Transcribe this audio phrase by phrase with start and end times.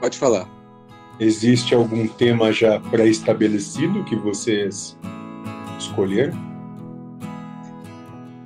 [0.00, 0.48] Pode falar.
[1.18, 4.96] Existe algum tema já pré-estabelecido que vocês
[5.78, 6.36] escolheram?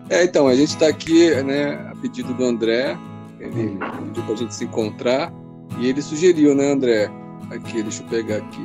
[0.09, 2.97] É, então, a gente está aqui, né, a pedido do André,
[3.39, 5.33] ele pediu para a gente se encontrar
[5.79, 7.11] e ele sugeriu, né, André?
[7.51, 8.63] Aqui, deixa eu pegar aqui.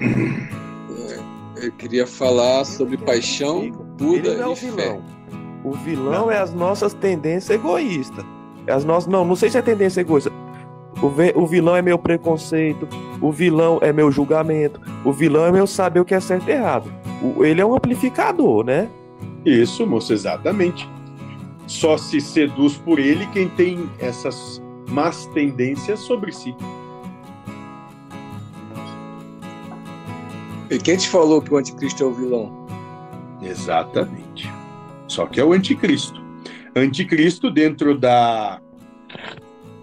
[1.10, 4.68] É, ele queria falar sobre paixão, Buda Ele não é o fé.
[4.68, 5.04] vilão.
[5.64, 8.26] O vilão é as nossas tendências egoístas.
[8.68, 10.32] É As nossas, não, não sei se é tendência egoísta.
[11.02, 12.88] O, ve- o vilão é meu preconceito,
[13.22, 16.52] o vilão é meu julgamento, o vilão é meu saber o que é certo e
[16.54, 16.92] errado.
[17.22, 18.90] O- ele é um amplificador, né?
[19.46, 20.90] Isso, moço, exatamente.
[21.68, 26.56] Só se seduz por ele quem tem essas más tendências sobre si.
[30.70, 32.66] E quem te falou que o anticristo é o vilão?
[33.42, 34.50] Exatamente.
[35.08, 36.24] Só que é o anticristo.
[36.76, 38.60] Anticristo, dentro da,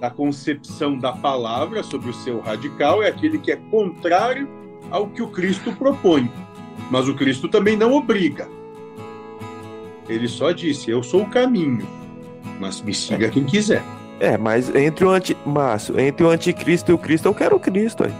[0.03, 4.49] da concepção da palavra sobre o seu radical, é aquele que é contrário
[4.91, 6.29] ao que o Cristo propõe.
[6.91, 8.49] Mas o Cristo também não obriga.
[10.09, 11.87] Ele só disse: Eu sou o caminho,
[12.59, 13.81] mas me siga quem quiser.
[14.19, 17.61] É, mas entre o anti, Márcio, entre o anticristo e o Cristo, eu quero o
[17.61, 18.13] Cristo aí.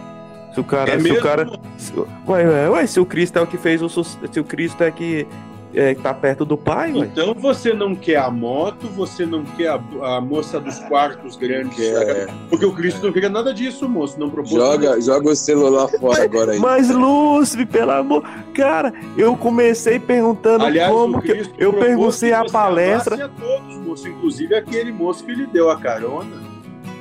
[0.53, 1.19] Se o cara, É se mesmo?
[1.19, 4.39] o cara, se, ué, ué, ué, se o Cristo é o que fez o se
[4.39, 5.27] o Cristo é que
[5.73, 6.99] é, que tá perto do Pai, ué.
[7.11, 11.79] Então você não quer a moto, você não quer a, a moça dos quartos grandes,
[11.79, 14.19] É, porque o Cristo não queria nada disso, moço.
[14.19, 16.59] Não propôs joga, joga o celular fora agora aí.
[16.59, 22.45] Mas Lúcifer, pelo amor, cara, eu comecei perguntando Aliás, como que eu perguntei que a
[22.45, 23.25] palestra.
[23.25, 26.53] a todos, moço, inclusive aquele moço que lhe deu a carona.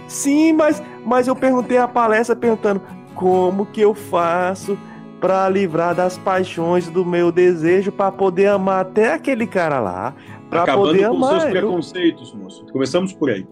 [0.09, 2.83] Sim, mas, mas eu perguntei a palestra perguntando
[3.15, 4.79] como que eu faço
[5.23, 10.15] pra livrar das paixões do meu desejo pra poder amar até aquele cara lá,
[10.51, 11.31] Pra acabando poder com amar.
[11.31, 12.67] seus eu- preconceitos, moço.
[12.73, 13.47] Começamos por aí.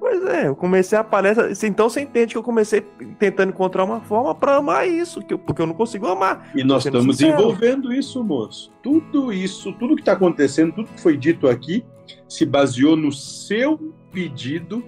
[0.00, 2.80] Pois é, eu comecei a palestra, então você entende que eu comecei
[3.20, 6.50] tentando encontrar uma forma pra amar isso, que eu- porque eu não consigo amar.
[6.54, 7.40] E nós estamos sincero.
[7.40, 8.72] envolvendo isso, moço.
[8.82, 11.84] Tudo isso, tudo que está acontecendo, tudo que foi dito aqui,
[12.28, 14.82] se baseou no seu pedido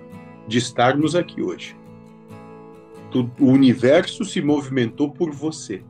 [0.48, 1.76] de estarmos aqui hoje.
[3.40, 5.84] O universo se movimentou por você.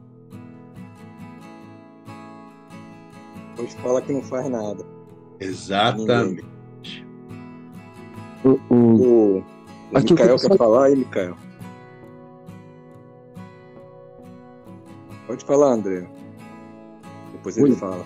[3.58, 4.84] Hoje fala que não faz nada.
[5.40, 6.44] Exatamente.
[8.44, 9.44] O, o, O, o
[9.92, 11.36] Mikael quer falar aí, Mikael?
[15.26, 16.06] Pode falar, André.
[17.32, 17.76] Depois ele Oi.
[17.76, 18.04] fala.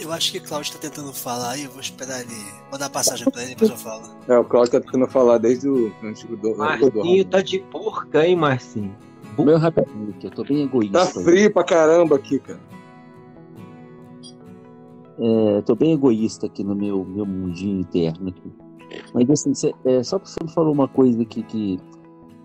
[0.00, 2.34] Eu acho que Cláudio tá tentando falar e eu vou esperar ele.
[2.70, 4.02] Vou dar passagem pra ele depois eu falo.
[4.28, 8.24] É, o Claudio tá tentando falar desde o antigo do, do Marcinho tá de porca,
[8.26, 8.94] hein, Marcinho?
[9.38, 10.98] meu rapidinho aqui, eu tô bem egoísta.
[10.98, 12.60] Tá frio pra caramba aqui, cara.
[15.18, 18.52] É, tô bem egoísta aqui no meu, meu mundinho interno aqui.
[19.14, 21.78] Mas assim, cê- é, só que você me falou uma coisa aqui que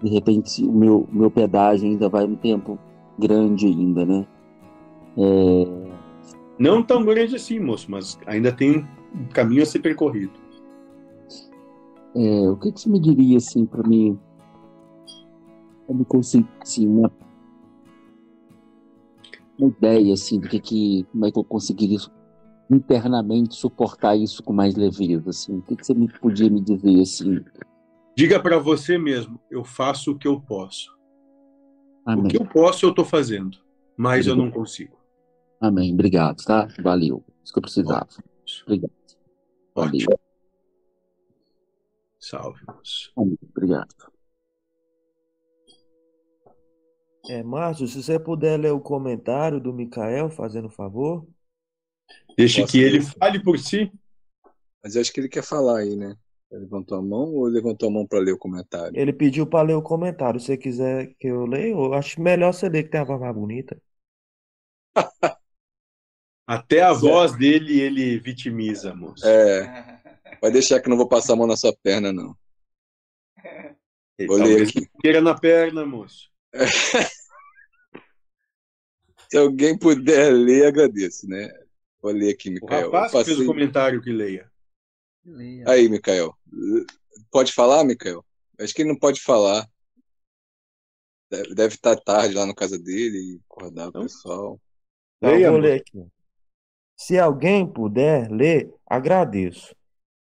[0.01, 2.79] de repente o meu, meu pedágio ainda vai um tempo
[3.19, 4.27] grande ainda, né?
[5.17, 5.91] É,
[6.57, 10.31] Não tão grande assim, moço, mas ainda tem um caminho a ser percorrido.
[12.15, 14.17] é, o que, que você me diria assim para mim?
[15.89, 17.11] Me conseguir assim, uma,
[19.59, 21.99] uma ideia assim do que, que como é que eu conseguiria
[22.71, 25.57] internamente suportar isso com mais leveza assim?
[25.57, 27.43] O que, que você me podia me dizer assim?
[28.15, 30.95] Diga para você mesmo: eu faço o que eu posso.
[32.05, 32.27] O Amém.
[32.27, 33.57] que eu posso, eu estou fazendo,
[33.95, 34.97] mas eu não consigo.
[35.59, 35.93] Amém.
[35.93, 36.67] Obrigado, tá?
[36.81, 37.23] Valeu.
[37.43, 38.07] Isso que eu precisava.
[38.63, 38.91] Obrigado.
[39.75, 40.05] Ótimo.
[40.05, 40.19] Valeu.
[42.19, 43.11] Salve, moço.
[43.17, 43.37] Amém.
[43.55, 44.11] Obrigado.
[47.29, 51.27] É, Márcio, se você puder ler o comentário do Mikael, fazendo favor.
[52.37, 53.05] Deixe que ele ler?
[53.19, 53.91] fale por si.
[54.83, 56.15] Mas eu acho que ele quer falar aí, né?
[56.51, 58.99] Ele levantou a mão ou levantou a mão pra ler o comentário?
[58.99, 60.39] Ele pediu pra ler o comentário.
[60.39, 63.19] Se você quiser que eu leia, eu acho melhor você ler que tem a voz
[63.21, 63.81] mais bonita.
[66.47, 69.25] Até a voz dele ele vitimiza, moço.
[69.25, 70.01] É.
[70.41, 72.35] Vai deixar que eu não vou passar a mão na sua perna, não.
[74.17, 74.89] Ele Vou ler talvez aqui.
[75.01, 76.29] queira na perna, moço.
[79.31, 81.49] Se alguém puder ler, agradeço, né?
[82.01, 82.81] Vou ler aqui, O Mikael.
[82.81, 84.51] Eu rapaz que fez passei- o comentário que leia.
[85.67, 86.35] Aí, Mikael.
[87.31, 88.25] Pode falar, Mikael?
[88.59, 89.67] Acho que ele não pode falar.
[91.29, 94.01] Deve, deve estar tarde lá na casa dele e acordar o Não?
[94.03, 94.59] pessoal.
[95.19, 96.05] Tá, Leia, eu vou ler aqui.
[96.97, 99.75] Se alguém puder ler, agradeço.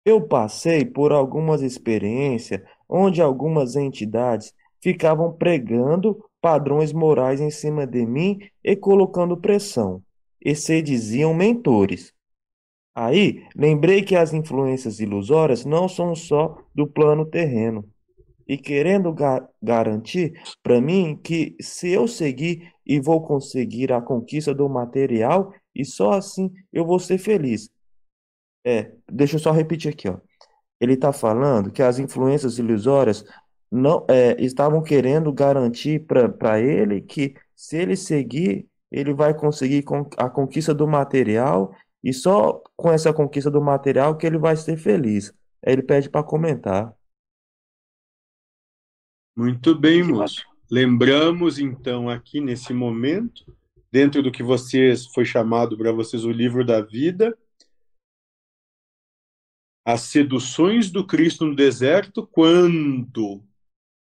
[0.06, 8.06] Eu passei por algumas experiências onde algumas entidades ficavam pregando padrões morais em cima de
[8.06, 10.02] mim e colocando pressão,
[10.44, 12.14] e se diziam mentores.
[12.96, 17.86] Aí, lembrei que as influências ilusórias não são só do plano terreno.
[18.48, 24.54] e querendo ga garantir para mim que se eu seguir e vou conseguir a conquista
[24.54, 27.70] do material e só assim eu vou ser feliz.
[28.66, 30.20] É, deixa eu só repetir aqui, ó.
[30.80, 33.26] Ele está falando que as influências ilusórias
[33.72, 39.84] não é, estavam querendo garantir para ele que se ele seguir, ele vai conseguir
[40.18, 44.78] a conquista do material e só com essa conquista do material que ele vai ser
[44.78, 45.34] feliz.
[45.66, 46.96] Aí ele pede para comentar.
[49.36, 50.46] Muito bem, moço.
[50.70, 53.56] Lembramos então aqui nesse momento,
[53.92, 57.38] dentro do que vocês foi chamado para vocês o livro da vida,
[59.86, 63.42] as seduções do Cristo no deserto, quando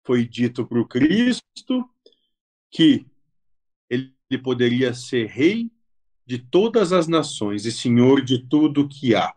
[0.05, 1.89] foi dito para o Cristo
[2.69, 3.07] que
[4.31, 5.69] ele poderia ser rei
[6.25, 9.35] de todas as nações e senhor de tudo que há.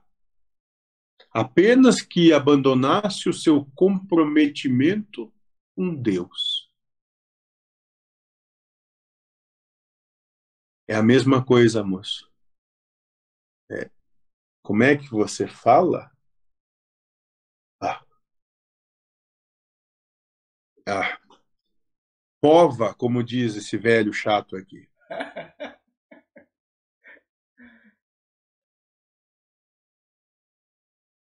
[1.31, 5.33] Apenas que abandonasse o seu comprometimento
[5.77, 6.71] um Deus.
[10.87, 12.31] É a mesma coisa, moço.
[13.69, 13.91] É.
[14.63, 16.09] Como é que você fala?
[17.81, 18.05] Ah.
[20.87, 21.24] Ah.
[22.45, 24.87] Pova, como diz esse velho chato aqui.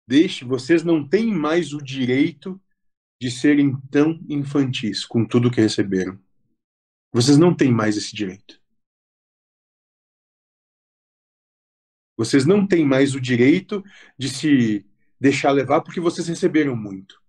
[0.07, 2.59] Deixe, vocês não têm mais o direito
[3.21, 6.19] de serem tão infantis com tudo que receberam.
[7.13, 8.59] Vocês não têm mais esse direito.
[12.17, 13.83] Vocês não têm mais o direito
[14.17, 14.83] de se
[15.21, 17.23] deixar levar porque vocês receberam muito.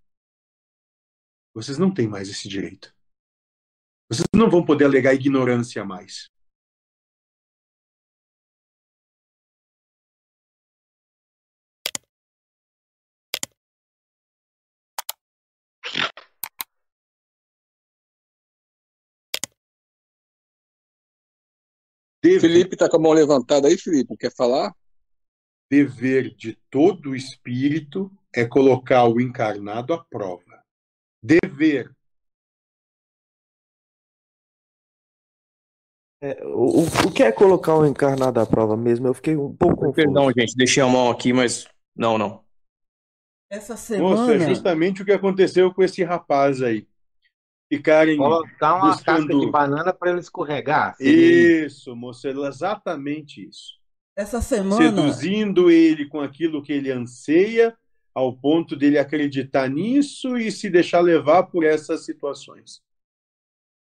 [1.53, 2.96] Vocês não têm mais esse direito.
[4.09, 6.29] Vocês não vão poder alegar ignorância mais.
[22.23, 24.73] Dever, Felipe está com a mão levantada aí, Felipe, quer falar?
[25.69, 30.63] Dever de todo espírito é colocar o encarnado à prova.
[31.23, 31.96] Dever.
[36.21, 39.07] É, o, o que é colocar o encarnado à prova mesmo?
[39.07, 39.93] Eu fiquei um pouco confuso.
[39.93, 42.43] Perdão, gente, deixei a mão aqui, mas não, não.
[43.49, 44.15] Essa semana.
[44.15, 46.87] Moça, é justamente o que aconteceu com esse rapaz aí
[47.69, 49.27] ficarem colocar uma buscando...
[49.27, 50.95] casca de banana para ele escorregar.
[50.99, 53.77] Isso, moço, é exatamente isso.
[54.15, 57.77] Essa semana seduzindo ele com aquilo que ele anseia,
[58.15, 62.81] ao ponto dele acreditar nisso e se deixar levar por essas situações.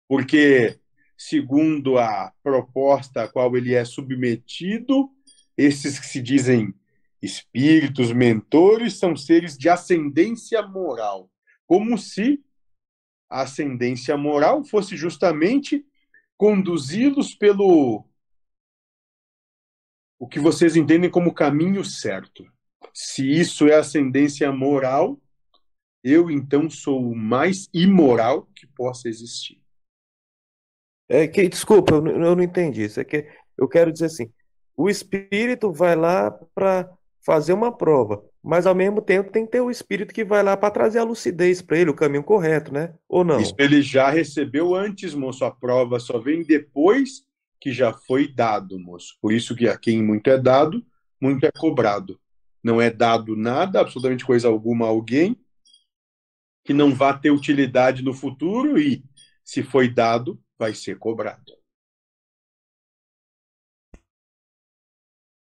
[0.07, 0.79] Porque
[1.23, 5.07] segundo a proposta a qual ele é submetido,
[5.55, 6.73] esses que se dizem
[7.21, 11.29] espíritos mentores são seres de ascendência moral,
[11.67, 12.43] como se
[13.29, 15.85] a ascendência moral fosse justamente
[16.35, 18.03] conduzi-los pelo
[20.17, 22.43] o que vocês entendem como caminho certo.
[22.95, 25.21] Se isso é ascendência moral,
[26.03, 29.61] eu então sou o mais imoral que possa existir.
[31.13, 32.83] É que, desculpa, eu, eu não entendi.
[32.83, 33.27] Isso é que
[33.57, 34.31] eu quero dizer assim:
[34.77, 36.89] o espírito vai lá para
[37.25, 38.23] fazer uma prova.
[38.41, 41.03] Mas ao mesmo tempo tem que ter o espírito que vai lá para trazer a
[41.03, 42.93] lucidez para ele, o caminho correto, né?
[43.07, 43.39] Ou não?
[43.39, 45.43] Isso ele já recebeu antes, moço.
[45.43, 47.23] A prova só vem depois
[47.59, 49.17] que já foi dado, moço.
[49.21, 50.83] Por isso que a quem muito é dado,
[51.21, 52.19] muito é cobrado.
[52.63, 55.37] Não é dado nada, absolutamente coisa alguma a alguém
[56.63, 59.03] que não vá ter utilidade no futuro e,
[59.43, 61.51] se foi dado, vai ser cobrado.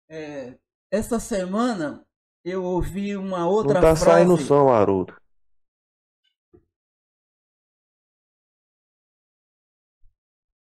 [0.08, 0.58] É,
[0.90, 2.08] essa semana
[2.46, 4.06] eu ouvi uma outra Não tá frase.
[4.06, 5.14] saindo som, Haroldo.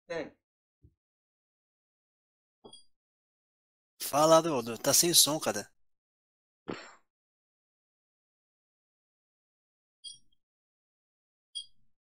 [0.09, 0.33] É,
[4.03, 4.77] Fala, Haroldo.
[4.77, 5.71] Tá sem som, cara.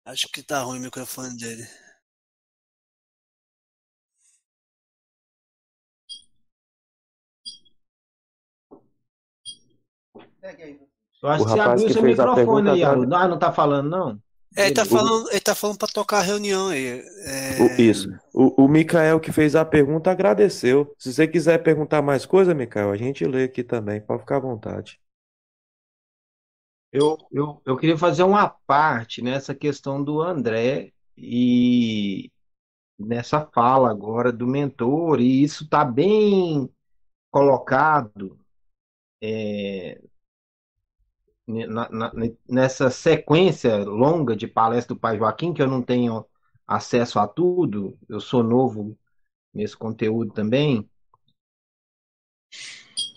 [0.06, 1.68] Acho que tá ruim o microfone dele.
[11.22, 12.98] Eu acho O que você rapaz abriu que seu fez a microfone pergunta aí, agora-
[12.98, 13.16] Haroldo.
[13.16, 14.20] Ah, não tá falando, não?
[14.56, 16.86] É, ele tá falando, ele tá falando pra tocar a reunião aí.
[17.26, 18.10] É, O- Isso.
[18.34, 20.94] O, o Mikael que fez a pergunta agradeceu.
[21.00, 24.00] Se você quiser perguntar mais coisa, Mikael, a gente lê aqui também.
[24.02, 25.00] Pode ficar à vontade.
[26.92, 32.32] Eu, eu, eu queria fazer uma parte nessa questão do André e
[33.00, 36.70] nessa fala agora do mentor, e isso está bem
[37.32, 38.38] colocado
[39.22, 40.00] é,
[42.48, 46.26] nessa sequência longa de palestra do Pai Joaquim, que eu não tenho
[46.68, 48.98] acesso a tudo, eu sou novo
[49.54, 50.90] nesse conteúdo também.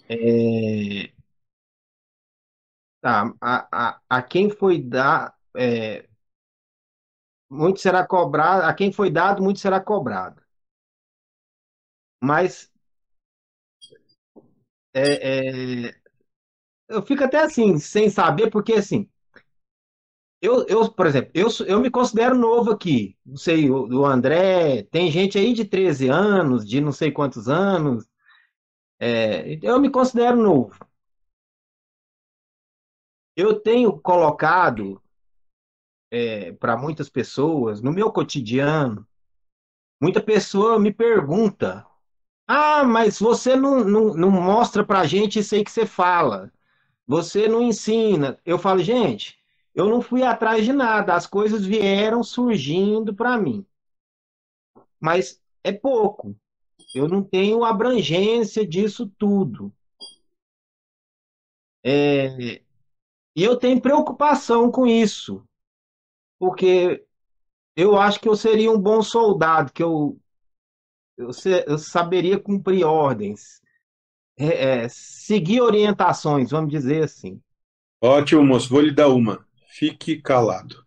[0.08, 1.12] É,
[3.00, 6.08] tá, a, a, a quem foi dar, é,
[7.50, 10.40] muito será cobrado, a quem foi dado, muito será cobrado.
[12.20, 12.70] Mas
[14.94, 16.05] é, é,
[16.88, 19.08] eu fico até assim, sem saber, porque assim,
[20.40, 23.16] eu, eu por exemplo, eu, eu me considero novo aqui.
[23.24, 27.48] Não sei, o, o André, tem gente aí de 13 anos, de não sei quantos
[27.48, 28.08] anos.
[28.98, 30.74] É, eu me considero novo.
[33.34, 35.00] Eu tenho colocado
[36.58, 39.06] para muitas pessoas, no meu cotidiano,
[40.00, 41.86] muita pessoa me pergunta:
[42.46, 46.52] Ah, mas você não, não, não mostra para gente isso aí que você fala.
[47.06, 48.38] Você não ensina.
[48.44, 49.38] Eu falo, gente,
[49.74, 53.66] eu não fui atrás de nada, as coisas vieram surgindo para mim.
[55.00, 56.36] Mas é pouco.
[56.94, 59.72] Eu não tenho abrangência disso tudo.
[61.84, 62.62] É,
[63.36, 65.44] E eu tenho preocupação com isso,
[66.38, 67.04] porque
[67.76, 70.18] eu acho que eu seria um bom soldado, que eu,
[71.16, 73.62] eu, se- eu saberia cumprir ordens,
[74.38, 77.40] é, é, seguir orientações, vamos dizer assim.
[78.00, 78.68] Ótimo, moço.
[78.68, 79.46] Vou lhe dar uma.
[79.68, 80.84] Fique calado.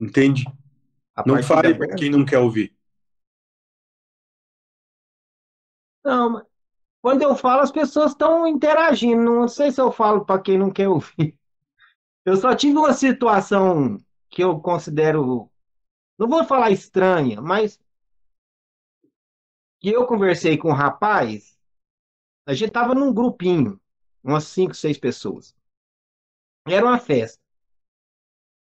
[0.00, 0.44] Entende?
[1.14, 2.76] A Não fale para quem não quer ouvir.
[6.04, 6.46] Não,
[7.02, 9.22] quando eu falo, as pessoas estão interagindo.
[9.22, 11.36] Não sei se eu falo para quem não quer ouvir.
[12.24, 15.50] Eu só tive uma situação que eu considero,
[16.18, 17.80] não vou falar estranha, mas
[19.80, 21.57] que eu conversei com um rapaz.
[22.48, 23.78] A gente tava num grupinho,
[24.24, 25.54] umas cinco, seis pessoas.
[26.66, 27.38] Era uma festa.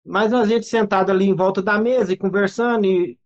[0.03, 3.19] Mas a gente sentado ali em volta da mesa e conversando, e,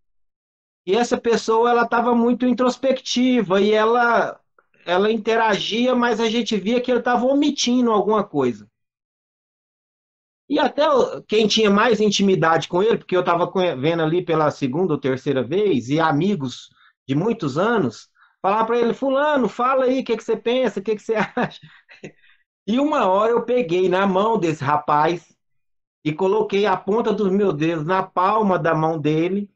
[0.85, 4.37] e essa pessoa ela estava muito introspectiva e ela
[4.85, 8.69] ela interagia, mas a gente via que ele estava omitindo alguma coisa.
[10.49, 10.83] E até
[11.25, 15.41] quem tinha mais intimidade com ele, porque eu estava vendo ali pela segunda ou terceira
[15.41, 16.69] vez, e amigos
[17.07, 18.11] de muitos anos,
[18.43, 21.15] falar para ele, fulano, fala aí, o que que você pensa, o que que você
[21.35, 21.61] acha?
[22.67, 25.33] E uma hora eu peguei na mão desse rapaz
[26.05, 29.49] e coloquei a ponta dos meus dedos na palma da mão dele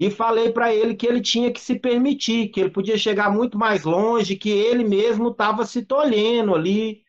[0.00, 3.58] e falei para ele que ele tinha que se permitir, que ele podia chegar muito
[3.58, 7.04] mais longe, que ele mesmo estava se tolhendo ali.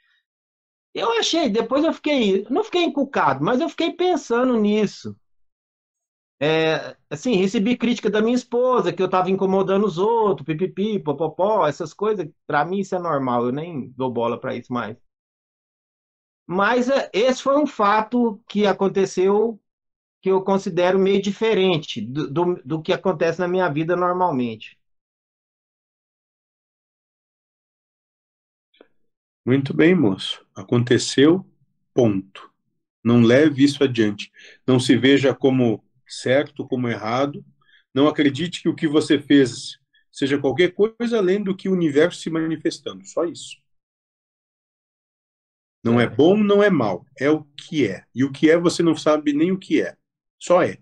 [0.94, 5.16] Eu achei, depois eu fiquei, não fiquei encucado, mas eu fiquei pensando nisso.
[6.40, 11.66] É, assim, recebi crítica da minha esposa, que eu estava incomodando os outros, pipipi, popopó,
[11.68, 14.98] essas coisas, para mim isso é normal, eu nem dou bola para isso mais.
[16.46, 19.60] Mas é, esse foi um fato que aconteceu
[20.22, 24.78] que eu considero meio diferente do, do, do que acontece na minha vida normalmente.
[29.46, 30.46] Muito bem, moço.
[30.56, 31.46] Aconteceu,
[31.94, 32.50] ponto.
[33.04, 34.32] Não leve isso adiante.
[34.66, 37.44] Não se veja como certo, como errado.
[37.94, 39.80] Não acredite que o que você fez
[40.12, 43.06] seja qualquer coisa além do que o universo se manifestando.
[43.06, 43.58] Só isso.
[45.84, 47.06] Não é bom, não é mal.
[47.20, 48.06] É o que é.
[48.16, 49.98] E o que é, você não sabe nem o que é.
[50.40, 50.78] Só é.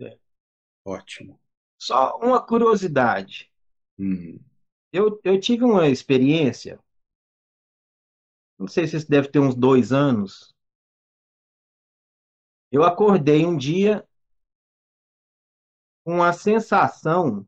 [0.00, 0.18] É.
[0.84, 1.38] Ótimo.
[1.78, 3.52] Só uma curiosidade.
[3.98, 4.38] Hum.
[4.92, 6.80] Eu, eu tive uma experiência,
[8.58, 10.55] não sei se isso deve ter uns dois anos.
[12.70, 14.06] Eu acordei um dia
[16.04, 17.46] com a sensação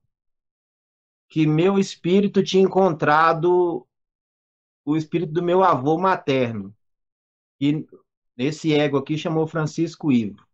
[1.28, 3.86] que meu espírito tinha encontrado
[4.84, 6.74] o espírito do meu avô materno.
[7.60, 7.86] E
[8.36, 10.46] esse ego aqui chamou Francisco Ivo.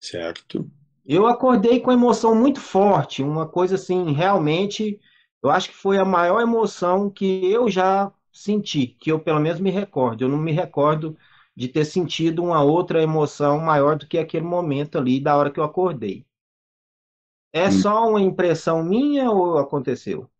[0.00, 0.70] Certo.
[1.04, 5.00] Eu acordei com emoção muito forte, uma coisa assim, realmente,
[5.42, 9.60] eu acho que foi a maior emoção que eu já senti, que eu pelo menos
[9.60, 10.24] me recordo.
[10.24, 11.16] Eu não me recordo
[11.56, 15.60] de ter sentido uma outra emoção maior do que aquele momento ali da hora que
[15.60, 16.26] eu acordei.
[17.54, 17.70] É Hum.
[17.70, 20.30] só uma impressão minha ou aconteceu?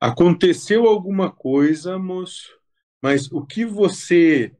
[0.00, 2.48] Aconteceu alguma coisa, moço,
[3.02, 4.52] mas o que você.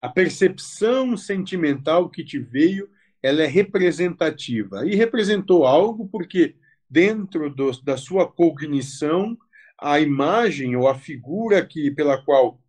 [0.00, 2.88] A percepção sentimental que te veio,
[3.22, 4.86] ela é representativa.
[4.86, 6.54] E representou algo porque,
[6.88, 9.36] dentro do, da sua cognição,
[9.78, 12.60] a imagem ou a figura que, pela qual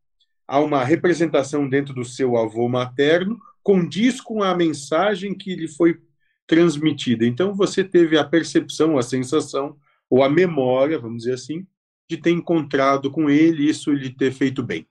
[0.48, 6.00] a uma representação dentro do seu avô materno, condiz com a mensagem que lhe foi
[6.48, 7.26] transmitida.
[7.26, 9.78] Então você teve a percepção, a sensação
[10.10, 11.68] ou a memória, vamos dizer assim,
[12.10, 14.88] de ter encontrado com ele e isso lhe ter feito bem.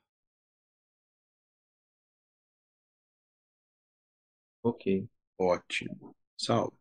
[4.63, 5.09] Ok.
[5.39, 6.15] Ótimo.
[6.37, 6.77] Salve.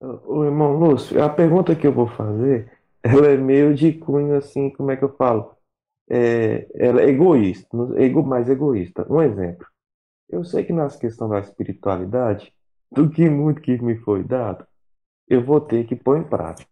[0.00, 2.70] O irmão Lúcio, a pergunta que eu vou fazer,
[3.02, 5.56] ela é meio de cunho assim, como é que eu falo?
[6.10, 9.06] É, ela é egoísta, ego, mais egoísta.
[9.10, 9.66] Um exemplo.
[10.28, 12.52] Eu sei que nas questões da espiritualidade,
[12.90, 14.66] do que muito que me foi dado,
[15.28, 16.68] eu vou ter que pôr em prática.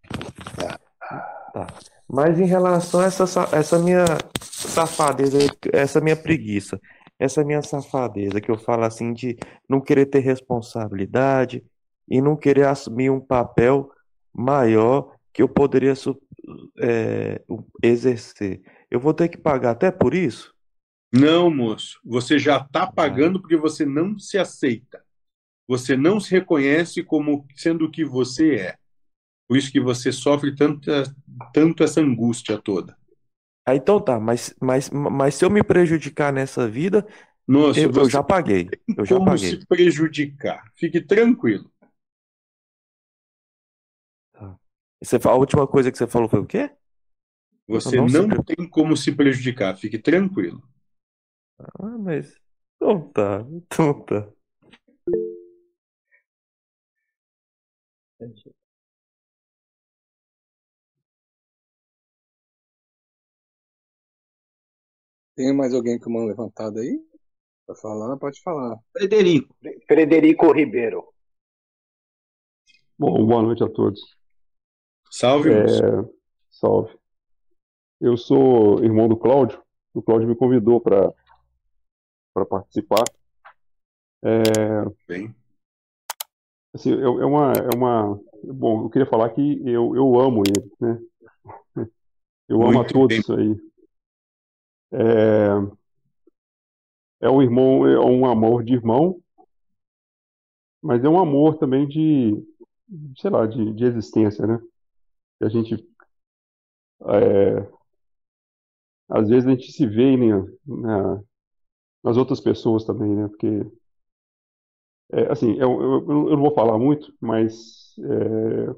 [1.53, 1.67] Tá.
[2.09, 4.05] Mas em relação a essa, sa- essa minha
[4.41, 5.39] safadeza,
[5.73, 6.81] essa minha preguiça,
[7.19, 9.37] essa minha safadeza que eu falo assim de
[9.69, 11.65] não querer ter responsabilidade
[12.09, 13.91] e não querer assumir um papel
[14.33, 15.95] maior que eu poderia
[16.79, 17.43] é,
[17.83, 18.63] exercer.
[18.91, 20.53] Eu vou ter que pagar até por isso?
[21.13, 21.99] Não, moço.
[22.05, 25.03] Você já está pagando porque você não se aceita.
[25.69, 28.79] Você não se reconhece como sendo o que você é.
[29.49, 31.05] Por isso que você sofre tanta,
[31.53, 32.97] tanto essa angústia toda.
[33.65, 37.05] Ah, então tá, mas, mas, mas se eu me prejudicar nessa vida,
[37.47, 38.77] Moço, eu, eu você já paguei.
[38.97, 39.61] Eu já como paguei.
[39.61, 40.65] se prejudicar.
[40.77, 41.71] Fique tranquilo.
[45.03, 46.71] Você, fa- a última coisa que você falou foi o quê?
[47.69, 49.77] Você não não tem como se prejudicar.
[49.77, 50.63] Fique tranquilo.
[51.59, 52.41] Ah, mas.
[52.77, 54.29] Então tá, então tá.
[65.35, 66.99] Tem mais alguém com a mão levantada aí?
[67.67, 68.79] Pra falar, pode falar.
[68.93, 69.55] Frederico.
[69.87, 71.05] Frederico Ribeiro.
[72.99, 74.01] Bom, boa noite a todos.
[75.11, 75.51] Salve.
[75.51, 75.65] É,
[76.51, 76.97] salve.
[78.01, 79.63] Eu sou irmão do Cláudio.
[79.95, 81.13] O Cláudio me convidou para
[82.35, 83.05] para participar.
[84.23, 85.35] É, Bem,
[86.75, 90.73] assim, é, é uma é uma bom, eu queria falar que eu, eu amo ele,
[90.81, 91.01] né?
[92.49, 93.61] Eu amo a todos isso aí.
[94.93, 95.49] É,
[97.23, 99.21] é um irmão, é um amor de irmão,
[100.81, 102.41] mas é um amor também de,
[103.17, 104.61] sei lá, de, de existência, né?
[105.39, 105.75] Que a gente
[107.01, 107.76] é,
[109.09, 111.21] às vezes a gente se vê né, na-
[112.05, 113.29] nas outras pessoas também, né?
[113.29, 113.49] Porque,
[115.13, 118.75] é, assim, eu, eu, eu não vou falar muito, mas é,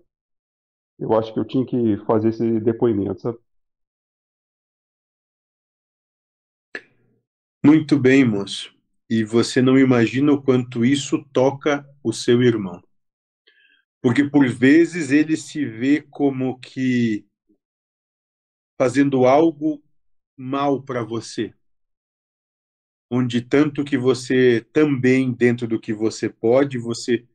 [0.98, 3.38] eu acho que eu tinha que fazer esse depoimento, sabe?
[7.64, 8.74] muito bem, moço.
[9.08, 12.82] E você não imagina o quanto isso toca o seu irmão.
[14.02, 17.24] Porque por vezes ele se vê como que
[18.78, 19.82] fazendo algo
[20.38, 21.52] mal para você.
[23.10, 27.26] Onde tanto que você também, dentro do que você pode, você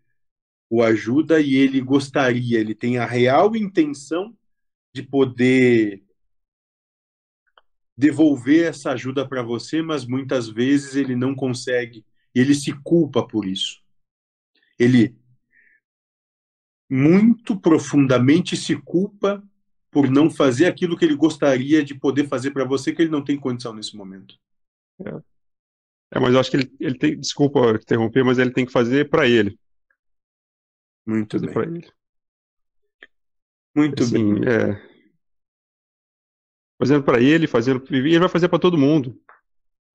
[0.70, 4.36] o ajuda e ele gostaria, ele tem a real intenção
[4.94, 6.04] de poder
[7.96, 13.46] devolver essa ajuda para você, mas muitas vezes ele não consegue ele se culpa por
[13.46, 13.82] isso.
[14.78, 15.16] Ele
[16.90, 19.44] muito profundamente se culpa
[19.94, 23.24] por não fazer aquilo que ele gostaria de poder fazer para você, que ele não
[23.24, 24.36] tem condição nesse momento.
[26.12, 29.10] É, mas eu acho que ele, ele tem, desculpa interromper, mas ele tem que fazer
[29.10, 29.58] para ele,
[31.06, 31.76] Muito fazer bem.
[31.78, 31.92] ele.
[33.76, 34.34] Muito bem.
[34.34, 34.94] Assim, é,
[36.80, 39.20] fazendo para ele, fazendo, e ele vai fazer para todo mundo.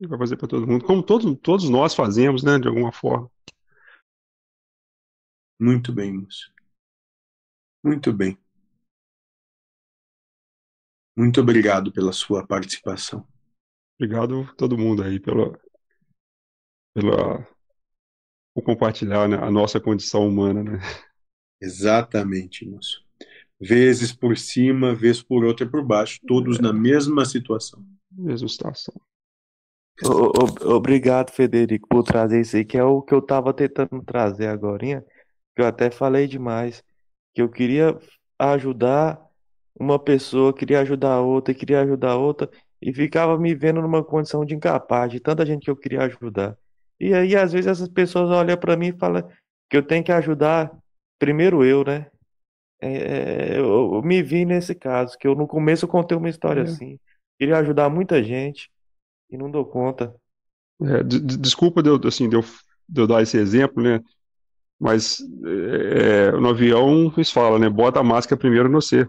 [0.00, 3.30] Ele vai fazer para todo mundo, como todos, todos nós fazemos, né, de alguma forma.
[5.60, 6.52] Muito bem, moço.
[7.82, 8.38] Muito bem.
[11.18, 13.26] Muito obrigado pela sua participação.
[14.00, 15.52] Obrigado a todo mundo aí pela,
[16.94, 17.46] pela,
[18.54, 20.78] por compartilhar, né, a nossa condição humana, né?
[21.60, 23.02] Exatamente, moço.
[23.60, 27.84] Vezes por cima, vez por outra por baixo, todos na mesma situação.
[28.12, 28.94] Mesma situação.
[30.04, 34.02] O- o- Obrigado, Federico, por trazer isso aí, que é o que eu tava tentando
[34.04, 35.04] trazer agorinha,
[35.56, 36.84] que eu até falei demais,
[37.34, 37.98] que eu queria
[38.38, 39.20] ajudar
[39.78, 44.54] uma pessoa, queria ajudar outra, queria ajudar outra, e ficava me vendo numa condição de
[44.54, 46.56] incapaz, de tanta gente que eu queria ajudar.
[47.00, 49.28] E aí, às vezes, essas pessoas olham para mim e falam
[49.70, 50.70] que eu tenho que ajudar
[51.18, 52.06] primeiro eu, né?
[52.80, 56.28] É, é, eu, eu me vi nesse caso, que eu no começo eu contei uma
[56.28, 56.64] história É.
[56.64, 56.98] assim,
[57.38, 58.70] queria ajudar muita gente
[59.30, 60.14] e não dou conta.
[60.80, 62.42] É, de- de- desculpa de eu, assim, de eu,
[62.88, 64.00] de eu dar esse exemplo, né?
[64.80, 67.68] Mas é, no avião eles falam, né?
[67.68, 69.08] Bota a máscara primeiro no você.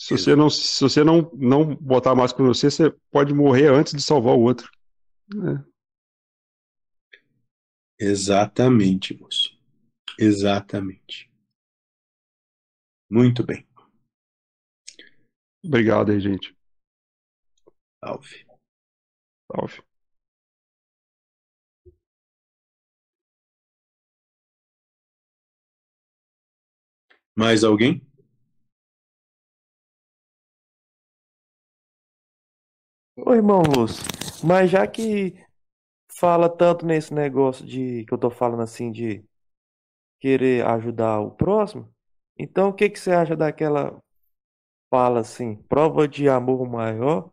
[0.00, 3.70] Se você, não, se você não, não botar a máscara no você, você pode morrer
[3.70, 4.70] antes de salvar o outro.
[5.28, 5.62] Né?
[7.98, 9.54] Exatamente, moço.
[10.18, 11.30] Exatamente.
[13.10, 13.68] Muito bem.
[15.62, 16.56] Obrigado aí, gente.
[18.02, 18.46] Salve.
[19.52, 19.82] Salve.
[27.36, 28.09] Mais alguém?
[33.26, 34.04] Ô, irmão Lúcio,
[34.44, 35.34] mas já que
[36.18, 39.24] fala tanto nesse negócio de que eu tô falando assim de
[40.20, 41.88] querer ajudar o próximo,
[42.38, 44.00] então o que que você acha daquela
[44.90, 47.30] fala assim, prova de amor maior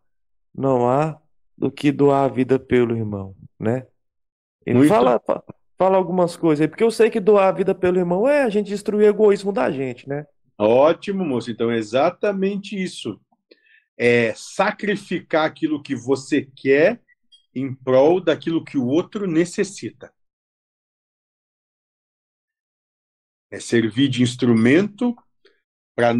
[0.54, 1.20] não há
[1.58, 3.86] do que doar a vida pelo irmão, né?
[4.66, 4.80] Ele Muito.
[4.82, 5.42] fala, fa-
[5.78, 8.50] fala algumas coisas aí, porque eu sei que doar a vida pelo irmão é a
[8.50, 10.26] gente destruir o egoísmo da gente, né?
[10.56, 11.50] Ótimo, moço.
[11.50, 13.20] Então, é exatamente isso.
[13.98, 17.02] É sacrificar aquilo que você quer
[17.54, 20.14] em prol daquilo que o outro necessita.
[23.50, 25.16] É servir de instrumento
[25.96, 26.14] para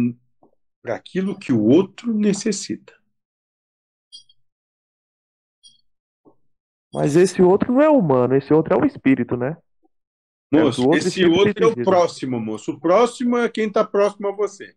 [0.95, 2.99] aquilo que o outro necessita.
[6.93, 9.55] Mas esse outro não é humano, esse outro é o espírito, né?
[10.51, 12.71] É, Moço, do outro esse outro é o próximo, moço.
[12.71, 14.75] O próximo é quem está próximo a você.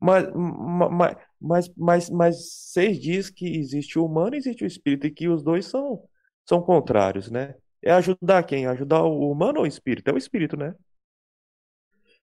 [0.00, 2.36] Mas, ma- ma- mas, mas, mas
[2.72, 6.02] vocês dizem que existe o humano e existe o espírito e que os dois são,
[6.48, 7.54] são contrários, né?
[7.82, 8.66] É ajudar quem?
[8.66, 10.08] Ajudar o humano ou o espírito?
[10.08, 10.74] É o espírito, né?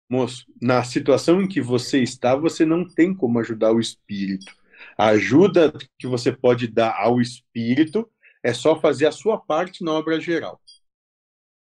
[0.10, 4.51] Moço, na situação em que você está, você não tem como ajudar o espírito.
[4.97, 8.10] A ajuda que você pode dar ao espírito
[8.43, 10.62] é só fazer a sua parte na obra geral.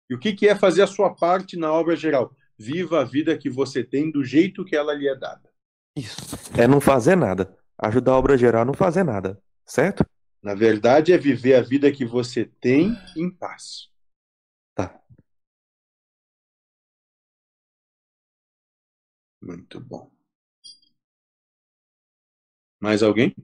[0.09, 2.35] E o que que é fazer a sua parte na obra geral?
[2.57, 5.46] Viva a vida que você tem do jeito que ela lhe é dada.
[5.97, 6.35] Isso.
[6.55, 7.57] É não fazer nada.
[7.75, 10.05] Ajudar a obra geral é não fazer nada, certo?
[10.43, 13.89] Na verdade, é viver a vida que você tem em paz.
[14.75, 15.01] Tá.
[19.41, 20.11] Muito bom.
[22.79, 23.35] Mais alguém?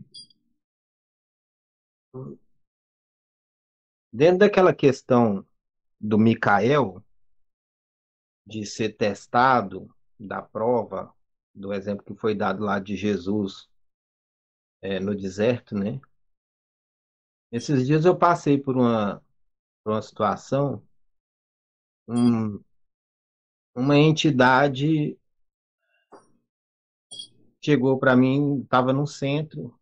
[4.11, 5.43] Dentro daquela questão
[5.99, 7.03] do Micael,
[8.45, 9.89] de ser testado,
[10.19, 11.11] da prova,
[11.53, 13.69] do exemplo que foi dado lá de Jesus
[14.81, 15.99] é, no deserto, né?
[17.51, 19.21] Esses dias eu passei por uma,
[19.83, 20.83] por uma situação,
[22.07, 22.63] um,
[23.75, 25.17] uma entidade
[27.63, 29.73] chegou para mim, estava no centro.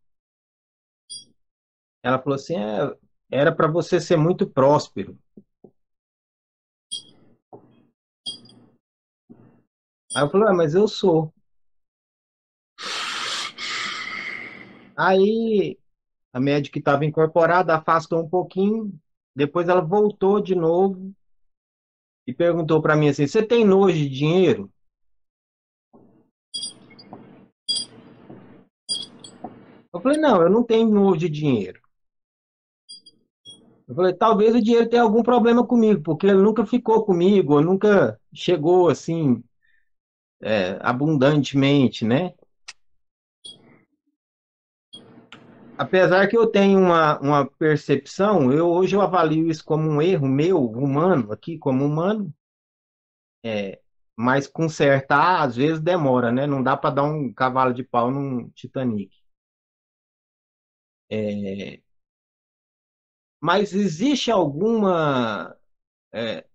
[2.03, 2.95] Ela falou assim: "É,
[3.31, 5.17] era para você ser muito próspero.
[10.15, 11.33] Aí eu falei: "Ah, mas eu sou.
[15.03, 15.79] Aí
[16.31, 18.93] a médica que estava incorporada afastou um pouquinho,
[19.35, 21.11] depois ela voltou de novo
[22.27, 24.71] e perguntou para mim assim: Você tem nojo de dinheiro?
[29.91, 31.81] Eu falei: Não, eu não tenho nojo de dinheiro.
[33.87, 38.21] Eu falei: Talvez o dinheiro tenha algum problema comigo, porque ele nunca ficou comigo, nunca
[38.31, 39.43] chegou assim,
[40.43, 42.35] é, abundantemente, né?
[45.81, 50.27] Apesar que eu tenho uma, uma percepção, eu hoje eu avalio isso como um erro
[50.27, 52.31] meu, humano, aqui como humano,
[53.43, 53.81] é,
[54.15, 56.45] mas consertar às vezes demora, né?
[56.47, 59.11] Não dá para dar um cavalo de pau num Titanic.
[61.09, 61.81] É,
[63.39, 65.55] mas existe alguma,
[66.13, 66.45] é,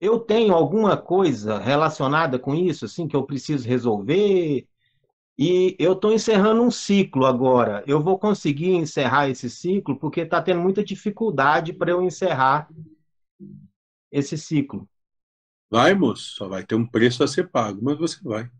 [0.00, 4.68] eu tenho alguma coisa relacionada com isso, assim, que eu preciso resolver?
[5.38, 7.84] E eu estou encerrando um ciclo agora.
[7.86, 12.68] Eu vou conseguir encerrar esse ciclo porque está tendo muita dificuldade para eu encerrar
[14.10, 14.88] esse ciclo.
[15.70, 18.50] Vai, moço, só vai ter um preço a ser pago, mas você vai.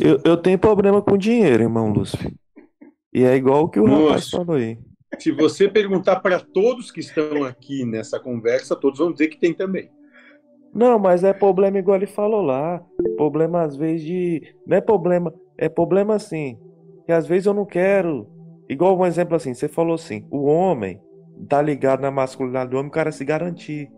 [0.00, 2.18] Eu, eu tenho problema com dinheiro, irmão Lúcio.
[3.12, 4.30] E é igual o que o rapaz Moço.
[4.30, 4.78] falou aí.
[5.18, 9.52] Se você perguntar para todos que estão aqui nessa conversa, todos vão dizer que tem
[9.52, 9.90] também.
[10.72, 12.82] Não, mas é problema igual ele falou lá.
[13.16, 14.54] Problema às vezes de.
[14.66, 15.34] Não é problema.
[15.56, 16.58] É problema assim.
[17.06, 18.28] Que às vezes eu não quero.
[18.68, 21.00] Igual um exemplo assim, você falou assim, o homem
[21.48, 23.90] tá ligado na masculinidade do homem, o cara se garantir.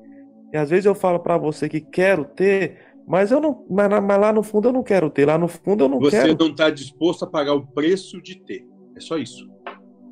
[0.52, 3.66] E às vezes eu falo pra você que quero ter, mas eu não.
[3.68, 5.26] Mas, mas lá no fundo eu não quero ter.
[5.26, 6.36] Lá no fundo eu não Você quero.
[6.38, 8.64] não está disposto a pagar o preço de ter.
[8.96, 9.50] É só isso.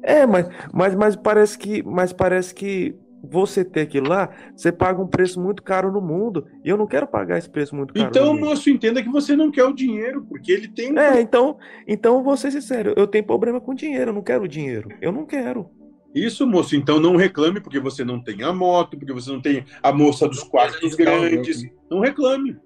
[0.02, 1.82] É, mas, mas, mas parece que.
[1.82, 6.46] Mas parece que você ter aquilo lá, você paga um preço muito caro no mundo.
[6.64, 8.46] E eu não quero pagar esse preço muito caro no Então, mundo.
[8.46, 12.22] moço, entenda que você não quer o dinheiro, porque ele tem um É, então, então
[12.22, 14.88] vou ser sincero, eu tenho problema com dinheiro, eu não quero dinheiro.
[15.00, 15.68] Eu não quero.
[16.14, 19.64] Isso, moço, então não reclame porque você não tem a moto, porque você não tem
[19.82, 21.62] a moça dos quartos grandes.
[21.90, 22.56] Não reclame.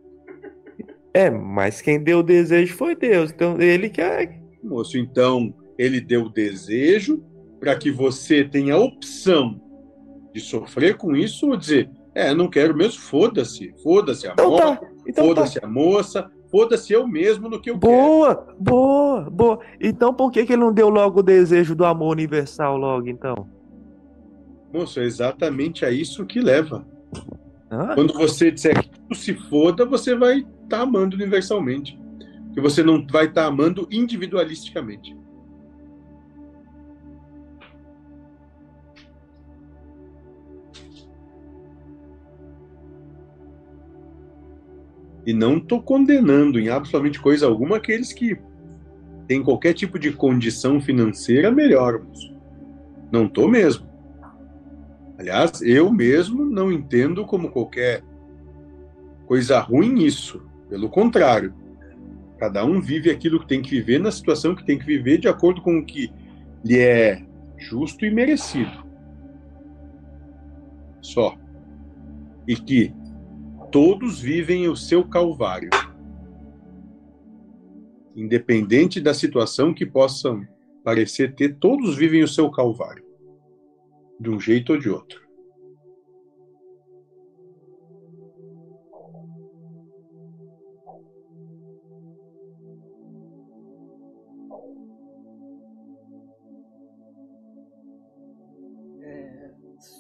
[1.15, 3.31] É, mas quem deu o desejo foi Deus.
[3.31, 4.41] Então ele quer.
[4.63, 7.23] Moço, então ele deu o desejo
[7.61, 9.61] para que você tenha a opção
[10.33, 14.77] de sofrer com isso ou dizer, é, não quero mesmo, foda-se, foda-se a Então moça,
[14.77, 15.35] tá, então tá.
[15.35, 19.59] foda-se a moça, foda-se eu mesmo no que eu Boa, boa, boa.
[19.81, 23.35] Então por que que ele não deu logo o desejo do amor universal logo, então?
[23.35, 23.63] quero.
[24.73, 26.87] Moço, é exatamente a isso que leva.
[27.71, 27.95] Hã?
[27.95, 32.01] Quando você disser que tudo se foda, você vai estar amando universalmente.
[32.55, 35.15] Que você não vai estar amando individualisticamente.
[45.25, 48.37] E não estou condenando em absolutamente coisa alguma aqueles que
[49.29, 52.03] têm qualquer tipo de condição financeira melhor.
[53.11, 53.87] Não estou mesmo.
[55.19, 58.03] Aliás, eu mesmo não entendo como qualquer
[59.27, 60.43] coisa ruim isso.
[60.69, 61.55] Pelo contrário,
[62.39, 65.29] cada um vive aquilo que tem que viver na situação que tem que viver de
[65.29, 66.13] acordo com o que
[66.65, 67.23] lhe é
[67.57, 68.85] justo e merecido.
[71.01, 71.37] Só.
[72.49, 72.93] E que
[73.73, 75.71] todos vivem o seu calvário.
[78.15, 80.47] Independente da situação que possam
[80.85, 83.03] parecer ter, todos vivem o seu calvário.
[84.21, 85.23] De um jeito ou de outro.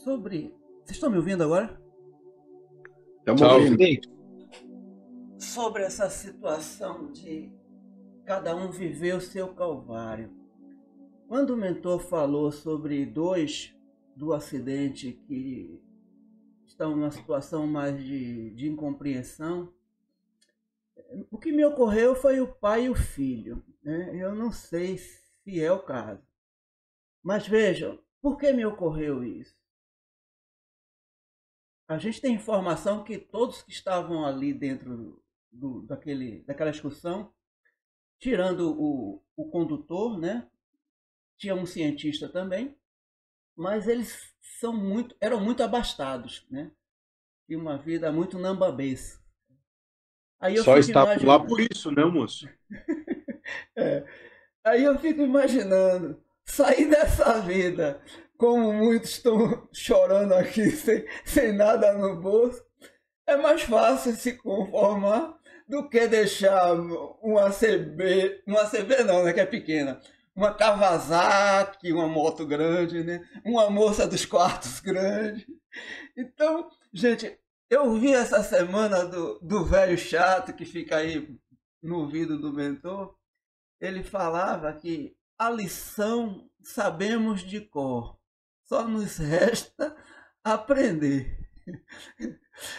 [0.04, 0.54] Sobre.
[0.85, 1.82] Vocês estão me ouvindo agora?
[3.22, 4.00] Estamos ouvindo.
[5.38, 7.52] Sobre essa situação de
[8.24, 10.28] cada um viver o seu calvário.
[11.28, 13.72] Quando o mentor falou sobre dois
[14.16, 15.80] do acidente que
[16.66, 19.72] estão numa situação mais de, de incompreensão,
[21.30, 23.62] o que me ocorreu foi o pai e o filho.
[23.85, 24.16] Né?
[24.20, 26.26] Eu não sei se é o caso.
[27.22, 29.62] Mas vejam, por que me ocorreu isso?
[31.92, 37.31] A gente tem informação que todos que estavam ali dentro do, daquele, daquela excursão,
[38.18, 40.48] tirando o, o condutor, né?
[41.37, 42.74] Tinha um cientista também,
[43.55, 46.72] mas eles são muito, eram muito abastados, né?
[47.46, 49.22] Tinha uma vida muito nambabês.
[50.40, 52.48] Aí eu Só está lá imaginando- por isso, né, moço?
[53.76, 54.07] É.
[54.64, 58.00] Aí eu fico imaginando sair dessa vida,
[58.42, 62.61] como muitos estão chorando aqui sem, sem nada no bolso,
[63.24, 66.74] é mais fácil se conformar do que deixar
[67.22, 70.00] uma CB, uma CB não, né, que é pequena,
[70.35, 75.46] uma Kawasaki, uma moto grande, né, uma moça dos quartos grande.
[76.16, 77.38] Então, gente,
[77.70, 81.33] eu vi essa semana do, do velho chato que fica aí
[81.81, 83.14] no ouvido do mentor,
[83.81, 88.20] ele falava que a lição sabemos de cor,
[88.72, 89.94] só nos resta
[90.42, 91.38] aprender.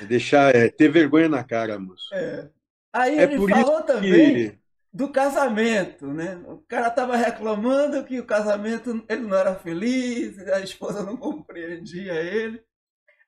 [0.02, 2.14] É deixar, é, ter vergonha na cara, moço.
[2.16, 2.50] É.
[2.92, 6.36] Aí É ele falou também que do casamento, né?
[6.48, 12.14] O cara estava reclamando que o casamento ele não era feliz, a esposa não compreendia
[12.14, 12.64] ele.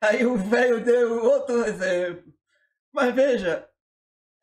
[0.02, 2.34] Aí o velho deu outro exemplo.
[2.92, 3.68] Mas veja,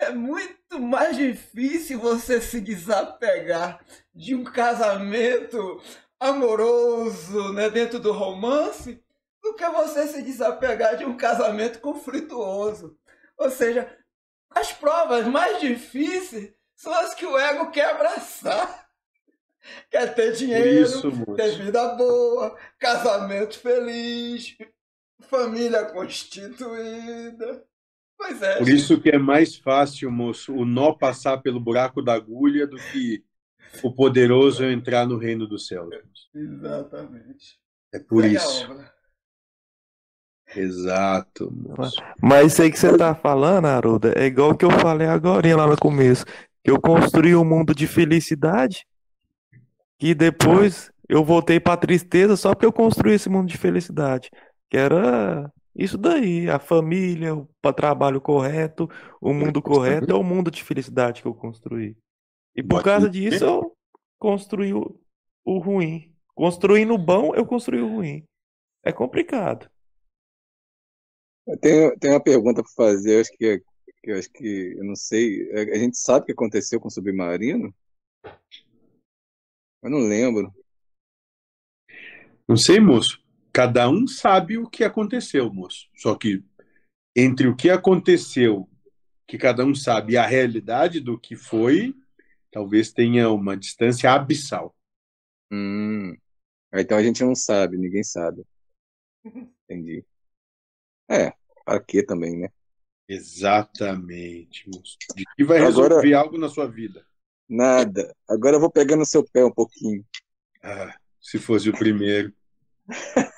[0.00, 5.80] é muito mais difícil você se desapegar de um casamento
[6.22, 9.02] amoroso, né, dentro do romance,
[9.42, 12.96] do que você se desapegar de um casamento conflituoso.
[13.36, 13.90] Ou seja,
[14.50, 18.80] as provas mais difíceis são as que o ego quer abraçar.
[19.88, 24.56] Quer ter dinheiro, isso, ter vida boa, casamento feliz,
[25.20, 27.64] família constituída.
[28.18, 28.58] Pois é.
[28.58, 28.76] Por gente.
[28.76, 33.24] isso que é mais fácil, moço, o nó passar pelo buraco da agulha do que
[33.82, 35.94] o poderoso entrar no reino dos céus.
[36.34, 37.58] Exatamente.
[37.92, 38.68] É por isso.
[40.54, 42.02] Exato, moço.
[42.20, 45.66] Mas isso aí que você tá falando, Aruda, é igual que eu falei agora lá
[45.66, 46.24] no começo,
[46.62, 48.86] que eu construí um mundo de felicidade
[50.00, 54.30] e depois eu voltei pra tristeza só porque eu construí esse mundo de felicidade,
[54.68, 58.88] que era isso daí, a família, o trabalho correto,
[59.20, 61.96] o mundo correto é o mundo de felicidade que eu construí.
[62.54, 63.12] E por Pode causa ser.
[63.12, 63.76] disso eu
[64.18, 65.00] construí o,
[65.44, 66.14] o ruim.
[66.34, 68.24] Construindo o bom, eu construí o ruim.
[68.84, 69.70] É complicado.
[71.46, 73.58] Eu tenho, tenho uma pergunta para fazer, eu acho que,
[74.02, 76.88] que eu acho que, eu não sei, a a gente sabe o que aconteceu com
[76.88, 77.74] o submarino?
[79.82, 80.54] Eu não lembro.
[82.48, 83.20] Não sei, moço.
[83.52, 85.88] Cada um sabe o que aconteceu, moço.
[85.96, 86.42] Só que
[87.14, 88.68] entre o que aconteceu,
[89.26, 91.94] que cada um sabe, e a realidade do que foi,
[92.52, 94.76] talvez tenha uma distância abissal.
[95.50, 96.16] Hum.
[96.72, 98.44] Então a gente não sabe, ninguém sabe.
[99.64, 100.04] Entendi.
[101.10, 101.32] É,
[101.64, 102.48] para quê também, né?
[103.08, 104.96] Exatamente, moço.
[105.16, 107.04] De que vai Agora- resolver algo na sua vida?
[107.48, 108.14] Nada.
[108.28, 110.04] Agora eu vou pegar no seu pé um pouquinho.
[110.62, 112.32] Ah, se fosse o primeiro.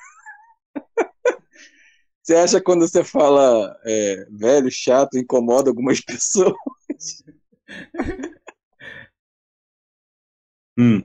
[2.23, 6.55] Você acha quando você fala é, velho, chato, incomoda algumas pessoas?
[10.77, 11.03] Hum,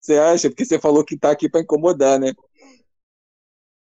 [0.00, 0.48] Você acha?
[0.50, 2.32] Porque você falou que tá aqui para incomodar, né?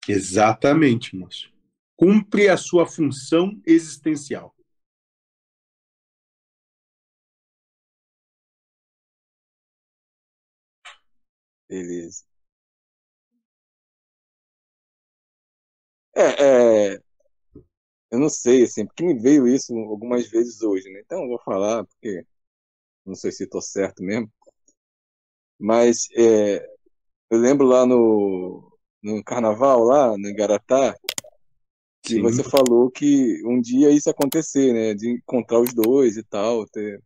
[0.08, 1.50] exatamente, moço.
[1.96, 4.54] Cumpre a sua função existencial.
[11.68, 12.24] Beleza.
[16.14, 16.22] É,
[16.94, 17.00] é,
[18.10, 21.00] eu não sei, assim, porque me veio isso algumas vezes hoje, né?
[21.04, 22.24] Então eu vou falar, porque
[23.06, 24.32] não sei se estou certo mesmo.
[25.60, 26.66] Mas é,
[27.30, 30.96] eu lembro lá no, no carnaval, lá no Igaratá,
[32.02, 32.22] que Sim.
[32.22, 34.94] você falou que um dia isso ia acontecer, né?
[34.94, 37.02] De encontrar os dois e tal, ter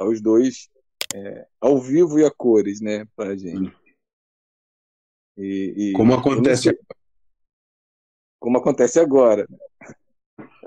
[0.00, 0.68] os dois
[1.14, 3.72] é, ao vivo e a cores, né, pra gente.
[5.36, 6.76] E, e Como acontece
[8.44, 9.48] como acontece agora.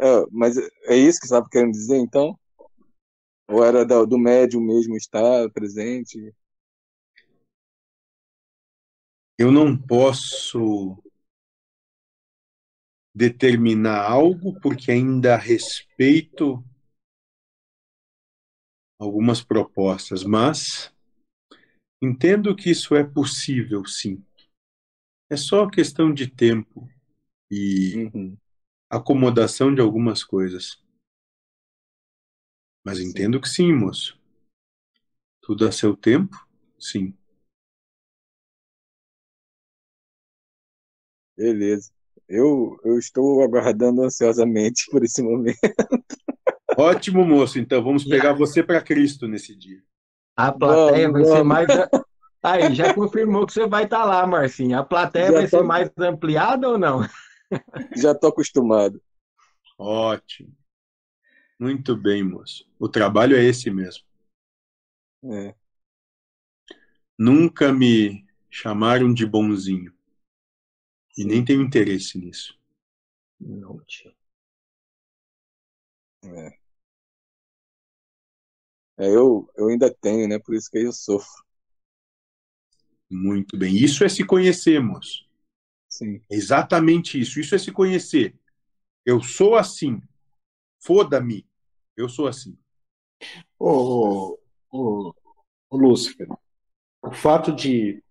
[0.01, 2.35] É, mas é isso que você estava querendo dizer, então?
[3.47, 6.33] Ou era do, do médium mesmo estar presente?
[9.37, 10.97] Eu não posso
[13.13, 16.63] determinar algo porque ainda respeito
[18.99, 20.93] algumas propostas, mas
[22.01, 24.23] entendo que isso é possível, sim.
[25.29, 26.89] É só questão de tempo
[27.51, 28.37] e Uhum.
[28.89, 30.81] acomodação de algumas coisas.
[32.83, 34.19] Mas entendo que sim, moço.
[35.41, 36.47] Tudo a seu tempo,
[36.77, 37.11] sim.
[41.37, 41.91] Beleza.
[42.27, 45.57] Eu, eu estou aguardando ansiosamente por esse momento.
[46.77, 47.59] Ótimo, moço.
[47.59, 49.81] Então vamos pegar você para Cristo nesse dia.
[50.35, 51.47] A plateia Vamos, vai ser vamos.
[51.47, 51.67] mais.
[52.43, 54.77] Aí, já confirmou que você vai estar lá, Marcinho.
[54.77, 57.01] A plateia Já vai ser tô- mais ampliada ou não?
[57.95, 59.01] Já estou acostumado.
[59.77, 60.53] Ótimo.
[61.59, 62.65] Muito bem, moço.
[62.79, 64.03] O trabalho é esse mesmo.
[65.23, 65.55] É.
[67.17, 69.91] Nunca me chamaram de bonzinho.
[71.17, 72.57] E nem tenho interesse nisso.
[73.39, 74.13] Não, tio.
[78.99, 80.39] É, eu, eu ainda tenho, né?
[80.39, 81.43] Por isso que eu sofro.
[83.09, 83.75] Muito bem.
[83.75, 85.25] Isso é se conhecer, moço.
[85.89, 86.21] Sim.
[86.29, 87.39] Exatamente isso.
[87.39, 88.35] Isso é se conhecer.
[89.05, 90.01] Eu sou assim.
[90.79, 91.47] Foda-me.
[91.97, 92.57] Eu sou assim.
[93.59, 94.37] Ô,
[94.71, 95.13] ô,
[95.69, 96.27] ô, Lúcifer,
[97.03, 98.03] o fato de,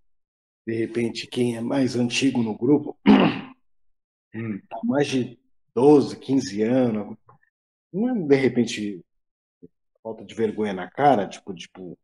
[0.67, 2.99] de repente, quem é mais antigo no grupo,
[4.35, 4.61] Hum.
[4.71, 5.39] há mais de
[5.75, 7.17] 12, 15 anos,
[7.93, 9.05] não é, de repente,
[10.03, 11.99] falta de vergonha na cara, tipo, tipo...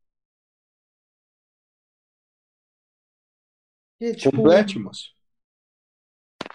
[4.01, 5.11] E, tipo, Complete, moço.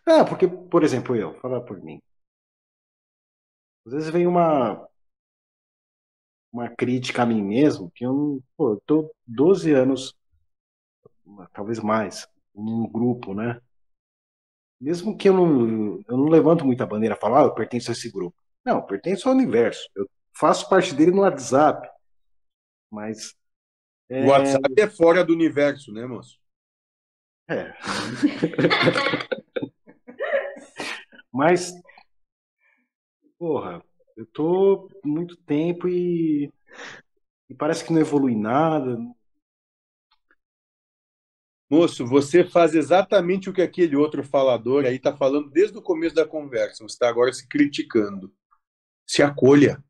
[0.06, 2.02] Ah, porque, por exemplo, eu, falar por mim.
[3.86, 4.88] Às vezes vem uma
[6.52, 10.16] uma crítica a mim mesmo, que eu pô, eu tô 12 anos,
[11.54, 13.60] talvez mais, num grupo, né?
[14.80, 18.12] Mesmo que eu não, eu não levanto muita bandeira, falar, ah, eu pertenço a esse
[18.12, 18.38] grupo.
[18.66, 19.90] Não, eu pertenço ao universo.
[19.96, 21.90] Eu faço parte dele no WhatsApp.
[22.92, 23.36] Mas
[24.10, 26.40] é, O WhatsApp é fora do universo, né, moço?
[27.50, 27.74] É.
[31.32, 31.74] Mas,
[33.38, 33.84] porra,
[34.16, 36.52] eu tô muito tempo e,
[37.50, 38.98] e parece que não evolui nada.
[41.70, 46.16] Moço, você faz exatamente o que aquele outro falador aí está falando desde o começo
[46.16, 46.84] da conversa.
[46.84, 48.34] Você está agora se criticando.
[49.06, 49.84] Se acolha.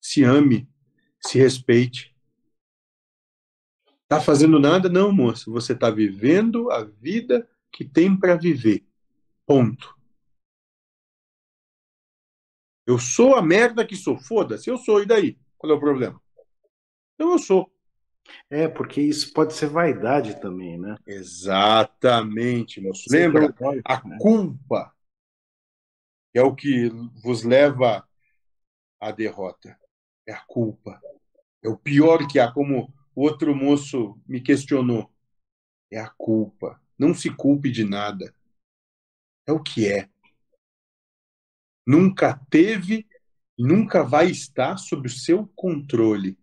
[0.00, 0.66] Se ame.
[1.20, 2.16] Se respeite.
[4.08, 4.88] Tá fazendo nada?
[4.88, 5.52] Não, moço.
[5.52, 8.86] Você está vivendo a vida que tem para viver.
[9.46, 9.94] Ponto.
[12.86, 14.18] Eu sou a merda que sou.
[14.18, 15.02] Foda-se, eu sou.
[15.02, 15.38] E daí?
[15.58, 16.20] Qual é o problema?
[17.14, 17.70] Então eu sou.
[18.48, 20.96] É, porque isso pode ser vaidade também, né?
[21.06, 23.04] Exatamente, moço.
[23.10, 23.54] Lembra?
[23.84, 24.18] A né?
[24.20, 24.94] culpa
[26.34, 26.88] é o que
[27.22, 28.06] vos leva
[29.00, 29.78] à derrota.
[30.26, 31.00] É a culpa.
[31.62, 35.10] É o pior que há, como outro moço me questionou.
[35.90, 36.80] É a culpa.
[36.98, 38.34] Não se culpe de nada.
[39.46, 40.08] É o que é.
[41.86, 43.06] Nunca teve
[43.58, 46.38] nunca vai estar sob o seu controle.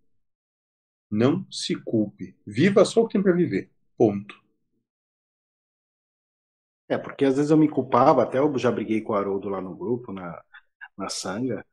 [1.09, 2.35] Não se culpe.
[2.45, 3.69] Viva só o que tem para viver.
[3.97, 4.35] Ponto.
[6.87, 9.61] É, porque às vezes eu me culpava, até eu já briguei com o Haroldo lá
[9.61, 10.41] no grupo, na,
[10.97, 11.65] na Sanga,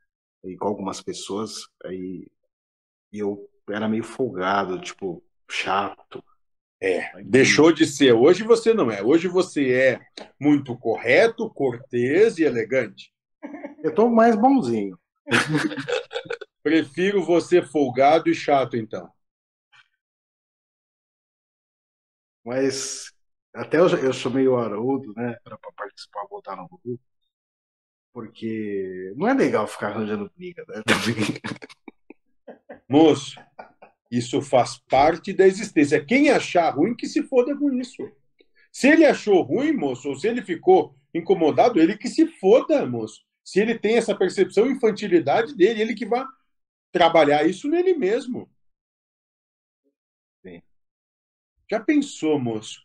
[0.45, 2.29] e com algumas pessoas, aí
[3.13, 6.23] e eu era meio folgado, tipo, chato.
[6.81, 8.13] É, deixou de ser.
[8.13, 9.03] Hoje você não é.
[9.03, 10.01] Hoje você é
[10.39, 13.11] muito correto, cortês e elegante.
[13.83, 14.99] Eu tô mais bonzinho.
[16.63, 19.11] Prefiro você folgado e chato, então.
[22.47, 23.13] Mas
[23.53, 27.03] até eu, eu chamei o Haroldo, né, para participar, voltar no grupo,
[28.13, 30.83] porque não é legal ficar arranjando briga, né?
[32.89, 33.35] Moço,
[34.09, 36.05] isso faz parte da existência.
[36.05, 38.09] Quem achar ruim, que se foda com isso.
[38.71, 43.23] Se ele achou ruim, moço, ou se ele ficou incomodado, ele que se foda, moço.
[43.43, 46.25] Se ele tem essa percepção infantilidade dele, ele que vai
[46.93, 48.49] trabalhar isso nele mesmo.
[51.71, 52.85] Já pensou, moço?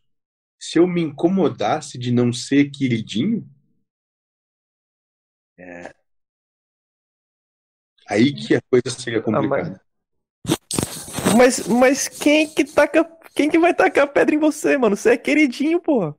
[0.60, 3.48] Se eu me incomodasse de não ser queridinho?
[5.58, 5.94] É.
[8.08, 9.82] Aí que a coisa seria complicada.
[11.38, 13.10] Mas, mas quem que taca.
[13.34, 14.98] Quem que vai tacar pedra em você, mano?
[14.98, 16.14] Você é queridinho, porra.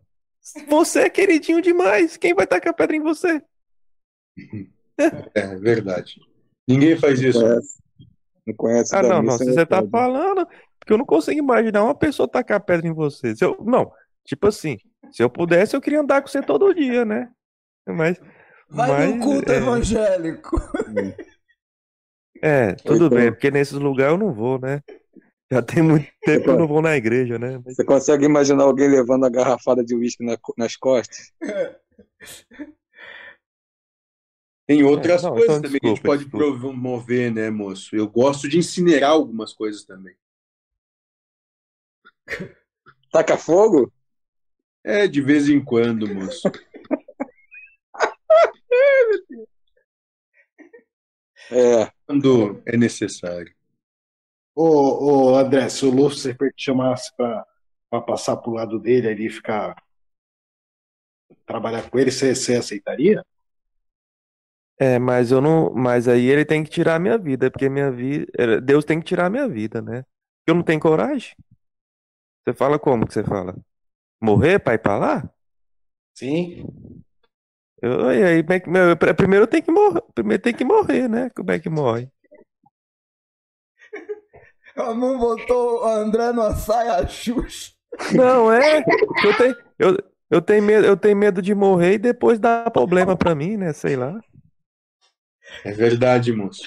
[0.67, 2.17] Você é queridinho demais.
[2.17, 3.43] Quem vai tacar pedra em você?
[5.35, 6.21] É verdade.
[6.69, 7.41] Ninguém faz isso.
[8.47, 9.33] Não conhece Ah, não, não.
[9.33, 10.47] missa, Se não você tá falando,
[10.83, 13.37] porque eu não consigo imaginar uma pessoa tacar pedra em você.
[13.37, 13.93] Se eu, não,
[14.25, 14.77] tipo assim,
[15.13, 17.31] se eu pudesse, eu queria andar com você todo dia, né?
[17.87, 18.21] Mas.
[18.69, 20.51] Vai mas, no culto é, evangélico.
[22.43, 24.81] É, tudo então- bem, porque nesses lugares eu não vou, né?
[25.53, 27.61] Já tem muito tempo que eu não vou na igreja, né?
[27.65, 31.31] Mas- Você consegue imaginar alguém levando a garrafada de uísque na- nas costas?
[34.67, 36.59] Tem outras É, não, coisas então também que a gente desculpa, pode desculpa.
[36.71, 37.95] promover, né, moço?
[37.95, 40.15] Eu gosto de incinerar algumas coisas também.
[43.13, 43.93] Taca fogo?
[44.85, 46.51] É, de vez em quando, moço.
[51.51, 51.91] É.
[52.07, 53.55] Quando é necessário.
[54.55, 57.47] Ô, ô André, se o Lucifer te chamasse pra,
[57.91, 59.77] pra passar pro lado dele ali e ficar.
[61.45, 63.23] trabalhar com ele, você, você aceitaria?
[64.79, 65.73] É, mas eu não.
[65.75, 68.61] Mas aí ele tem que tirar a minha vida, porque minha vida.
[68.63, 70.05] Deus tem que tirar a minha vida, né?
[70.47, 71.35] Eu não tenho coragem.
[72.45, 73.57] Você fala como que você fala?
[74.21, 75.31] Morrer pra ir pra lá?
[76.15, 76.67] Sim.
[77.81, 80.03] Eu, e aí, é que- meu, pr- primeiro eu tenho que morrer.
[80.15, 81.31] Primeiro tem que morrer, né?
[81.31, 82.09] Como é que morre?
[84.77, 87.73] A mão botou o André numa saia Xuxa.
[88.17, 88.83] Não, é.
[89.25, 89.97] Eu tenho, eu,
[90.31, 93.73] eu tenho medo, eu tenho medo de morrer e depois dar problema pra mim, né?
[93.73, 94.19] Sei lá.
[95.65, 96.63] É verdade, moço.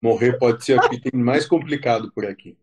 [0.00, 2.56] Morrer pode ser o que tem mais complicado por aqui.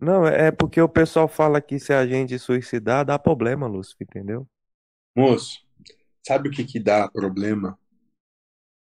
[0.00, 4.46] Não, é porque o pessoal fala que se a gente suicidar, dá problema, Lúcio, entendeu?
[5.16, 5.64] Moço,
[6.26, 7.78] sabe o que que dá problema?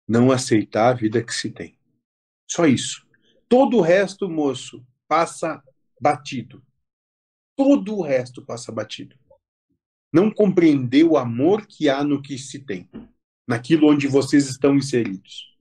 [0.09, 1.79] Não aceitar a vida que se tem.
[2.51, 3.07] Só isso.
[3.49, 5.63] Todo o resto, moço, passa
[6.01, 6.63] batido.
[7.57, 9.17] Todo o resto passa batido.
[10.13, 12.89] Não compreender o amor que há no que se tem,
[13.47, 15.55] naquilo onde vocês estão inseridos.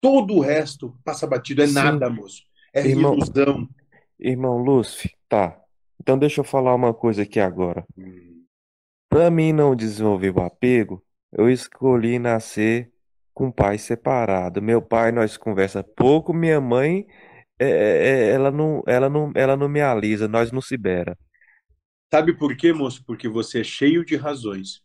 [0.00, 1.62] Todo o resto passa batido.
[1.62, 1.74] É Sim.
[1.74, 2.42] nada, moço.
[2.72, 3.68] É Irmão- ilusão.
[4.18, 5.60] Irmão Lúcio, tá.
[6.00, 7.86] Então deixa eu falar uma coisa aqui agora.
[9.08, 12.92] Pra mim não desenvolver o apego, eu escolhi nascer
[13.32, 14.60] com pai separado.
[14.60, 17.06] Meu pai, nós conversa pouco, minha mãe,
[17.58, 21.16] é, é, ela não, ela não, ela não me alisa, nós não se bera.
[22.12, 23.04] Sabe por quê, moço?
[23.04, 24.82] Porque você é cheio de razões.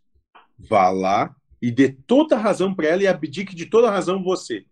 [0.57, 4.23] Vá lá e dê toda a razão para ela e abdique de toda a razão
[4.23, 4.65] você.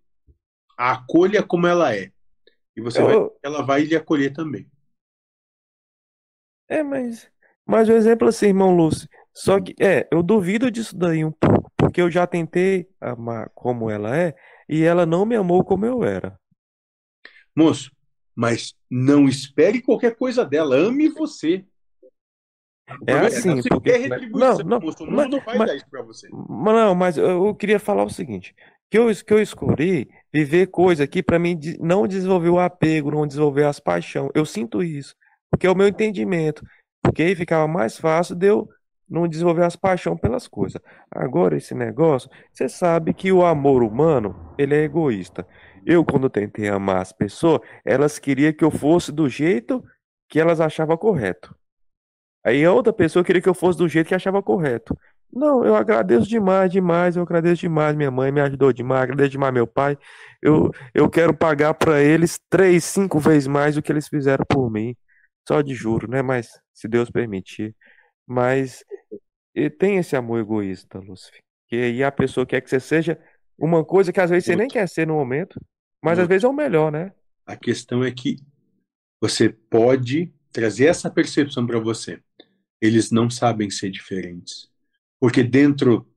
[0.77, 2.11] A acolha como ela é.
[2.75, 4.69] E você Eu- vai, ela vai lhe acolher também.
[6.67, 7.29] É, mas,
[7.65, 11.71] mas o exemplo assim, irmão Lúcio, só que, é, eu duvido disso daí um pouco,
[11.77, 14.33] porque eu já tentei amar como ela é
[14.69, 16.39] e ela não me amou como eu era.
[17.55, 17.91] Moço,
[18.35, 20.75] mas não espere qualquer coisa dela.
[20.75, 21.65] Ame você.
[23.07, 24.79] É assim, você porque- quer retribuição, não, não,
[25.11, 26.27] mas- não vai mas- para você.
[26.31, 28.55] Mas Não, mas eu, queria falar o seguinte,
[28.89, 33.25] que eu, que eu escolhi viver coisa que para mim não desenvolver o apego, não
[33.27, 34.29] desenvolver as paixões.
[34.35, 35.15] Eu sinto isso,
[35.49, 36.63] porque é o meu entendimento,
[37.03, 38.67] porque aí ficava mais fácil de eu
[39.09, 40.81] não desenvolver as paixões pelas coisas.
[41.13, 45.45] Agora esse negócio, você sabe que o amor humano, ele é egoísta.
[45.85, 49.83] Eu quando tentei amar as pessoas, elas queriam que eu fosse do jeito
[50.29, 51.53] que elas achavam correto.
[52.43, 54.97] Aí a outra pessoa queria que eu fosse do jeito que achava correto.
[55.31, 57.95] Não, eu agradeço demais, demais, eu agradeço demais.
[57.95, 59.97] Minha mãe me ajudou demais, agradeço demais meu pai.
[60.41, 64.69] Eu, eu quero pagar para eles três, cinco vezes mais do que eles fizeram por
[64.69, 64.95] mim.
[65.47, 66.21] Só de juro, né?
[66.21, 67.75] Mas se Deus permitir.
[68.27, 68.83] Mas
[69.55, 71.39] e tem esse amor egoísta, Lúcifer.
[71.67, 73.19] Que aí a pessoa quer que você seja
[73.57, 75.59] uma coisa que às vezes você nem quer ser no momento,
[76.01, 76.29] mas às Outro.
[76.29, 77.13] vezes é o melhor, né?
[77.45, 78.37] A questão é que
[79.21, 82.19] você pode trazer essa percepção para você.
[82.79, 84.69] Eles não sabem ser diferentes.
[85.19, 86.07] Porque dentro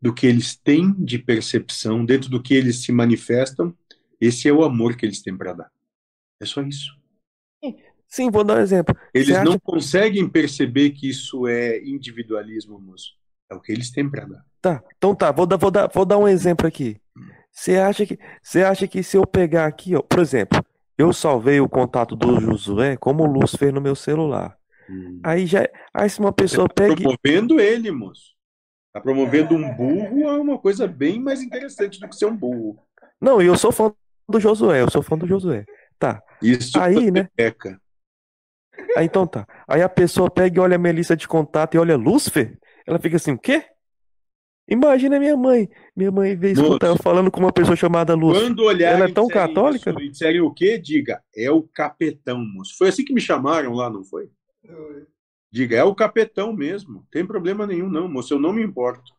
[0.00, 3.76] do que eles têm de percepção, dentro do que eles se manifestam,
[4.20, 5.70] esse é o amor que eles têm para dar.
[6.40, 6.90] É só isso.
[8.08, 8.94] Sim, vou dar um exemplo.
[9.14, 13.14] Eles Você acha não conseguem perceber que isso é individualismo, moço.
[13.50, 14.44] É o que eles têm para dar.
[14.60, 17.00] Tá, então tá, vou dar, vou dar, vou dar um exemplo aqui.
[17.50, 20.62] Você acha que, você acha que se eu pegar aqui, ó, por exemplo,
[21.02, 24.56] eu salvei o contato do Josué como o Lúcifer no meu celular.
[25.24, 28.32] Aí já, aí se uma pessoa pega e- Promovendo ele, moço.
[28.92, 32.78] Tá promovendo um burro a uma coisa bem mais interessante do que ser um burro.
[33.20, 33.92] Não, e eu sou fã
[34.28, 35.64] do Josué, eu sou fã do Josué.
[35.98, 36.22] Tá.
[36.42, 37.28] Isso Aí, né?
[37.34, 37.80] peca.
[38.96, 39.46] Aí então tá.
[39.66, 42.98] Aí a pessoa pega e olha a minha lista de contato e olha Lúcifer, ela
[42.98, 43.64] fica assim, o quê?
[44.68, 45.68] Imagina minha mãe.
[45.94, 48.48] Minha mãe veio escutar eu falando com uma pessoa chamada Lúcifer.
[48.48, 49.90] Quando olharem Ela é tão católica?
[49.90, 50.78] isso e disserem o quê?
[50.78, 52.74] Diga, é o capetão, moço.
[52.78, 54.28] Foi assim que me chamaram lá, não foi?
[55.50, 57.04] Diga, é o capetão mesmo.
[57.10, 58.32] Tem problema nenhum, não, moço.
[58.32, 59.12] Eu não me importo.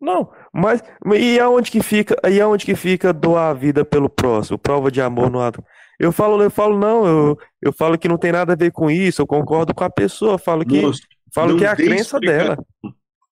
[0.00, 0.82] Não, mas
[1.16, 5.00] e aonde que fica, e aonde que fica doar a vida pelo próximo, prova de
[5.00, 5.64] amor no ato?
[5.98, 8.90] Eu falo, eu falo não, eu, eu falo que não tem nada a ver com
[8.90, 11.00] isso, eu concordo com a pessoa, falo que Moço,
[11.32, 12.58] falo que é a crença dela.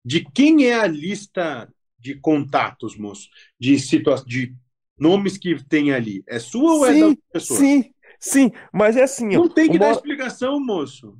[0.03, 3.29] De quem é a lista de contatos, moço?
[3.59, 4.55] De situa de
[4.97, 6.23] nomes que tem ali?
[6.27, 7.69] É sua ou é da Sim, outra pessoa?
[7.69, 11.17] sim, sim, mas é assim, ó, Não tem que uma dar explicação, moço.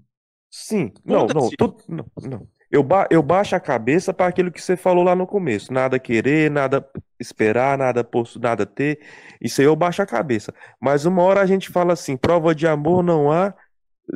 [0.52, 1.56] Sim, não, não, Foda-se.
[1.56, 2.48] tu- não, não.
[2.72, 5.74] Eu, ba eu baixo a cabeça para aquilo que você falou lá no começo.
[5.74, 6.88] Nada querer, nada
[7.20, 9.00] esperar, nada posso, nada ter.
[9.42, 10.54] Isso aí eu baixo a cabeça.
[10.80, 13.54] Mas uma hora a gente fala assim, prova de amor não há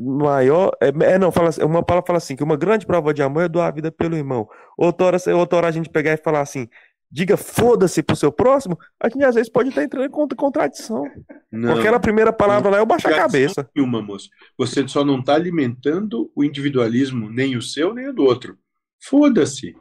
[0.02, 0.72] maior.
[0.82, 3.48] É, é, não, fala uma palavra fala assim, que uma grande prova de amor é
[3.50, 4.48] doar a vida pelo irmão.
[4.78, 6.68] Outra hora, outra hora a gente pegar e falar assim,
[7.12, 11.04] diga foda-se pro seu próximo, a gente às vezes pode estar entrando em contra- contradição.
[11.52, 11.78] Não.
[11.78, 13.70] Aquela primeira palavra lá, eu baixo a Contradição cabeça.
[13.76, 14.30] Nenhuma, moço.
[14.58, 18.58] Você só não está alimentando o individualismo, nem o seu, nem o do outro.
[19.02, 19.76] Foda-se.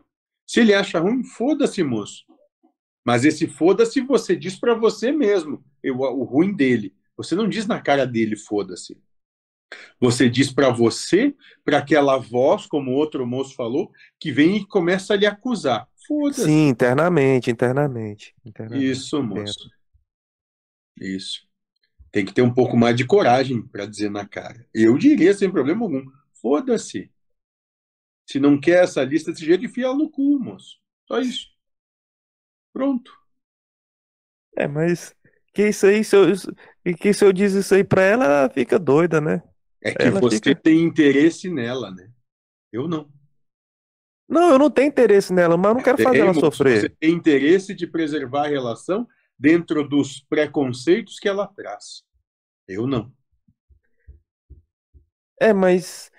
[0.47, 2.25] Se ele acha ruim, foda-se, moço.
[3.05, 6.95] Mas esse foda-se você diz para você mesmo, eu- o ruim dele.
[7.17, 8.97] Você não diz na cara dele, foda-se.
[10.01, 14.67] Você diz para você, para aquela voz, como o outro moço falou, que vem e
[14.67, 15.89] começa a lhe acusar.
[16.07, 16.45] Foda-se.
[16.45, 18.91] Sim, internamente, internamente, internamente.
[18.91, 19.71] Isso, moço.
[21.01, 21.47] Isso.
[22.11, 24.67] Tem que ter um pouco mais de coragem para dizer na cara.
[24.75, 26.05] Eu diria sem problema algum.
[26.35, 27.11] Foda-se.
[28.29, 30.79] Se não quer essa lista desse jeito, enfia no cu, moço.
[31.07, 31.47] Só isso.
[32.73, 33.13] Pronto.
[34.57, 35.15] É, mas
[35.55, 36.27] que isso aí, se eu,
[36.99, 39.43] que se eu diz isso aí pra ela, ela fica doida, né?
[39.85, 42.11] É que Ela você fica- tem interesse nela, né?
[42.73, 43.11] Eu não.
[44.29, 46.81] Não, eu não tenho interesse nela, mas eu não quero fazer Tem, ela sofrer.
[46.81, 49.07] Você tem interesse de preservar a relação
[49.39, 52.03] dentro dos preconceitos que ela traz.
[52.67, 53.13] Eu não.
[55.41, 56.11] É, mas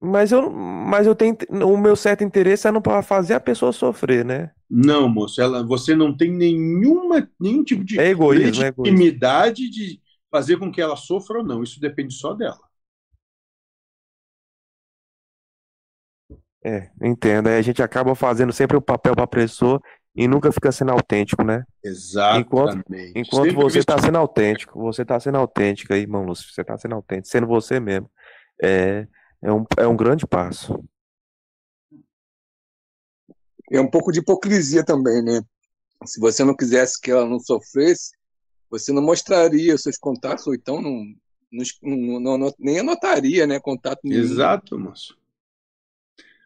[0.00, 3.72] mas eu mas eu tenho o meu certo interesse é não para fazer a pessoa
[3.72, 4.52] sofrer, né?
[4.68, 8.98] Não, moço, ela, você não tem nenhuma, nenhum tipo de É egoísmo, é egoísmo.
[8.98, 11.62] legitimidade de fazer com que ela sofra ou não.
[11.62, 12.65] Isso depende só dela.
[16.64, 17.48] É, entendo.
[17.48, 19.80] Aí a gente acaba fazendo sempre o papel para a pessoa
[20.14, 21.64] e nunca fica sendo autêntico, né?
[22.38, 23.12] Enquanto, Exatamente.
[23.14, 26.76] enquanto Sempre você está sendo autêntico, você está sendo autêntico aí, irmão Lúcio, você está
[26.78, 28.10] sendo autêntico, sendo você mesmo.
[28.60, 29.06] É,
[29.42, 30.82] é um, é um grande passo.
[33.70, 35.40] É um pouco de hipocrisia também, né?
[36.04, 38.12] Se você não quisesse que ela não sofresse,
[38.70, 41.04] você não mostraria os seus contatos, ou então não,
[41.52, 43.60] não, não- não- nem anotaria, né?
[43.60, 44.22] Contato nenhum.
[44.22, 45.16] Exato, moço.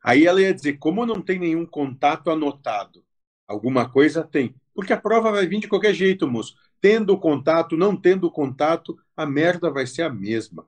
[0.03, 3.05] Aí ela ia dizer, como não tem nenhum contato anotado,
[3.47, 4.55] alguma coisa tem.
[4.75, 6.57] Porque a prova vai vir de qualquer jeito, moço.
[6.81, 10.67] Tendo contato, não tendo contato, a merda vai ser a mesma.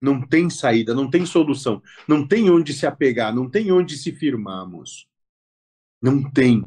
[0.00, 1.82] Não tem saída, não tem solução.
[2.08, 5.06] Não tem onde se apegar, não tem onde se firmar, moço.
[6.00, 6.64] Não tem.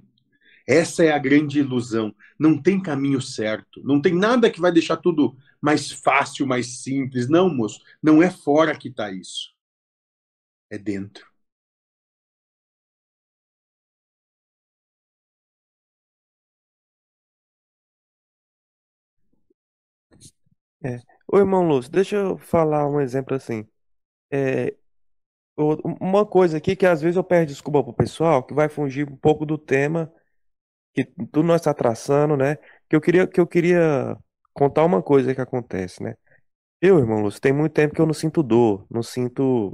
[0.67, 2.15] Essa é a grande ilusão.
[2.39, 3.81] Não tem caminho certo.
[3.83, 7.29] Não tem nada que vai deixar tudo mais fácil, mais simples.
[7.29, 7.81] Não, moço.
[8.01, 9.54] Não é fora que está isso.
[10.75, 11.25] É dentro.
[20.83, 20.99] É.
[21.27, 23.67] Ô, irmão Lúcio, deixa eu falar um exemplo assim.
[24.31, 24.75] É,
[26.01, 29.15] uma coisa aqui que às vezes eu peço desculpa pro pessoal, que vai fugir um
[29.17, 30.11] pouco do tema
[30.93, 32.57] que tudo nós está traçando, né?
[32.89, 34.17] Que eu queria, que eu queria
[34.53, 36.15] contar uma coisa que acontece, né?
[36.81, 39.71] Eu, irmão Lúcio, tem muito tempo que eu não sinto dor, não sinto,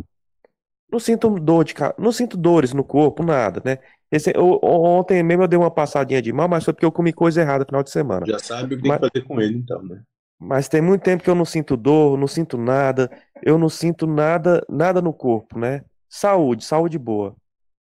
[0.91, 3.77] Não sinto dor de, ca- não sinto dores no corpo, nada, né?
[4.11, 7.13] Esse- o- ontem mesmo eu dei uma passadinha de mal, mas foi porque eu comi
[7.13, 8.27] coisa errada no final de semana.
[8.27, 10.03] Já sabe o que tem Mas, que fazer com ele, então, né?
[10.39, 13.09] mas tem muito tempo que eu não sinto dor, não sinto nada,
[13.43, 15.83] eu não sinto nada, nada no corpo, né?
[16.09, 17.35] Saúde, saúde boa.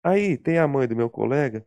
[0.03, 1.63] Aí tem a mãe do meu colega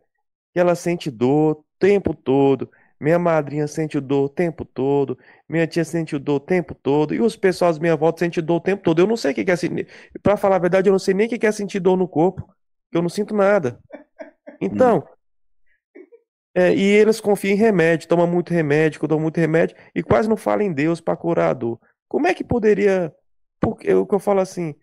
[0.53, 2.71] que ela sente dor o tempo todo.
[2.99, 5.17] Minha madrinha sente dor o tempo todo.
[5.47, 7.15] Minha tia sente dor o tempo todo.
[7.15, 8.99] E os pessoal minha volta sentem dor o tempo todo.
[8.99, 9.87] Eu não sei o que é sentir.
[10.21, 12.53] Pra falar a verdade, eu não sei nem o que é sentir dor no corpo.
[12.91, 13.79] Eu não sinto nada.
[14.59, 15.07] Então,
[16.53, 20.35] é, e eles confiam em remédio, tomam muito remédio, dão muito remédio e quase não
[20.35, 21.79] falam em Deus para curar a dor.
[22.07, 23.13] Como é que poderia.
[23.61, 24.75] Porque, o que eu falo assim,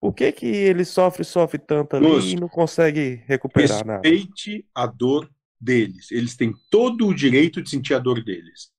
[0.00, 4.08] por que que ele sofre, sofre tanto ali e não consegue recuperar nada?
[4.08, 5.28] Respeite a dor
[5.60, 6.10] deles.
[6.10, 8.70] Eles têm todo o direito de sentir a dor deles.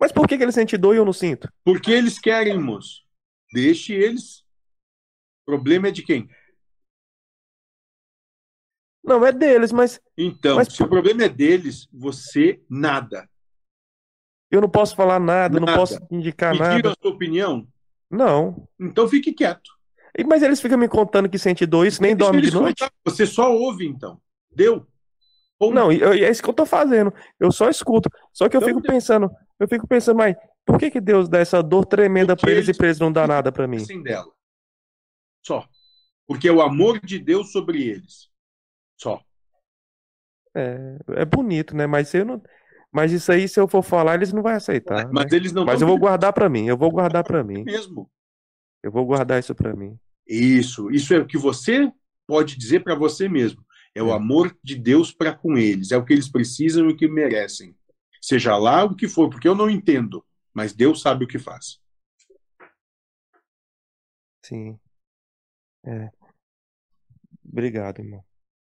[0.00, 1.48] Mas por que que ele sente dor e eu não sinto?
[1.64, 3.02] Porque eles querem, moço.
[3.52, 4.40] Deixe eles.
[5.42, 6.28] O problema é de quem?
[9.02, 13.28] Não, é deles, mas, Então, mas se o problema é deles, você nada.
[14.50, 15.78] eu não posso falar nada, eu não Nada.
[15.78, 16.90] posso indicar Pediram nada.
[16.92, 17.66] a sua opinião?
[18.10, 18.68] Não.
[18.78, 19.70] Então fique quieto.
[20.24, 22.78] Mas eles ficam me contando que sente dor, isso nem Deixa dorme de eles noite?
[22.80, 22.92] contar.
[23.04, 24.20] Você só ouve, então.
[24.54, 24.86] Deu?
[25.58, 25.74] Ponto.
[25.74, 27.12] Não, eu- é isso que eu tô fazendo.
[27.40, 28.08] Eu só escuto.
[28.32, 31.38] Só que eu Então, fico pensando, eu fico pensando, mas por que que Deus dá
[31.38, 33.78] essa dor tremenda Porque pra eles e eles pra eles não dá nada pra mim?
[33.78, 34.30] Assim dela.
[35.44, 35.66] Só.
[36.26, 38.28] Porque é o amor de Deus sobre eles.
[38.98, 39.20] Só.
[40.54, 41.86] É, é bonito, né?
[41.86, 42.42] Mas eu não,
[42.90, 45.36] mas isso aí, se eu for falar, eles não vão aceitar, Mas né?
[45.36, 46.66] eles não Mas eu vou guardar pra mim.
[46.66, 47.62] Eu vou guardar pra mim.
[47.64, 48.10] mesmo.
[48.82, 49.98] Eu vou guardar isso pra mim.
[50.26, 50.90] Isso.
[50.90, 51.90] Isso é o que você
[52.26, 53.64] pode dizer para você mesmo.
[53.94, 54.14] É o É.
[54.14, 55.90] amor de Deus para com eles.
[55.92, 57.74] É o que eles precisam e o que merecem.
[58.20, 60.24] Seja lá o que for, porque eu não entendo.
[60.52, 61.80] Mas Deus sabe o que faz.
[64.44, 64.78] Sim.
[65.84, 66.10] É.
[67.44, 68.24] Obrigado, irmão.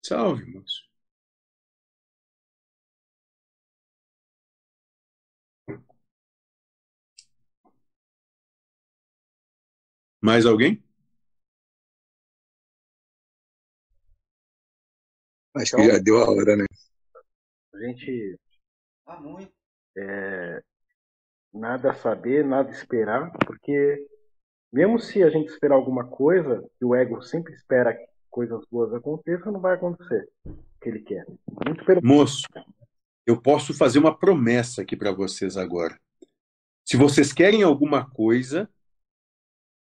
[0.06, 0.89] Salve, moço.
[10.22, 10.84] Mais alguém?
[15.54, 16.66] Acho que já deu a hora, né?
[17.74, 18.39] A gente
[19.06, 19.52] Ah, muito.
[19.97, 20.62] é,
[21.54, 24.08] nada saber, nada esperar, porque
[24.72, 28.93] mesmo se a gente esperar alguma coisa, e o ego sempre espera que coisas boas
[28.93, 31.26] aconteçam, não vai acontecer o que ele quer.
[31.66, 32.47] Muito pelo Moço,
[33.26, 35.99] eu posso fazer uma promessa aqui para vocês agora.
[36.86, 38.70] Se vocês querem alguma coisa,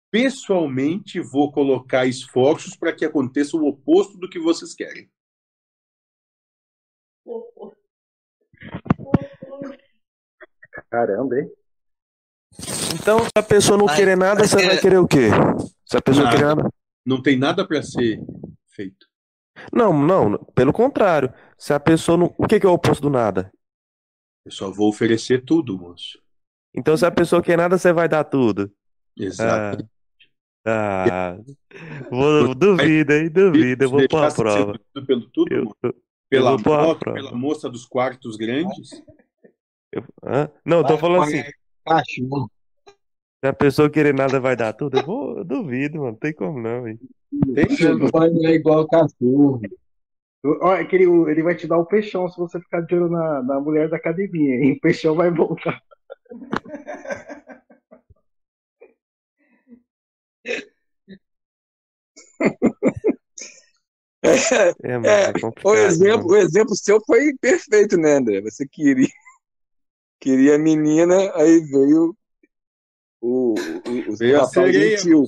[0.10, 5.10] pessoalmente vou colocar esforços para que aconteça o oposto do que vocês querem.
[10.96, 11.50] Caramba, hein?
[13.02, 15.30] Então, se a pessoa não Vai- querer nada, vai você vai ter- querer o quê?
[15.86, 16.36] Se a pessoa Nada.
[16.38, 16.70] querer nada.
[17.06, 18.20] Não tem nada para ser
[18.76, 19.08] feito.
[19.74, 21.34] Não, não, pelo contrário.
[21.58, 22.34] Se a pessoa não.
[22.38, 23.52] O que que é o oposto do nada?
[24.46, 26.20] Eu só vou oferecer tudo, moço.
[26.76, 28.72] Então, se a pessoa quer nada, você vai dar tudo.
[29.18, 29.88] Exato.
[30.66, 31.38] Ah,
[32.10, 33.30] vou, duvido, hein?
[33.30, 34.80] Duvido, eu vou pôr a prova.
[35.08, 35.76] pelo tudo, Eu, moço?
[35.84, 35.96] eu-
[36.30, 37.16] pela, vou pôr a moto, prova.
[37.18, 38.89] pela moça dos quartos grandes?
[39.92, 40.50] Eu- hã?
[40.66, 41.44] Não, eu tô falando assim.
[41.86, 42.52] Cachorro.
[43.44, 44.98] Se a pessoa querer nada, vai dar tudo.
[45.00, 46.12] Eu vou, eu duvido, mano.
[46.12, 47.00] Não tem como não, hein?
[47.56, 47.68] Tem,
[47.98, 48.12] moço?
[48.46, 49.62] É igual cachorro.
[50.44, 53.10] Ó, é que ele, ele vai te dar o peixão se você ficar de olho
[53.10, 54.74] na, na mulher da academia, hein?
[54.74, 55.80] O peixão vai voltar.
[64.84, 68.39] É, mano, É, é o exemplo, o exemplo seu foi perfeito, né, André?
[68.42, 69.08] Você queria,
[70.22, 72.15] queria a menina, aí veio
[73.19, 75.26] o, o, o Veio a rapaz gentil.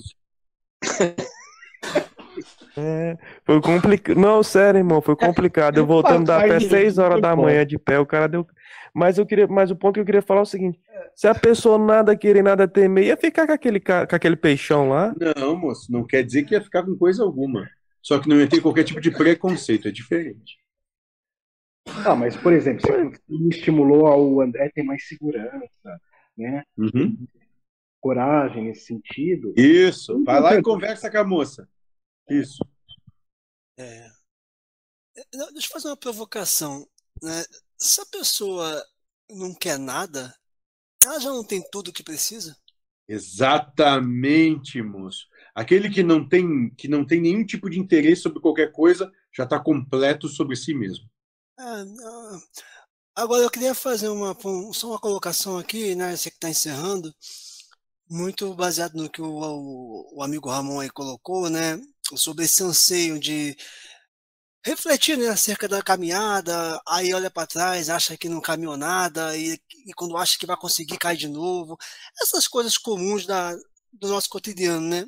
[2.75, 3.15] É,
[3.45, 4.17] foi complicado.
[4.17, 5.77] Não, sério, irmão, foi complicado.
[5.77, 8.47] Eu voltando da pé Rapaz, 6 horas da manhã de pé, o cara deu.
[8.91, 10.79] Mas eu queria, mas o ponto que eu queria falar é o seguinte:
[11.15, 15.13] se a pessoa nada querer, nada temer, ia ficar com aquele, com aquele peixão lá.
[15.37, 17.69] Não, moço, não quer dizer que ia ficar com coisa alguma.
[18.01, 20.57] Só que não ia ter qualquer tipo de preconceito, é diferente.
[21.86, 26.01] Ah, mas, por exemplo, você me estimulou ao André ter mais segurança,
[26.38, 26.63] né?
[26.77, 27.27] Uhum.
[27.99, 29.53] Coragem nesse sentido.
[29.57, 31.67] Isso, vai lá e conversa com a moça.
[32.29, 32.65] Isso.
[33.77, 34.07] É.
[35.15, 36.88] É, não, Deixa eu fazer uma provocação.
[37.21, 37.43] Né?
[37.77, 38.84] Se a pessoa
[39.29, 40.34] não quer nada,
[41.03, 42.57] ela já não tem tudo o que precisa?
[43.07, 45.27] Exatamente, moço.
[45.53, 49.43] Aquele que não tem, que não tem nenhum tipo de interesse sobre qualquer coisa já
[49.43, 51.07] está completo sobre si mesmo.
[51.66, 52.41] Ah, não.
[53.16, 56.16] Agora eu queria fazer uma, um- só uma colocação aqui, né?
[56.18, 57.14] Você que está encerrando.
[58.09, 61.80] muito baseado no que o, o, o amigo Ramon aí colocou, né?
[62.16, 63.55] Sobre esse anseio de
[64.66, 69.59] refletir né, acerca da caminhada, aí olha para trás, acha que não caminhou nada, e,
[69.86, 71.78] e, quando acha que vai conseguir, cai de novo.
[72.22, 73.53] Essas coisas comuns da,
[73.91, 75.05] do nosso cotidiano, né?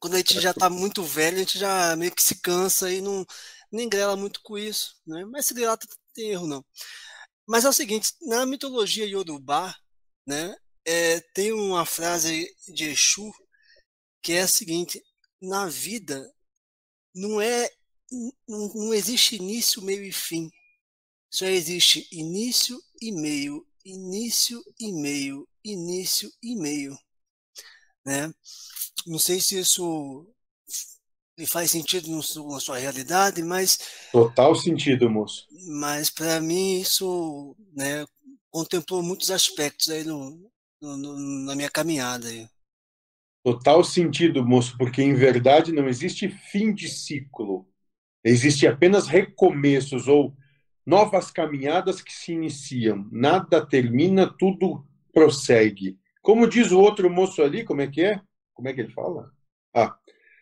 [0.00, 3.00] Quando a gente já está muito velho, a gente já meio que se cansa e
[3.02, 3.26] não
[3.70, 5.24] nem grela muito com isso, né?
[5.26, 6.64] Mas se grelar, não tem erro, não.
[7.46, 9.74] Mas é o seguinte, na mitologia Yorubá,
[10.26, 10.54] né,
[10.84, 13.32] é, tem uma frase de Exu
[14.22, 15.02] que é a seguinte:
[15.40, 16.32] na vida
[17.14, 17.70] não é
[18.46, 20.50] não, não existe início, meio e fim.
[21.30, 26.98] Só existe início e meio, início e meio, início e meio,
[28.04, 28.32] né?
[29.06, 30.26] Não sei se isso
[31.38, 33.78] lhe faz sentido na sua realidade, mas
[34.10, 35.46] total sentido, moço.
[35.68, 38.04] Mas para mim isso, né,
[38.50, 40.50] contemplou muitos aspectos aí no,
[40.82, 42.48] no, no, na minha caminhada aí.
[43.44, 47.66] Total sentido, moço, porque em verdade não existe fim de ciclo.
[48.24, 50.36] Existe apenas recomeços ou
[50.84, 53.08] novas caminhadas que se iniciam.
[53.12, 54.84] Nada termina, tudo
[55.14, 55.96] prossegue.
[56.20, 58.20] Como diz o outro moço ali, como é que é?
[58.52, 59.30] Como é que ele fala?
[59.72, 59.96] Ah,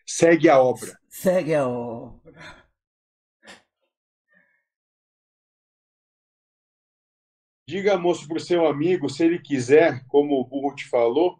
[0.07, 0.97] segue a obra.
[1.09, 2.67] Segue a obra.
[7.67, 11.37] Diga, moço, para o seu amigo, se ele quiser, como o Burro te falou,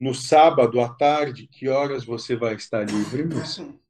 [0.00, 3.80] no sábado à tarde, que horas você vai estar livre, moço?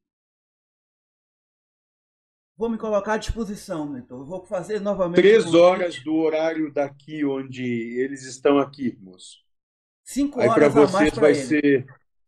[2.59, 4.25] Vou me colocar à disposição, Mentor.
[4.25, 5.17] Vou fazer novamente.
[5.17, 7.63] Três horas do horário daqui onde
[8.01, 9.45] eles estão aqui, moço.
[10.03, 11.41] Cinco horas Aí para vocês vai ele.
[11.43, 11.87] ser.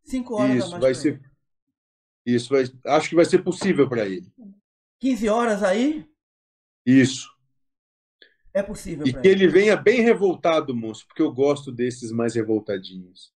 [0.08, 1.20] Cinco horas Isso, vai ser.
[2.24, 2.64] Isso, vai...
[2.86, 4.26] acho que vai ser possível para ele.
[5.00, 6.06] 15 horas aí?
[6.84, 7.28] Isso.
[8.54, 9.06] É possível.
[9.06, 9.44] E que ele.
[9.44, 13.34] ele venha bem revoltado, moço, porque eu gosto desses mais revoltadinhos.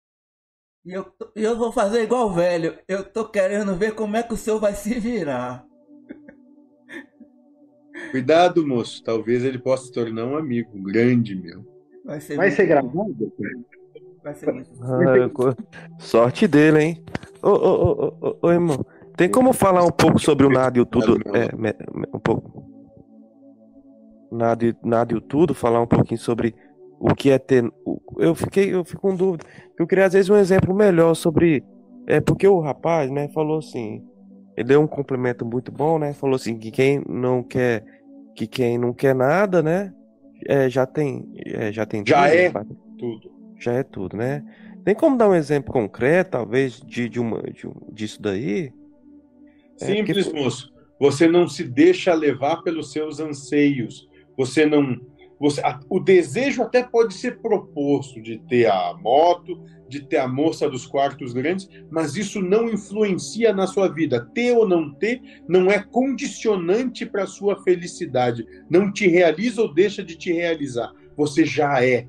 [0.85, 2.77] E eu, eu vou fazer igual o velho.
[2.87, 5.65] Eu tô querendo ver como é que o senhor vai se virar.
[8.11, 9.03] Cuidado, moço.
[9.03, 11.65] Talvez ele possa se tornar um amigo um grande meu.
[12.05, 13.33] Vai ser, vai ser gravado?
[14.23, 14.69] Vai ser muito.
[14.81, 15.55] Ah,
[15.97, 17.03] sorte dele, hein?
[17.41, 18.85] Ô, ô, ô, ô, ô, irmão.
[19.15, 21.17] Tem como falar um pouco sobre o nada e o tudo?
[21.35, 21.49] É,
[22.15, 22.63] um pouco.
[24.31, 26.55] Nada e, nada e o tudo, falar um pouquinho sobre
[26.99, 27.69] o que é ter.
[28.17, 29.43] Eu fiquei, eu fico com dúvida.
[29.77, 31.63] Eu queria às vezes um exemplo melhor sobre.
[32.07, 34.03] É porque o rapaz, né, falou assim.
[34.55, 36.13] Ele deu um complemento muito bom, né?
[36.13, 37.83] Falou assim que quem não quer
[38.35, 39.93] que quem não quer nada, né?
[40.45, 42.65] É, já tem, é, já tem já tudo, é né?
[42.97, 43.38] tudo.
[43.59, 44.43] Já é tudo, né?
[44.83, 48.71] Tem como dar um exemplo concreto, talvez, de, de uma, de, disso daí?
[49.77, 50.43] Simples, é, porque...
[50.43, 50.73] moço.
[50.99, 54.07] Você não se deixa levar pelos seus anseios.
[54.37, 54.99] Você não
[55.39, 60.27] você, a, o desejo até pode ser proposto de ter a moto, de ter a
[60.27, 64.27] moça dos quartos grandes, mas isso não influencia na sua vida.
[64.33, 68.45] Ter ou não ter não é condicionante para a sua felicidade.
[68.69, 70.91] Não te realiza ou deixa de te realizar.
[71.15, 72.05] Você já é.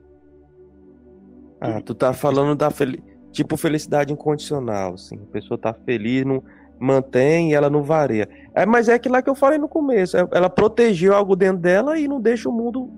[1.60, 2.94] Ah, tu tá falando da fel...
[3.30, 5.16] tipo felicidade incondicional, assim.
[5.16, 6.42] A pessoa tá feliz, não
[6.80, 8.26] mantém e ela não varia.
[8.54, 10.16] É, mas é aquilo lá que eu falei no começo.
[10.16, 12.90] É, ela protegeu algo dentro dela e não deixa o mundo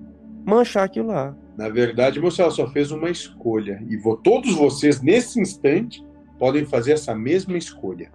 [0.45, 1.35] manchar aquilo lá.
[1.57, 3.83] Na verdade, você ela só fez uma escolha.
[3.87, 6.03] E todos vocês, nesse instante,
[6.39, 8.09] podem fazer essa mesma escolha.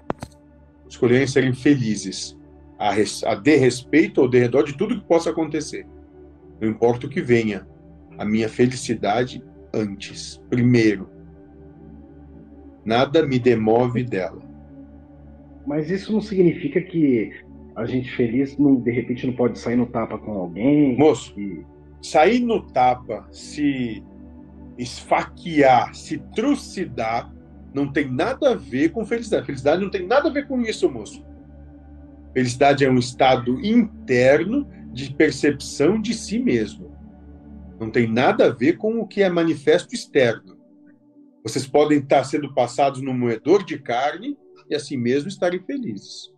[0.88, 2.36] Escolherem serem felizes.
[2.78, 5.86] A, res, a de respeito ou de redor de tudo que possa acontecer.
[6.60, 7.66] Não importa o que venha.
[8.16, 9.42] A minha felicidade
[9.72, 10.42] antes.
[10.48, 11.08] Primeiro.
[12.84, 14.40] Nada me demove dela.
[15.66, 17.30] Mas isso não significa que
[17.76, 20.96] a gente feliz, não, de repente, não pode sair no tapa com alguém?
[20.96, 21.64] Moço, que
[22.02, 24.02] sair no tapa, se
[24.76, 27.32] esfaquear, se trucidar,
[27.74, 29.46] não tem nada a ver com felicidade.
[29.46, 31.24] Felicidade não tem nada a ver com isso, moço.
[32.32, 36.87] Felicidade é um estado interno de percepção de si mesmo.
[37.78, 40.58] Não tem nada a ver com o que é manifesto externo.
[41.42, 44.36] Vocês podem estar sendo passados no moedor de carne
[44.68, 46.30] e assim mesmo estarem felizes.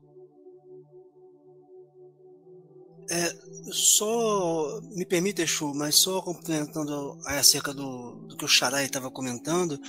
[3.10, 3.32] É,
[3.72, 9.80] só me permite, Exu, mas só complementando acerca do, do que o Xarai estava comentando,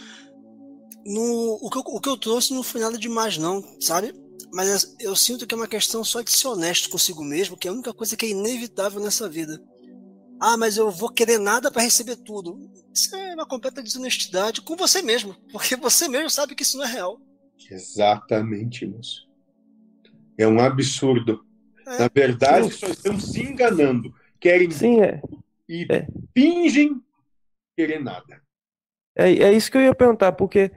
[1.06, 4.14] no, o, que eu, o que eu trouxe não foi nada demais, não, sabe?
[4.52, 7.72] Mas eu sinto que é uma questão só de ser honesto consigo mesmo, que é
[7.72, 9.62] a única coisa que é inevitável nessa vida.
[10.44, 12.58] Ah, mas eu vou querer nada para receber tudo.
[12.92, 16.86] Isso é uma completa desonestidade com você mesmo, porque você mesmo sabe que isso não
[16.86, 17.22] é real.
[17.70, 19.30] Exatamente, moço.
[20.36, 21.46] É um absurdo.
[21.86, 24.12] Na verdade, só estão se enganando.
[24.40, 25.22] Querem Sim, é.
[25.70, 26.08] e é.
[26.36, 27.00] fingem
[27.78, 28.42] querer nada.
[29.16, 30.72] É, é isso que eu ia perguntar, porque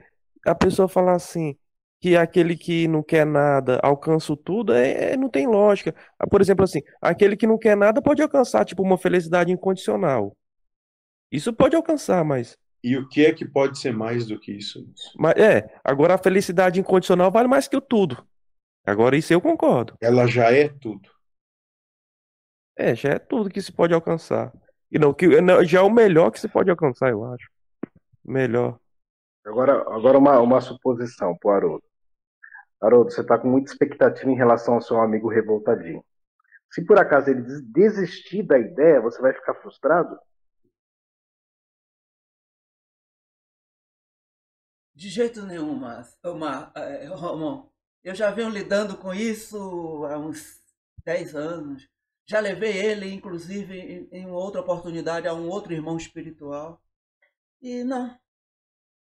[0.45, 1.57] a pessoa falar assim,
[2.05, 5.95] que aquele que não quer nada alcança o tudo, é, é- não tem lógica.
[6.19, 10.37] Ah, Por exemplo, assim, aquele que não quer nada pode alcançar, tipo, uma felicidade incondicional.
[11.31, 14.85] Isso pode alcançar, mas, E o que é que pode ser mais do que isso?
[15.17, 18.23] mas é, agora a felicidade incondicional vale mais que o tudo.
[18.85, 19.97] Agora isso eu concordo.
[19.99, 21.09] Ela já é tudo.
[22.77, 24.53] É, já é tudo que se pode alcançar.
[24.91, 27.49] E não, que, não, já é o melhor que se pode alcançar, eu acho.
[28.23, 28.79] Melhor.
[29.43, 31.83] Agora, agora uma, uma suposição pro Haroldo.
[32.85, 36.03] Haroldo, você está com muita expectativa em relação ao seu amigo revoltadinho.
[36.71, 40.17] Se por acaso ele des- desistir da ideia, você vai ficar frustrado?
[44.93, 47.71] De jeito nenhum, mas, ô, Mar, é, Romão.
[48.03, 50.61] Eu já venho lidando com isso há uns
[51.03, 51.89] 10 anos.
[52.25, 56.81] Já levei ele, inclusive, em, uma outra oportunidade, a um outro irmão espiritual.
[57.61, 58.17] E não,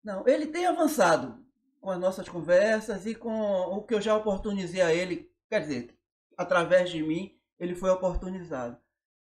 [0.03, 0.27] não.
[0.27, 1.46] Ele tem avançado
[1.79, 5.31] com as nossas conversas e com o que eu já oportunizei a ele.
[5.49, 5.97] Quer dizer,
[6.37, 8.77] através de mim, ele foi oportunizado.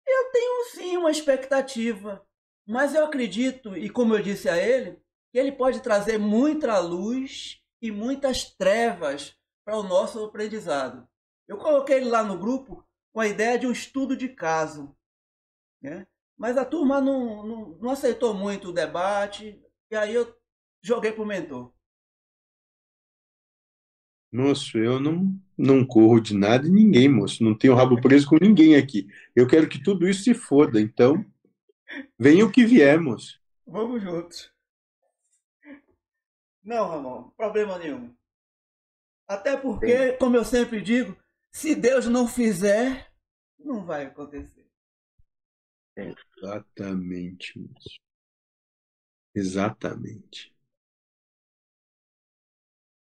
[0.08, 2.26] Eu tenho sim uma expectativa,
[2.66, 7.62] mas eu acredito, e como eu disse a ele, que ele pode trazer muita luz
[7.82, 9.36] e muitas trevas
[9.66, 11.08] para o nosso aprendizado.
[11.48, 14.96] Eu coloquei ele lá no grupo com a ideia de um estudo de caso,
[15.82, 16.08] né?
[16.38, 20.36] mas a turma não, não, não aceitou muito o debate, e aí eu
[20.82, 21.74] joguei para o mentor.
[24.32, 27.44] Moço, eu não, não corro de nada e ninguém, moço.
[27.44, 29.08] Não tenho rabo preso com ninguém aqui.
[29.36, 30.80] Eu quero que tudo isso se foda.
[30.80, 31.26] Então,
[32.18, 33.42] venha o que vier, moço.
[33.68, 34.50] Vamos juntos.
[36.64, 38.16] Não, Ramon, problema nenhum.
[39.28, 41.18] Até porque, como eu sempre digo,
[41.52, 43.12] se Deus não fizer,
[43.60, 44.66] não vai acontecer.
[45.96, 48.00] Exatamente, moço.
[49.36, 50.54] Exatamente.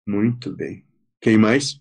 [0.05, 0.86] Muito bem.
[1.22, 1.80] Quem mais?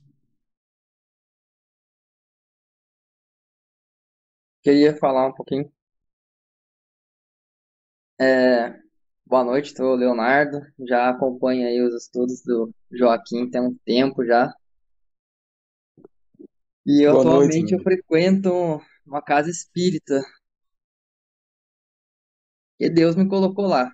[4.63, 5.73] Queria falar um pouquinho.
[8.21, 8.75] É,
[9.27, 10.61] boa noite, sou o Leonardo.
[10.89, 14.53] Já acompanho aí os estudos do Joaquim tem um tempo já.
[16.87, 17.83] E eu Boa noite, atualmente eu Leonardo.
[17.83, 18.51] frequento
[19.07, 20.23] uma casa espírita,
[22.79, 23.93] que Deus me colocou lá.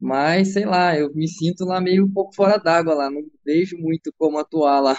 [0.00, 3.76] Mas, sei lá, eu me sinto lá meio um pouco fora d'água lá, não vejo
[3.78, 4.96] muito como atuar lá.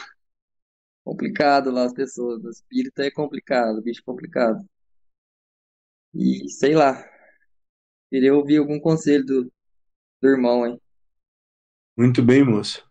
[1.03, 4.59] Complicado lá as pessoas, o espírita é complicado, bicho complicado.
[6.13, 7.05] E sei lá,
[8.09, 9.53] queria ouvir algum conselho do,
[10.21, 10.79] do irmão, hein?
[11.97, 12.87] Muito bem, moço.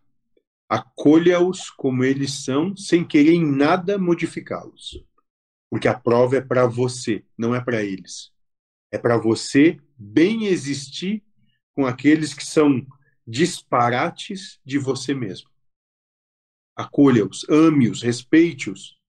[0.67, 5.03] Acolha-os como eles são, sem querer em nada modificá-los.
[5.69, 8.31] Porque a prova é para você, não é para eles.
[8.91, 11.23] É para você bem existir
[11.79, 12.85] com aqueles que são
[13.25, 15.49] disparates de você mesmo.
[16.75, 18.99] Acolha-os, ame-os, respeite-os.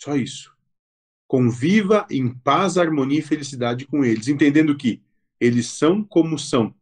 [0.00, 0.56] Só isso.
[1.26, 5.02] Conviva em paz, harmonia e felicidade com eles, entendendo que
[5.40, 6.72] eles são como são.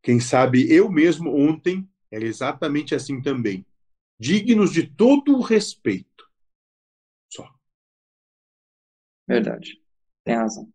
[0.00, 3.66] Quem sabe eu mesmo ontem era exatamente assim também.
[4.20, 6.30] Dignos de todo o respeito.
[7.28, 7.52] Só.
[9.26, 9.82] Verdade.
[10.22, 10.72] Tem razão.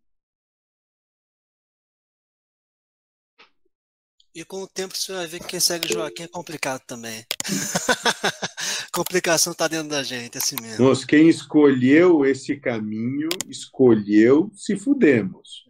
[4.34, 7.24] E com o tempo você vai ver que quem segue Joaquim é complicado também.
[8.92, 10.84] Complicação tá dentro da gente, assim mesmo.
[10.84, 15.64] Moço, quem escolheu esse caminho, escolheu se fudemos.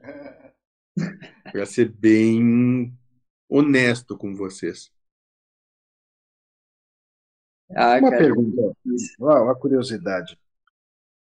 [1.53, 2.91] Para ser bem
[3.47, 4.91] honesto com vocês.
[7.77, 8.77] Ah, Uma cara, pergunta,
[9.19, 10.39] uma uma curiosidade.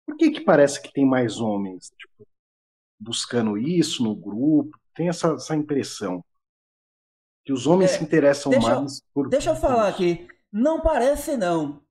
[0.05, 2.25] Por que que parece que tem mais homens, tipo,
[2.97, 4.79] buscando isso no grupo?
[4.93, 6.23] Tem essa, essa impressão
[7.45, 10.27] que os homens É, se interessam deixa mais por Deixa eu falar aqui.
[10.51, 11.81] Não parece não.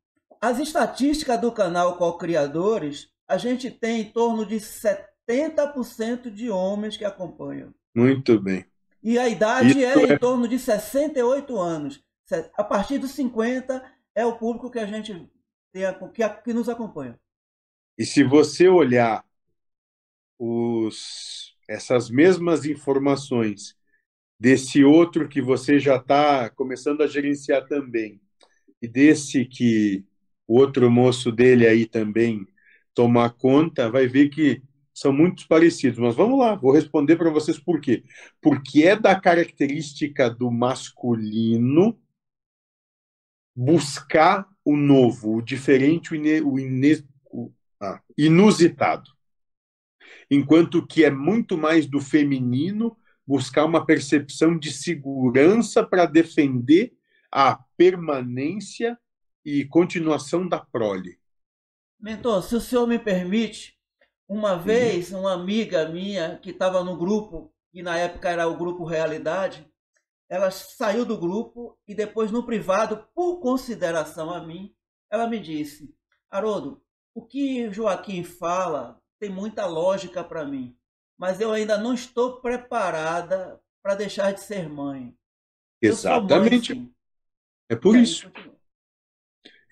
[0.40, 7.04] As estatísticas do canal Co-Criadores, a gente tem em torno de 70% de homens que
[7.04, 7.72] acompanham.
[7.94, 8.66] Muito bem.
[9.02, 12.02] E a idade Isso é é- em torno de 68 anos.
[12.56, 13.82] A partir dos 50
[14.14, 15.30] é o público que a gente
[15.72, 17.18] tem, que, que nos acompanha.
[17.96, 19.24] E se você olhar
[20.38, 23.76] os, essas mesmas informações
[24.44, 28.20] desse outro que você já está começando a gerenciar também,
[28.82, 30.04] e desse que
[30.46, 32.46] o outro moço dele aí também
[32.92, 35.98] tomar conta, vai ver que são muito parecidos.
[35.98, 38.04] Mas vamos lá, vou responder para vocês por quê.
[38.42, 41.98] Porque é da característica do masculino
[43.56, 49.10] buscar o novo, o diferente, o, ine, o, ine, o ah, inusitado.
[50.30, 52.94] Enquanto que é muito mais do feminino
[53.26, 56.92] buscar uma percepção de segurança para defender
[57.30, 58.98] a permanência
[59.44, 61.18] e continuação da prole.
[61.98, 63.78] Mentor, se o senhor me permite,
[64.28, 68.84] uma vez uma amiga minha que estava no grupo, que na época era o grupo
[68.84, 69.66] Realidade,
[70.28, 74.74] ela saiu do grupo e depois no privado, por consideração a mim,
[75.10, 75.94] ela me disse:
[76.30, 76.82] Haroldo,
[77.14, 80.76] o que Joaquim fala tem muita lógica para mim,
[81.24, 85.04] mas eu ainda não estou preparada para deixar de ser mãe.
[85.04, 85.16] Mãe,
[85.80, 86.74] Exatamente.
[86.74, 86.92] sim.
[87.66, 88.30] É por aí, isso.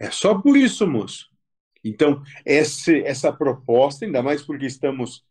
[0.00, 1.28] É só por isso, moço.
[1.84, 5.26] Então, esse, essa proposta, ainda mais porque estamos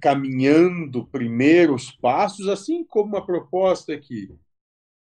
[0.00, 4.34] caminhando primeiros passos, assim como a proposta que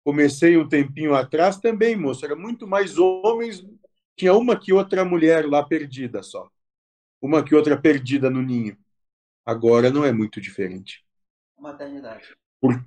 [0.04, 3.66] comecei um tempinho atrás também, moço, era muito mais homens,
[4.16, 6.48] tinha uma que outra mulher lá perdida só.
[7.20, 8.78] Uma que outra perdida no ninho.
[9.52, 11.04] Agora não é muito diferente.
[11.60, 12.36] Maternidade.
[12.62, 12.82] Por-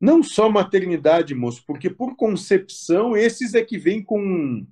[0.00, 4.66] Não só maternidade, moço, porque por concepção, esses é que vêm com,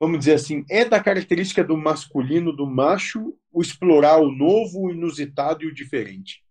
[0.00, 4.90] vamos dizer assim, é da característica do masculino, do macho, o explorar o novo, o
[4.90, 6.42] inusitado e o diferente.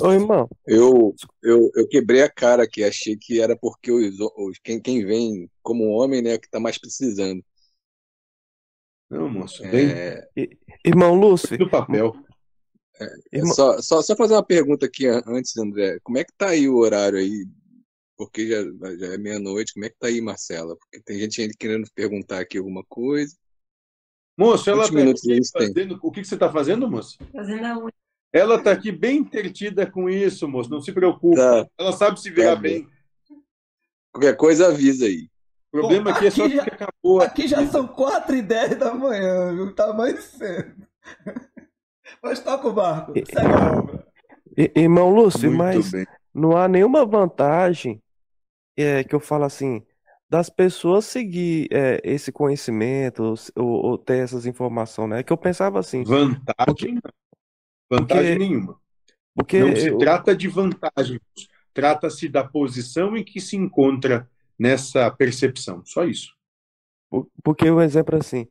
[0.00, 0.48] Ô, irmão.
[0.66, 5.04] Eu, eu, eu quebrei a cara aqui, achei que era porque os, os- quem, quem
[5.04, 7.44] vem como homem, né, que tá mais precisando.
[9.08, 9.86] Não, moço, bem.
[10.86, 11.58] Irmão Lúcio.
[11.58, 12.14] Do papel.
[13.32, 15.98] É só, só, só fazer uma pergunta aqui an- antes, André.
[16.02, 17.46] Como é que tá aí o horário aí?
[18.16, 18.62] Porque já,
[18.96, 19.74] já é meia-noite.
[19.74, 20.74] Como é que tá aí, Marcela?
[20.76, 23.34] Porque tem gente ainda querendo perguntar aqui alguma coisa.
[24.38, 25.98] Moço, ela está fazendo.
[26.02, 27.18] O que que você está fazendo, moço?
[27.32, 27.92] Fazendo a unha.
[28.32, 30.70] Ela está aqui bem entretida com isso, moço.
[30.70, 31.36] Não se preocupe.
[31.36, 31.66] Tá.
[31.78, 32.86] Ela sabe se virar Tá bem.
[34.12, 35.28] Qualquer coisa avisa aí.
[35.76, 37.20] O problema aqui é só que acabou.
[37.22, 39.74] Aqui já são 4 e 10 da manhã, viu?
[39.74, 40.86] Tá mais cedo.
[42.22, 44.06] Mas toca o barco, segue a obra.
[44.74, 46.06] Irmão Lúcio, Muito mas bem.
[46.34, 48.00] não há nenhuma vantagem
[48.76, 49.82] é, que eu falo assim,
[50.30, 55.22] das pessoas seguir é, esse conhecimento ou, ou- ter essas informações, né?
[55.22, 56.94] Que eu pensava assim, Vantagem?
[56.94, 57.98] não.
[57.98, 58.80] Vantagem Porque- nenhuma.
[59.34, 61.20] porque Não se eu- trata de vantagem.
[61.74, 65.82] Trata-se da posição em que se encontra nessa percepção.
[65.84, 66.30] Só isso.
[67.10, 68.46] por- porque o exemplo é assim,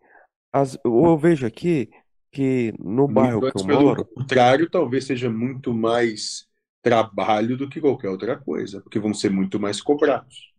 [0.54, 1.90] as, eu vejo aqui
[2.32, 6.48] que no bairro Muito que eu pelo moro, contrário, talvez seja muito mais
[6.82, 10.54] trabalho do que qualquer outra coisa, porque vão ser muito mais cobrados.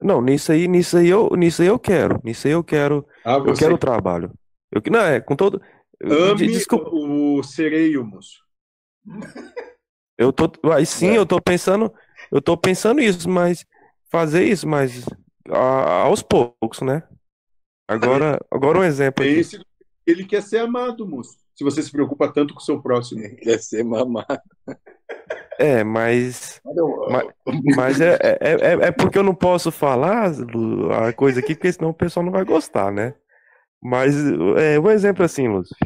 [0.00, 3.38] não, nisso aí, nisso aí eu, nisso aí eu quero, nisso aí eu quero, Ah,
[3.44, 4.30] eu você quero trabalho.
[4.70, 5.60] Eu, que- não, é, com todo,
[6.00, 8.44] eu- ame desculpa, o sereio, moço.
[10.18, 11.92] Eu tô, aí sim, eu tô pensando,
[12.30, 13.64] eu tô pensando isso, mas
[14.10, 15.04] fazer isso, mas
[15.50, 17.02] a- aos poucos, né?
[17.88, 19.40] Agora, agora um exemplo aqui.
[19.40, 19.60] Pense
[20.06, 21.36] ele quer ser amado, moço.
[21.54, 23.22] Se você se preocupa tanto com o seu próximo.
[23.38, 24.26] Quer ser mamado.
[25.58, 26.60] É, mas,
[27.06, 27.24] mas,
[27.64, 30.30] mas é, é, é, é porque eu não posso falar
[31.08, 33.14] a coisa aqui, porque senão o pessoal não vai gostar, né?
[33.82, 34.14] Mas
[34.58, 35.76] é um exemplo assim, Lúcio.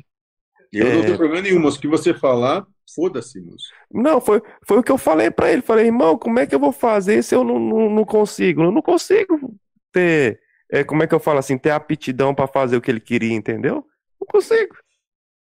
[0.73, 1.79] Eu não É, tenho problema nenhum, moço.
[1.79, 3.67] O que você falar, foda-se, moço.
[3.93, 5.63] Não, foi, foi o que eu falei pra ele.
[5.63, 8.63] Falei, irmão, como é que eu vou fazer se eu não, não, não consigo?
[8.63, 9.55] Eu não consigo
[9.93, 13.01] ter, é, como é que eu falo assim, ter aptidão pra fazer o que ele
[13.01, 13.85] queria, entendeu?
[14.21, 14.75] Não consigo.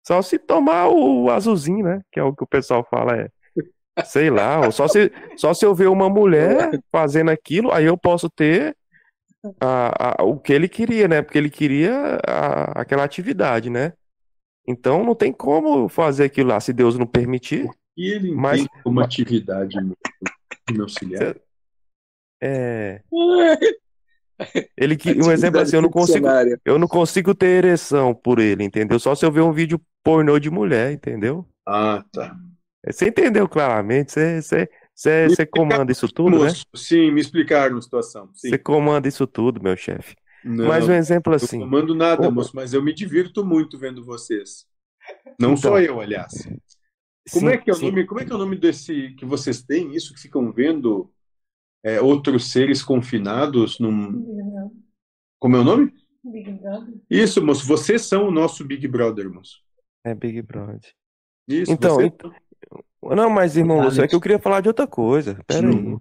[0.05, 2.01] Só se tomar o azulzinho, né?
[2.11, 3.29] Que é o que o pessoal fala, é,
[4.05, 7.97] sei lá, ou só se, só se eu ver uma mulher fazendo aquilo, aí eu
[7.97, 8.75] posso ter
[9.61, 11.21] a, a- o que ele queria, né?
[11.21, 13.93] Porque ele queria a- aquela atividade, né?
[14.67, 17.69] Então não tem como fazer aquilo lá, se Deus não permitir.
[17.95, 19.77] E ele Mas- como atividade,
[20.71, 21.35] me auxiliar.
[22.41, 23.01] É.
[24.77, 26.27] Ele que, um exemplo assim, eu não consigo,
[26.65, 28.99] eu não consigo ter ereção por ele, entendeu?
[28.99, 31.47] Só se eu ver um vídeo pornô de mulher, entendeu?
[31.65, 32.35] Ah, tá.
[32.85, 36.51] Você entendeu claramente, você, você, você, você comanda isso tudo, né?
[36.75, 38.29] Sim, me explicaram a situação.
[38.33, 38.49] Sim.
[38.49, 40.15] Você comanda isso tudo, meu chefe.
[40.47, 44.05] Não, Mas um exemplo assim, não mando nada, moço, mas eu me divirto muito vendo
[44.05, 44.67] vocês.
[45.39, 45.57] Não Então.
[45.57, 46.33] só eu, aliás.
[47.31, 47.85] Como sim, é que é o sim.
[47.87, 51.11] nome, como é que é o nome desse que vocês têm, isso que ficam vendo
[51.83, 54.69] é, outros seres confinados num.
[55.39, 55.93] Como é o nome?
[56.23, 56.93] Big Brother.
[57.09, 59.61] Isso, moço, vocês são o nosso Big Brother, moço.
[60.03, 60.79] É Big Brother.
[61.47, 62.23] Isso, Então, você- ent-
[63.01, 65.39] não, mas irmão Lúcio, é que eu queria falar de outra coisa.
[65.47, 65.97] Pera aí.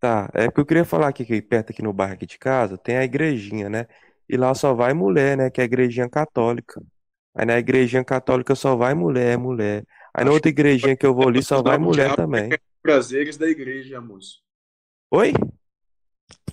[0.00, 2.78] Tá, é porque eu queria falar aqui que perto aqui no bairro aqui de casa
[2.78, 3.86] tem a igrejinha, né?
[4.26, 5.50] E lá só vai mulher, né?
[5.50, 6.82] Que é a igrejinha católica.
[7.34, 9.84] Aí na igrejinha católica só vai mulher, mulher.
[10.14, 12.48] Aí na outra igrejinha que eu vou ali só vai mulher diabo também.
[12.48, 14.40] quer prazeres da igreja, moço.
[15.10, 15.34] Oi?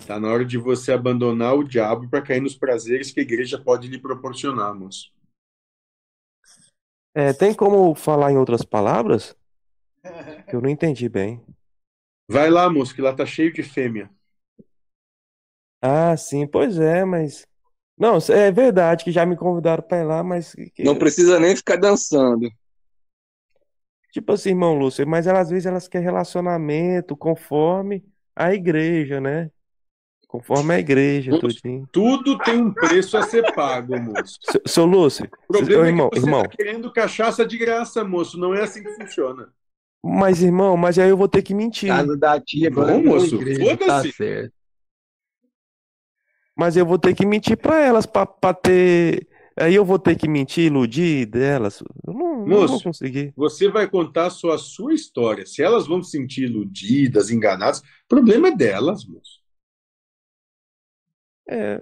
[0.06, 3.58] Tá na hora de você abandonar o diabo para cair nos prazeres que a igreja
[3.58, 5.10] pode lhe proporcionar, moço.
[7.14, 9.34] É, tem como falar em outras palavras?
[10.48, 11.42] Que eu não entendi bem.
[12.28, 14.10] Vai lá, moço, que lá tá cheio de fêmea.
[15.80, 17.46] Ah, sim, pois é, mas.
[17.96, 20.54] Não, é verdade que já me convidaram pra ir lá, mas.
[20.78, 22.50] Não precisa nem ficar dançando.
[24.12, 28.04] Tipo assim, irmão Lúcio, mas elas, às vezes elas querem relacionamento conforme
[28.34, 29.50] a igreja, né?
[30.26, 31.88] Conforme a igreja, Moço, tudinho.
[31.90, 34.38] tudo tem um preço a ser pago, moço.
[34.42, 38.04] Seu, seu Lúcio, O problema é irmão, que você irmão, tá querendo cachaça de graça,
[38.04, 38.38] moço.
[38.38, 39.52] Não é assim que funciona.
[40.08, 41.88] Mas irmão, mas aí eu vou ter que mentir.
[41.88, 43.38] Casa da tia agora Bom, virou moço,
[43.84, 44.12] tá foda-se.
[44.12, 44.54] certo.
[46.56, 49.28] Mas eu vou ter que mentir pra elas pra, pra ter.
[49.56, 51.80] Aí eu vou ter que mentir, iludir delas.
[52.06, 53.34] Eu não, não vou Moço, conseguir.
[53.36, 55.46] você vai contar só a sua história.
[55.46, 59.38] Se elas vão se sentir iludidas, enganadas, o problema é delas, moço.
[61.46, 61.80] É,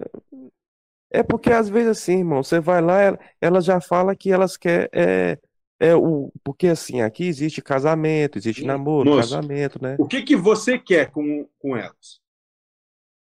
[1.09, 4.57] é porque às vezes assim, irmão, você vai lá, ela, ela já fala que elas
[4.57, 4.89] querem.
[4.93, 5.37] É,
[5.79, 9.95] é o, porque assim, aqui existe casamento, existe namoro, Moço, casamento, né?
[9.99, 12.19] o que que você quer com, com elas?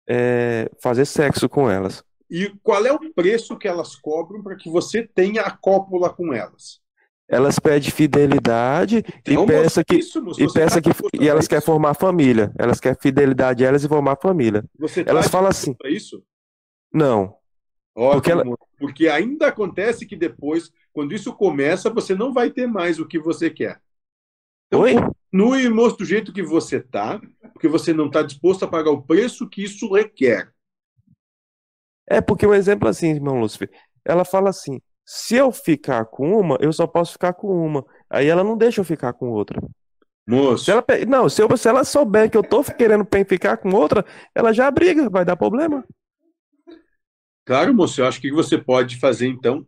[0.09, 2.03] É, fazer sexo com elas.
[2.29, 6.33] E qual é o preço que elas cobram para que você tenha a cópula com
[6.33, 6.81] elas?
[7.29, 10.89] Elas pedem fidelidade e Então, peça moço, que isso, moço, e peça tá que
[11.21, 11.65] e elas querem isso?
[11.65, 12.51] formar família.
[12.57, 14.63] Elas querem fidelidade a elas e formar família.
[14.79, 16.23] Você Elas tá falam assim, isso?
[16.93, 17.35] não,
[17.95, 18.43] Ótimo, porque ela,
[18.77, 23.19] porque ainda acontece que depois, quando isso começa, você não vai ter mais o que
[23.19, 23.79] você quer.
[24.67, 24.95] Então, oi?
[25.31, 27.21] continue e mostre do jeito que você tá,
[27.53, 30.51] porque você não está disposto a pagar o preço que isso requer.
[32.09, 33.69] É porque um exemplo assim, irmão Lúcifer,
[34.05, 37.85] ela fala assim: se eu ficar com uma, eu só posso ficar com uma.
[38.09, 39.61] Aí ela não deixa eu ficar com outra.
[40.63, 43.57] Se Moço, ela, pe- não, se, eu, se ela souber que eu tô querendo ficar
[43.57, 45.83] com outra, ela já briga, vai dar problema.
[47.45, 49.65] claro, moço, eu acho que o que você pode fazer então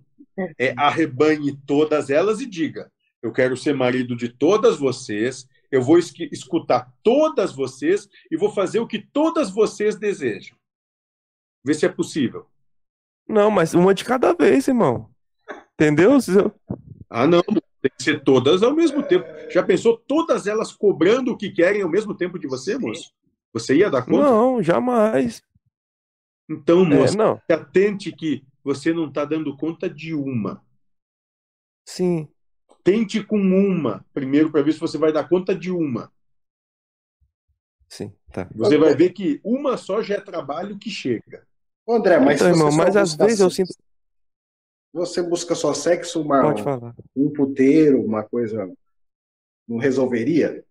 [0.58, 6.00] é arrebanhe todas elas e diga: eu quero ser marido de todas vocês, eu vou
[6.00, 10.58] escutar todas vocês e vou fazer o que todas vocês desejam.
[11.64, 12.48] Vê se é possível.
[13.28, 15.10] Não, mas uma de cada vez, irmão.
[15.74, 16.18] Entendeu?
[17.10, 19.26] Ah, não, tem que ser todas ao mesmo tempo.
[19.50, 23.12] Já pensou todas elas cobrando o que querem ao mesmo tempo de você, moço?
[23.54, 24.24] Você ia dar conta?
[24.24, 25.42] Não, jamais.
[26.50, 30.64] Então, É, moço, não, se atente que você não está dando conta de uma.
[31.86, 32.28] sim.
[32.84, 36.12] Tente com uma primeiro para ver se você vai dar conta de uma.
[37.90, 38.48] Sim, tá.
[38.56, 41.46] Você vai ver que uma só já é trabalho que chega.
[41.86, 43.74] Ô, André, mas Então, irmão, mas às busca vezes eu sexo, sinto.
[44.94, 46.96] você busca só sexo, uma, Pode falar.
[47.16, 48.72] um puteiro, uma coisa,
[49.68, 50.64] não resolveria?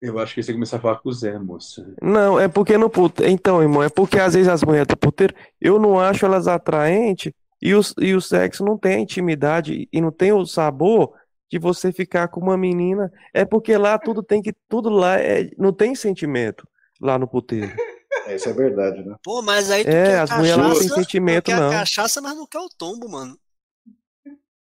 [0.00, 1.86] Eu acho que você começar a falar com o Zé, moça.
[2.02, 3.32] Não, é porque no puteiro.
[3.32, 7.32] Então, irmão, é porque às vezes as mulheres do puteiro, eu não acho elas atraentes
[7.62, 11.12] e o, e o sexo não tem a intimidade e não tem o sabor
[11.50, 13.10] de você ficar com uma menina.
[13.32, 14.52] É porque lá tudo tem que.
[14.68, 16.68] Tudo lá é, não tem sentimento
[17.00, 17.70] lá no puteiro.
[18.26, 19.14] É, isso é verdade, né?
[19.22, 21.60] Pô, mas aí tu É, quer as mulheres não têm cachaça, tu sentimento, quer a
[21.60, 21.70] não.
[21.70, 23.38] cachaça, mas não quer o tombo, mano.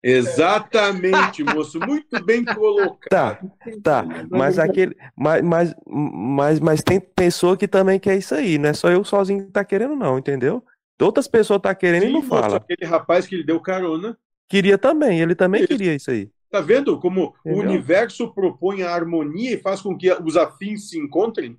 [0.02, 1.80] Exatamente, moço.
[1.80, 3.52] Muito bem colocado.
[3.84, 4.06] Tá, tá.
[4.30, 4.96] Mas aquele.
[5.16, 8.58] Mas, mas, mas, mas tem pessoa que também quer isso aí.
[8.58, 10.64] Não é só eu sozinho que tá querendo, não, entendeu?
[11.02, 12.58] Outras pessoas tá querendo e Sim, não moço, fala.
[12.58, 14.18] aquele rapaz que lhe deu carona.
[14.50, 15.68] Queria também, ele também Isso.
[15.68, 16.30] queria isso aí.
[16.50, 17.70] Tá vendo como o Entendeu?
[17.70, 21.58] universo propõe a harmonia e faz com que os afins se encontrem?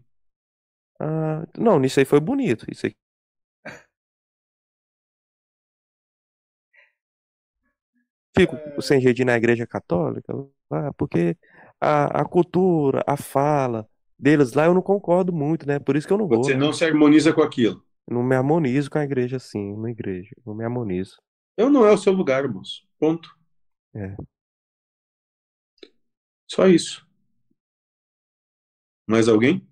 [1.01, 2.67] Ah, não, nisso aí foi bonito.
[2.71, 2.93] Isso aí.
[8.37, 10.33] Fico sem jeito de ir na igreja católica,
[10.71, 11.37] lá, porque
[11.81, 13.89] a, a cultura, a fala
[14.19, 15.79] deles lá eu não concordo muito, né?
[15.79, 16.61] Por isso que eu não vou, Você né?
[16.61, 17.85] não se harmoniza com aquilo.
[18.09, 20.31] Não me harmonizo com a igreja assim, na igreja.
[20.45, 21.17] Não me harmonizo.
[21.57, 22.83] Eu não é o seu lugar, moço.
[22.99, 23.29] Ponto.
[23.95, 24.17] É.
[26.47, 27.07] Só isso.
[29.07, 29.67] Mais alguém?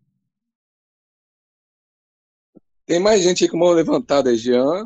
[2.86, 4.84] Tem mais gente aí com mão levantada, Jean.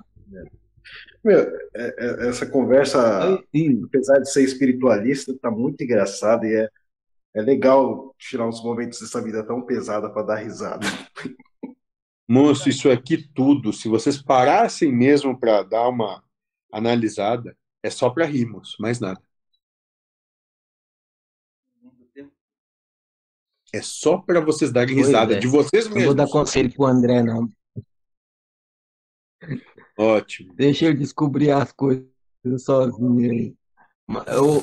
[1.24, 1.38] Meu,
[1.74, 3.38] é- é- essa conversa,
[3.84, 6.68] apesar de ser espiritualista, tá muito engraçada e é,
[7.34, 10.86] é legal tirar uns momentos dessa vida tão pesada para dar risada.
[12.28, 16.22] Moço, isso aqui tudo, se vocês parassem mesmo para dar uma
[16.72, 19.20] analisada, é só para rirmos, mais nada.
[23.74, 25.38] É só para vocês darem Pois risada é.
[25.38, 26.32] de vocês Não vou dar mesmos.
[26.32, 27.50] conselho pro André, não.
[29.96, 30.54] Ótimo.
[30.54, 32.06] Deixa eu descobrir as coisas
[32.58, 33.56] sozinho aí.
[34.08, 34.62] Ô,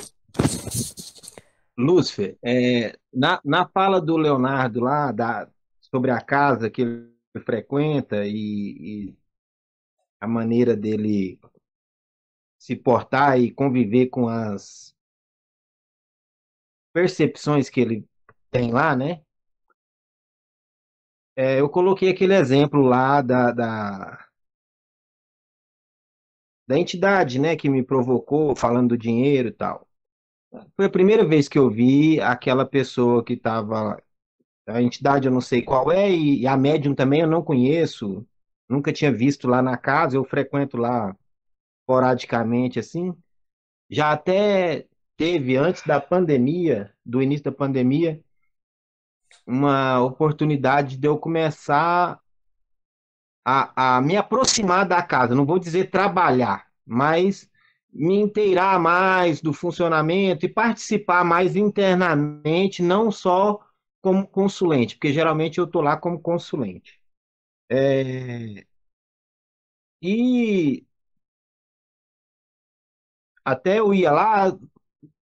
[1.78, 5.50] Lúcifer, é, na, na fala do Leonardo lá da,
[5.80, 7.10] sobre a casa que ele
[7.46, 9.18] frequenta e, e
[10.20, 11.40] a maneira dele
[12.58, 14.94] se portar e conviver com as
[16.92, 18.06] percepções que ele
[18.52, 19.22] tem lá, né?
[21.36, 24.29] É, eu coloquei aquele exemplo lá da, da,
[26.70, 29.88] da entidade, né, que me provocou falando do dinheiro e tal.
[30.76, 34.00] Foi a primeira vez que eu vi aquela pessoa que estava.
[34.68, 38.24] A entidade eu não sei qual é, e a médium também eu não conheço,
[38.70, 41.16] nunca tinha visto lá na casa, eu frequento lá
[41.82, 43.16] esporadicamente assim.
[43.90, 44.86] Já até
[45.18, 48.24] teve, antes da pandemia, do início da pandemia,
[49.44, 52.20] uma oportunidade de eu começar
[53.50, 55.34] a, a me aproximar da casa.
[55.36, 57.50] Não vou dizer trabalhar, mas
[57.92, 63.60] me inteirar mais do funcionamento e participar mais internamente, não só
[64.02, 67.00] como consulente, porque geralmente eu estou lá como consulente.
[67.70, 68.66] É...
[70.02, 70.86] E
[73.44, 74.58] até eu ia lá,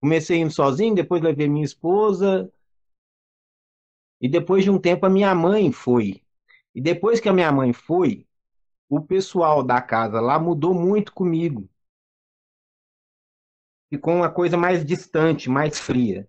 [0.01, 2.51] comecei indo sozinho, depois levei minha esposa,
[4.21, 6.21] e depois de um tempo a minha mãe foi.
[6.73, 8.27] E depois que a minha mãe foi,
[8.89, 11.69] o pessoal da casa lá mudou muito comigo.
[13.89, 16.27] Ficou uma coisa mais distante, mais fria.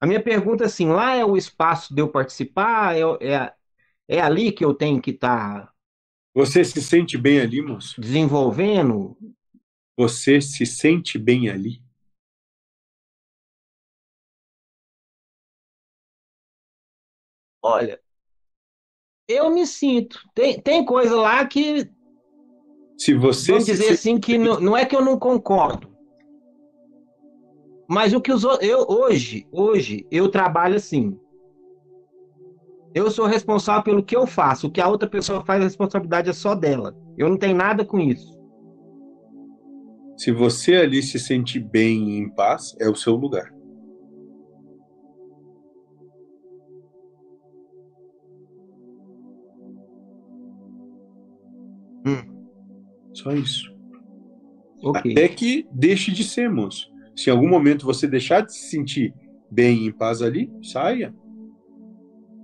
[0.00, 2.96] A minha pergunta é assim, lá é o espaço de eu participar?
[2.96, 3.02] É,
[3.34, 3.54] é,
[4.08, 5.72] é ali que eu tenho que estar tá
[6.34, 8.00] Você se sente bem ali, moço?
[8.00, 9.16] desenvolvendo?
[9.98, 11.82] Você se sente bem ali?
[17.62, 18.00] Olha,
[19.28, 20.20] eu me sinto.
[20.34, 21.88] Tem, tem coisa lá que,
[22.96, 25.88] Se você vamos se dizer sente assim, que não, não é que eu não concordo.
[27.88, 28.42] Mas o que os.
[28.60, 31.18] Eu, hoje, hoje, eu trabalho assim.
[32.94, 34.66] Eu sou responsável pelo que eu faço.
[34.66, 36.96] O que a outra pessoa faz, a responsabilidade é só dela.
[37.16, 38.36] Eu não tenho nada com isso.
[40.16, 43.52] Se você ali se sente bem e em paz, é o seu lugar.
[53.12, 53.74] Só isso.
[54.82, 55.12] Ok.
[55.12, 56.90] Até que deixe de ser, moço.
[57.16, 59.12] Se em algum momento você deixar de se sentir
[59.50, 61.14] bem e em paz ali, saia.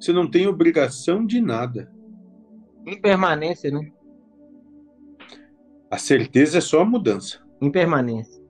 [0.01, 1.93] Você não tem obrigação de nada.
[2.87, 3.91] Impermanência, né?
[5.91, 7.41] A certeza é só a mudança.
[7.63, 8.43] Impermanência.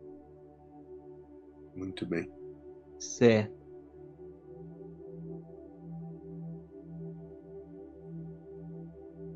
[1.76, 2.30] Muito bem.
[2.98, 3.54] Certo.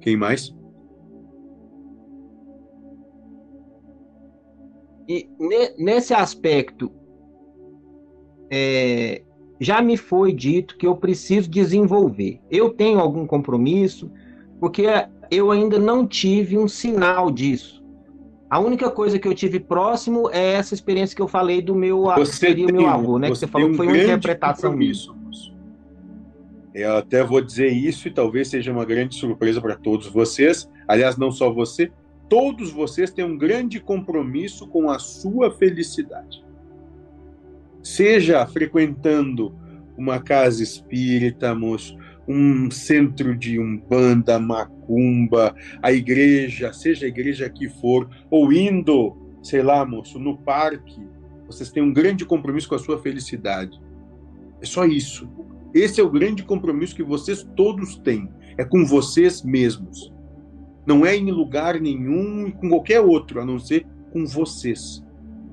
[0.00, 0.56] Quem mais?
[5.08, 6.92] E ne- nesse aspecto,
[8.50, 9.22] é,
[9.58, 12.40] já me foi dito que eu preciso desenvolver.
[12.50, 14.10] Eu tenho algum compromisso,
[14.60, 14.84] porque
[15.30, 17.78] eu ainda não tive um sinal disso.
[18.50, 22.04] A única coisa que eu tive próximo é essa experiência que eu falei do meu
[22.16, 23.28] Você tem meu avô, né?
[23.28, 25.14] Que você você falou que foi um uma interpretação moço.
[26.74, 30.68] Eu até vou dizer isso e talvez seja uma grande surpresa para todos vocês.
[30.86, 31.90] Aliás, não só você,
[32.28, 36.44] todos vocês têm um grande compromisso com a sua felicidade.
[37.82, 39.54] Seja frequentando
[39.96, 41.96] uma casa espírita, moço,
[42.28, 49.62] um centro de umbanda, macumba, a igreja, seja a igreja que for, ou indo, sei
[49.62, 51.00] lá, moço, no parque,
[51.46, 53.80] vocês têm um grande compromisso com a sua felicidade.
[54.60, 55.28] É só isso.
[55.72, 58.28] Esse é o grande compromisso que vocês todos têm.
[58.58, 60.12] É com vocês mesmos.
[60.88, 65.04] Não é em lugar nenhum e com qualquer outro, a não ser com vocês.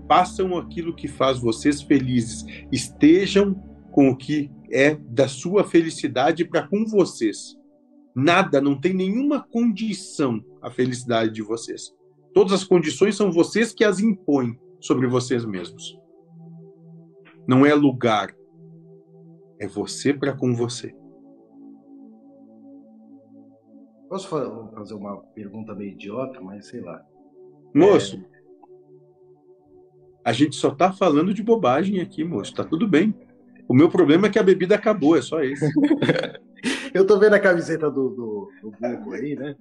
[0.07, 2.45] Façam aquilo que faz vocês felizes.
[2.71, 3.53] Estejam
[3.91, 7.53] com o que é da sua felicidade para com vocês.
[8.15, 11.93] Nada, não tem nenhuma condição a felicidade de vocês.
[12.33, 15.99] Todas as condições são vocês que as impõem sobre vocês mesmos.
[17.45, 18.33] Não é lugar,
[19.59, 20.95] é você para com você.
[24.09, 27.01] Posso fa- fazer uma pergunta meio idiota, mas sei lá.
[27.73, 28.23] Moço,
[30.23, 32.53] a gente só tá falando de bobagem aqui, moço.
[32.53, 33.13] Tá tudo bem.
[33.67, 35.65] O meu problema é que a bebida acabou, é só isso.
[36.93, 39.55] Eu tô vendo a camiseta do, do, do Google aí, né?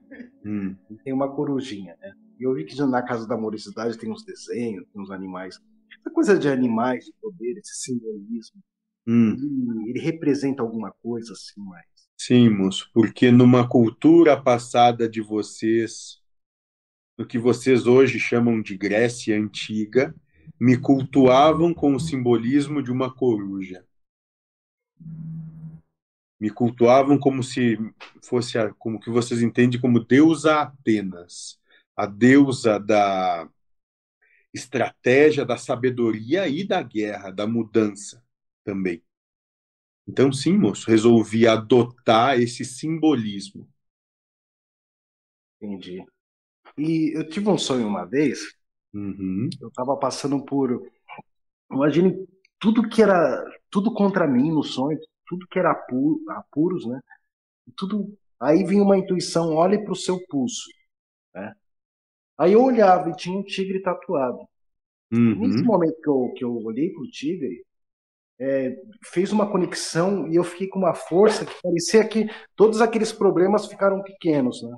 [0.47, 0.75] Hum.
[1.03, 2.13] Tem uma corujinha, né?
[2.39, 5.59] E eu vi que na Casa da Amorosidade tem uns desenhos, tem uns animais.
[6.01, 8.61] Essa coisa de animais, de poder, esse simbolismo,
[9.07, 9.35] Hum.
[9.35, 11.85] ele, ele representa alguma coisa assim, mais.
[12.27, 16.23] Sim, moço, porque numa cultura passada de vocês,
[17.19, 20.15] no que vocês hoje chamam de Grécia Antiga,
[20.59, 23.87] me cultuavam com o simbolismo de uma coruja.
[26.41, 27.77] Me cultuavam como se
[28.23, 31.61] fosse a, como que vocês entendem como deusa Atenas,
[31.95, 33.47] a deusa da
[34.51, 38.25] estratégia, da sabedoria e da guerra, da mudança
[38.65, 39.03] também.
[40.09, 43.69] Então, sim, moço, resolvi adotar esse simbolismo.
[45.61, 46.05] Entendi.
[46.79, 48.41] E eu tive um sonho uma vez,
[48.95, 49.59] Uhum.
[49.61, 50.83] eu estava passando por.
[51.73, 52.27] Imagine
[52.61, 53.45] tudo que era.
[53.71, 57.01] Tudo contra mim no sonho, tudo que era apu- apuros, né?
[57.77, 58.17] Tudo.
[58.41, 60.65] Aí vinha uma intuição: olhe para o seu pulso.
[61.35, 61.55] Né?
[62.39, 64.39] Aí eu olhava e tinha um tigre tatuado.
[65.35, 65.67] Nesse Uhum.
[65.67, 67.65] momento que eu, que eu olhei para o tigre,
[68.39, 73.13] é, fez uma conexão e eu fiquei com uma força que parecia que todos aqueles
[73.13, 74.77] problemas ficaram pequenos, né?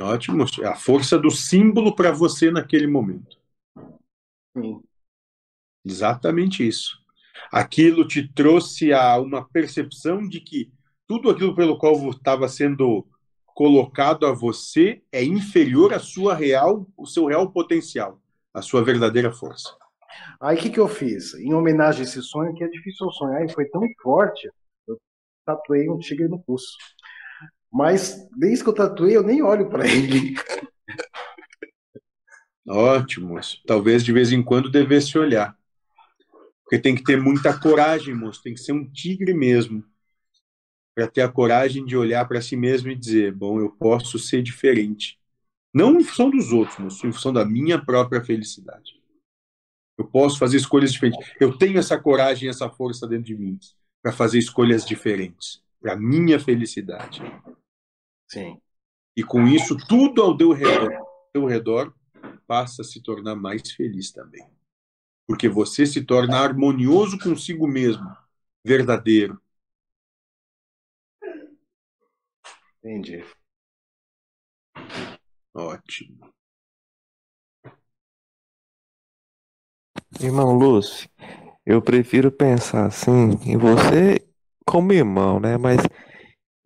[0.00, 0.44] Ótimo.
[0.62, 3.38] É a força do símbolo para você naquele momento.
[4.56, 4.80] Sim.
[5.84, 6.98] Exatamente isso.
[7.50, 10.70] Aquilo te trouxe a uma percepção de que
[11.06, 13.06] tudo aquilo pelo qual estava sendo
[13.46, 18.20] colocado a você é inferior à sua real, o seu real potencial,
[18.52, 19.74] a sua verdadeira força.
[20.40, 21.34] Aí o que, que eu fiz?
[21.34, 24.50] Em homenagem a esse sonho, que é difícil eu sonhar, e foi tão forte,
[24.86, 24.98] eu
[25.44, 26.76] tatuei um tigre no pulso.
[27.72, 30.34] Mas desde que eu tatuei, eu nem olho para ele.
[32.68, 33.38] Ótimo.
[33.66, 35.56] Talvez de vez em quando devesse olhar.
[36.64, 38.42] Porque tem que ter muita coragem, moço.
[38.42, 39.84] Tem que ser um tigre mesmo.
[40.94, 44.42] Para ter a coragem de olhar para si mesmo e dizer: bom, eu posso ser
[44.42, 45.18] diferente.
[45.72, 48.98] Não em função dos outros, moço, em função da minha própria felicidade.
[49.98, 51.34] Eu posso fazer escolhas diferentes.
[51.40, 53.58] Eu tenho essa coragem, essa força dentro de mim
[54.02, 57.22] para fazer escolhas diferentes para minha felicidade.
[58.28, 58.60] Sim.
[59.16, 61.94] E com isso, tudo ao teu redor, ao teu redor
[62.46, 64.44] passa a se tornar mais feliz também.
[65.28, 68.04] Porque você se torna harmonioso consigo mesmo,
[68.64, 69.40] verdadeiro.
[72.78, 73.24] Entendi.
[75.54, 76.35] Ótimo.
[80.20, 81.08] Irmão Lúcio,
[81.64, 84.20] eu prefiro pensar assim em você
[84.64, 85.58] como irmão, né?
[85.58, 85.80] Mas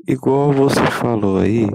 [0.06, 1.68] igual você falou aí,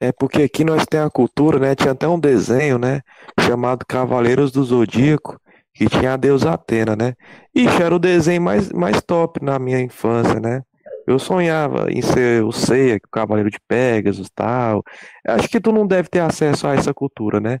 [0.00, 1.74] é porque aqui nós temos a cultura, né?
[1.74, 3.00] Tinha até um desenho, né?
[3.40, 5.38] Chamado Cavaleiros do Zodíaco,
[5.74, 7.14] que tinha a deusa Atena, né?
[7.54, 10.60] Ixi, era o desenho mais, mais top na minha infância, né?
[11.06, 14.82] Eu sonhava em ser o Seiya, o Cavaleiro de Pegasus, tal.
[15.26, 17.60] Acho que tu não deve ter acesso a essa cultura, né?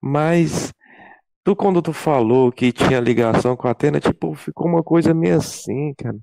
[0.00, 0.72] Mas
[1.44, 5.36] tu quando tu falou que tinha ligação com a Atena, tipo, ficou uma coisa meio
[5.36, 6.16] assim, cara.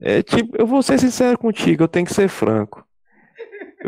[0.00, 2.84] É tipo, eu vou ser sincero contigo, eu tenho que ser franco.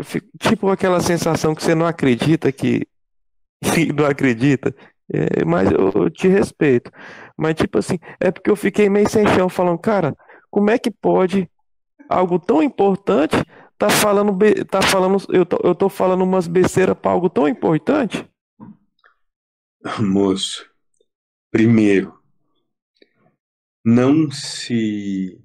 [0.03, 2.87] Fico, tipo aquela sensação que você não acredita que,
[3.95, 4.75] não acredita,
[5.13, 6.91] é, mas eu, eu te respeito.
[7.37, 10.15] Mas tipo assim, é porque eu fiquei meio sem chão falando, cara,
[10.49, 11.49] como é que pode
[12.09, 13.35] algo tão importante
[13.77, 14.37] tá falando,
[14.69, 18.25] tá falando, eu tô, eu tô falando umas besteiras para algo tão importante?
[20.01, 20.67] Moço,
[21.51, 22.17] primeiro,
[23.83, 25.39] não se.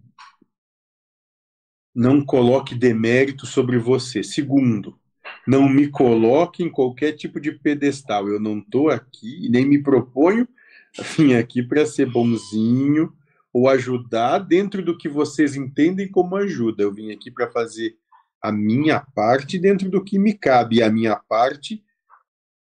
[1.95, 4.23] Não coloque demérito sobre você.
[4.23, 4.99] Segundo,
[5.47, 8.29] não me coloque em qualquer tipo de pedestal.
[8.29, 10.49] Eu não estou aqui nem me proponho
[10.99, 13.13] a vir aqui para ser bonzinho
[13.53, 16.83] ou ajudar dentro do que vocês entendem como ajuda.
[16.83, 17.99] Eu vim aqui para fazer
[18.41, 20.77] a minha parte dentro do que me cabe.
[20.77, 21.85] E a minha parte,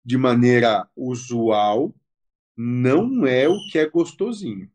[0.04, 1.94] de maneira usual,
[2.56, 4.70] não é o que é gostosinho.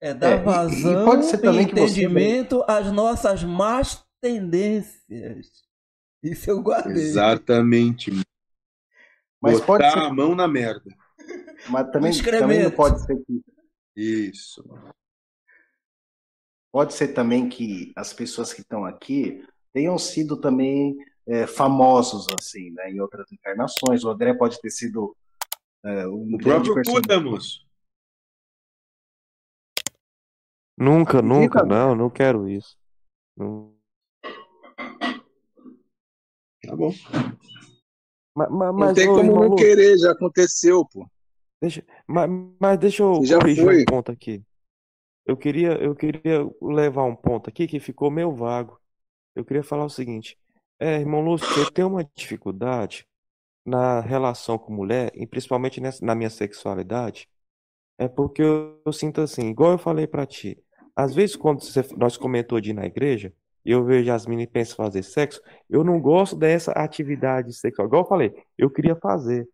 [0.00, 3.44] É dar É, e- e vazão pode ser também e que você- entendimento às nossas
[3.44, 5.62] más tendências.
[6.22, 7.02] Isso eu guardei.
[7.02, 8.10] Exatamente.
[9.40, 10.94] Mas Botar pode ser- a mão na merda.
[11.68, 13.42] Mas também, também não pode ser que.
[13.96, 14.62] Isso.
[16.72, 22.70] Pode ser também que as pessoas que estão aqui tenham sido também é, famosos, assim,
[22.70, 24.04] né, em outras encarnações.
[24.04, 25.16] O André pode ter sido
[25.84, 26.74] é, um O próprio
[27.22, 27.66] moço.
[30.76, 31.64] Nunca, nunca, Acredita?
[31.64, 32.78] não, não quero isso.
[33.36, 33.74] Não.
[36.62, 36.92] Tá bom.
[38.34, 41.06] Mas, mas, Não mas, tem ô, como irmão não querer, já aconteceu, pô.
[41.60, 43.82] deixa, mas, mas deixa eu já corrigir foi.
[43.82, 44.42] um ponto aqui.
[45.26, 48.80] Eu queria, eu queria levar um ponto aqui que ficou meio vago.
[49.34, 50.38] Eu queria falar o seguinte:
[50.80, 53.06] é, irmão Lúcio, você tem uma dificuldade
[53.66, 57.28] na relação com mulher, e principalmente nessa- na minha sexualidade,
[57.98, 60.58] é porque eu, eu sinto assim, igual eu falei pra ti.
[60.96, 63.32] Às vezes, quando você- nós comentou de ir na igreja,
[63.64, 65.40] eu vejo as meninas pensam fazer sexo,
[65.70, 67.88] eu não gosto dessa atividade sexual.
[67.88, 69.48] Igual eu falei, eu queria fazer,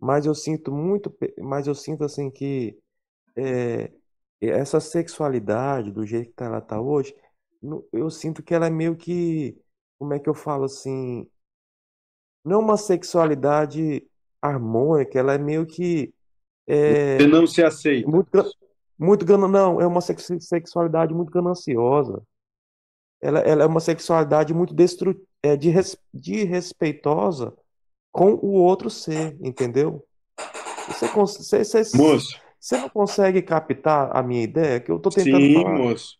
[0.00, 2.76] mas eu sinto muito, mas eu sinto assim que
[3.36, 3.92] é,
[4.40, 7.14] essa sexualidade, do jeito que ela tá hoje,
[7.92, 9.56] eu sinto que ela é meio que,
[10.02, 11.28] como é que eu falo assim,
[12.44, 14.04] não uma sexualidade
[14.40, 16.12] harmônica, ela é meio que
[16.68, 18.08] é, Você não se aceita.
[18.08, 18.30] muito,
[18.98, 22.22] muito não, é uma sex- sexualidade muito gananciosa.
[23.20, 27.54] Ela, ela é uma sexualidade muito destru, é, de, res, de respeitosa
[28.12, 30.04] com o outro ser, entendeu?
[30.88, 34.80] Você, você, você, Moço, você não consegue captar a minha ideia?
[34.80, 35.78] Que eu tô tentando sim, falar.
[35.78, 36.18] moço.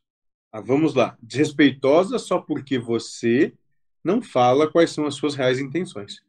[0.53, 1.17] Ah, vamos lá.
[1.23, 3.55] Desrespeitosa só porque você
[4.05, 6.23] não fala quais são as suas reais intenções.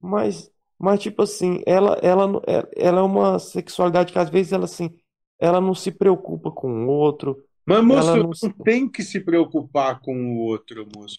[0.00, 4.64] Mas, mas tipo assim, ela, ela, é- ela é uma sexualidade que às vezes ela
[4.64, 4.90] assim,
[5.38, 8.52] ela não se preocupa com o outro, Mas, moço, ela não não se...
[8.64, 11.18] tem que se preocupar com o outro, moço.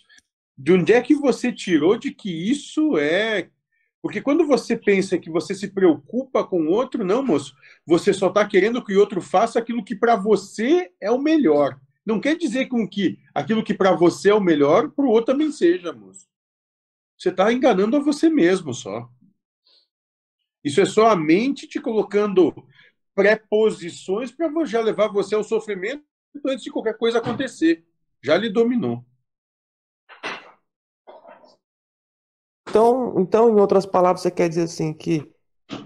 [0.57, 3.49] De onde é que você tirou de que isso é.
[4.01, 7.55] Porque quando você pensa que você se preocupa com o outro, não, moço.
[7.85, 11.79] Você só está querendo que o outro faça aquilo que para você é o melhor.
[12.05, 15.33] Não quer dizer com que aquilo que para você é o melhor, para o outro
[15.33, 16.27] também seja, moço.
[17.17, 19.09] Você está enganando a você mesmo só.
[20.63, 22.53] Isso é só a mente te colocando
[23.15, 26.03] preposições para já levar você ao sofrimento
[26.45, 27.85] antes de qualquer coisa acontecer.
[28.21, 29.05] Já lhe dominou.
[32.67, 35.31] Então, então, em outras palavras, você quer dizer assim que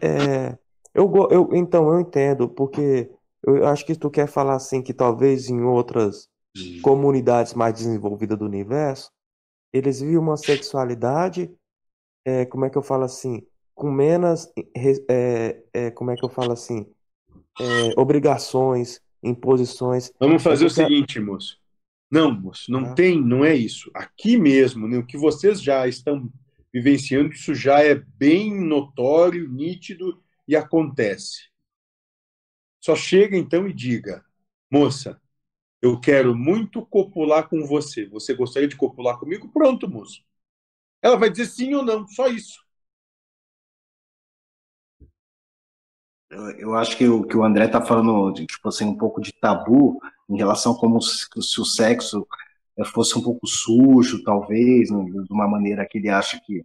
[0.02, 0.58] é,
[0.94, 3.12] eu, eu então eu entendo, porque
[3.56, 6.28] eu acho que tu quer falar assim que talvez em outras
[6.82, 9.12] comunidades mais desenvolvidas do universo,
[9.72, 11.52] eles vivem uma sexualidade,
[12.26, 13.46] é, como é que eu falo assim,
[13.76, 14.50] com menos,
[15.08, 16.86] é, é, como é que eu falo assim,
[17.96, 20.12] obrigações, imposições.
[20.20, 21.58] Vamos fazer o seguinte, moço.
[22.10, 22.94] Não, moço, não Ah.
[22.94, 23.92] tem, não é isso.
[23.94, 26.30] Aqui mesmo, né, o que vocês já estão
[26.74, 31.50] vivenciando, isso já é bem notório, nítido e acontece.
[32.88, 34.24] Só chega então e diga:
[34.72, 35.20] moça,
[35.82, 38.06] eu quero muito copular com você.
[38.08, 39.50] Você gostaria de copular comigo?
[39.52, 40.24] Pronto, moço.
[41.02, 42.66] Ela vai dizer sim ou não, só isso.
[46.30, 49.20] Eu, eu acho que o que o André tá falando, de, tipo assim, um pouco
[49.20, 50.00] de tabu
[50.30, 52.26] em relação a como se, se o sexo
[52.78, 56.64] eh, fosse um pouco sujo, talvez, né, de uma maneira que ele acha que.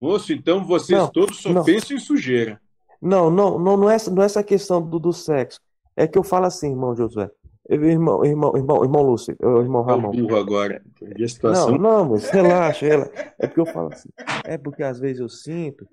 [0.00, 1.64] Moço, então vocês Não, todos só não.
[1.64, 2.62] pensam em sujeira.
[3.00, 5.60] Não, não, não, não é, essa- não é essa questão do, do sexo.
[5.96, 7.30] É que eu falo assim, irmão Josué.
[7.68, 10.12] Irmão, irmão, irmão, irmão Lúcio, eu- irmão Ramon.
[10.12, 10.80] burro agora.
[10.86, 11.78] Entendi a Não, situação.
[11.78, 13.10] não, mas relaxa, ela.
[13.38, 14.08] É porque eu falo assim.
[14.44, 15.86] É porque às vezes eu sinto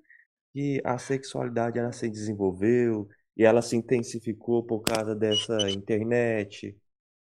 [0.53, 6.77] que a sexualidade ela se desenvolveu e ela se intensificou por causa dessa internet,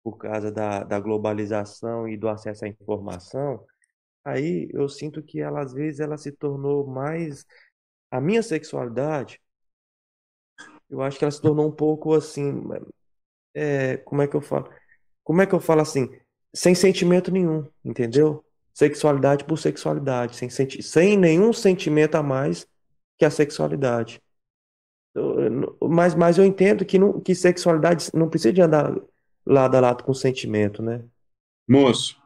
[0.01, 3.61] por causa da, da globalização e do acesso à informação.
[4.23, 7.45] Aí eu sinto que ela às vezes ela se tornou mais
[8.09, 9.39] a minha sexualidade,
[10.89, 12.63] eu acho que ela se tornou um pouco assim,
[13.53, 14.69] é, como é que eu falo?
[15.23, 16.09] Como é que eu falo assim?
[16.53, 18.43] Sem sentimento nenhum, entendeu?
[18.73, 22.67] Sexualidade por sexualidade, sem, senti sem nenhum sentimento a mais
[23.17, 24.21] que a sexualidade.
[25.81, 28.95] Mas, mas eu entendo que, não, que sexualidade não precisa de andar
[29.45, 31.03] lado a lado com sentimento, né?
[31.67, 32.19] Moço,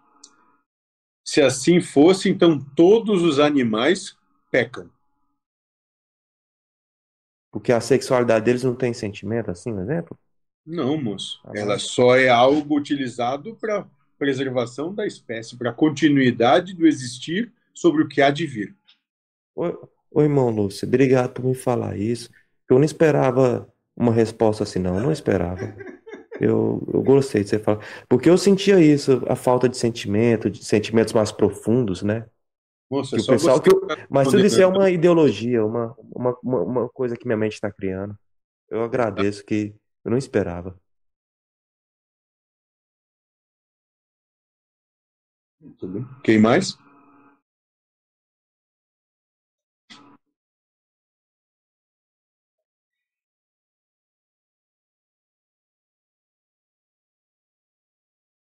[1.25, 4.15] se assim fosse, então todos os animais
[4.51, 4.89] pecam.
[7.53, 10.19] Porque a sexualidade deles não tem sentimento, assim, por exemplo?
[10.65, 11.39] Não, moço.
[11.45, 13.85] Ah, Ela mas- só é algo utilizado para
[14.17, 18.75] preservação da espécie, para continuidade do existir sobre o que há de vir.
[19.55, 19.77] Oi,
[20.11, 22.29] oi, irmão Lúcio, obrigado por me falar isso.
[22.69, 25.75] Eu não esperava uma resposta assim, não, eu não esperava.
[26.41, 27.85] Eu, eu gostei de você falar.
[28.09, 32.25] Porque eu sentia isso, a falta de sentimento, de sentimentos mais profundos, né?
[32.99, 36.37] É Que o só pessoal que eu- Mas tudo isso é uma ideologia, uma, uma,
[36.43, 38.17] uma, uma coisa que minha mente está criando.
[38.69, 40.77] Eu agradeço que eu não esperava.
[45.77, 46.07] Tudo bem?
[46.23, 46.77] Quem mais?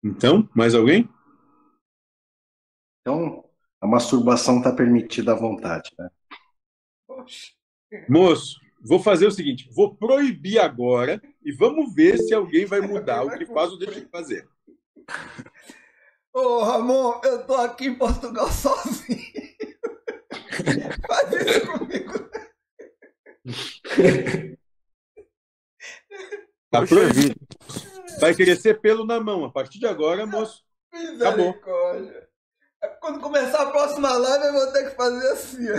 [0.05, 1.09] Então, mais alguém?
[3.01, 3.41] Então,
[3.83, 6.09] a masturbação está permitida à vontade, né?
[8.09, 13.25] Moço, vou fazer o seguinte: vou proibir agora e vamos ver se alguém vai mudar
[13.25, 14.49] o que faz ou deixa de fazer.
[16.33, 19.19] Ô, Ramon, eu tô aqui em Portugal sozinho.
[21.07, 22.13] Faz isso comigo.
[26.71, 27.35] Tá proibido.
[28.21, 29.45] Vai crescer pelo na mão.
[29.45, 30.65] A partir de agora, moço,
[31.17, 31.53] acabou.
[32.83, 32.99] Misericórdia.
[33.01, 35.67] Quando começar a próxima live, eu vou ter que fazer assim.
[35.71, 35.73] ó.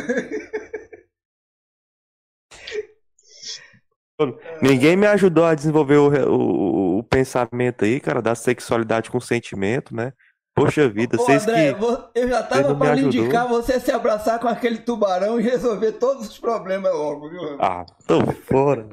[4.61, 9.93] Ninguém me ajudou a desenvolver o, o, o pensamento aí, cara, da sexualidade com sentimento,
[9.93, 10.13] né?
[10.55, 12.19] Poxa vida, Ô, vocês André, que.
[12.19, 13.21] eu já tava para lhe ajudou.
[13.23, 17.57] indicar você se abraçar com aquele tubarão e resolver todos os problemas logo, viu?
[17.59, 18.87] Ah, tô fora.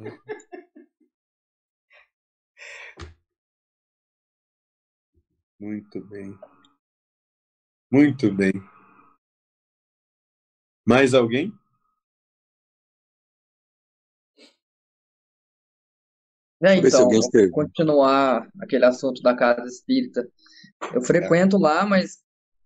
[5.59, 6.35] Muito bem.
[7.91, 8.53] Muito bem.
[10.85, 11.53] Mais alguém?
[16.63, 17.09] É, então,
[17.51, 20.27] continuar aquele assunto da casa espírita.
[20.93, 22.19] Eu frequento lá, mas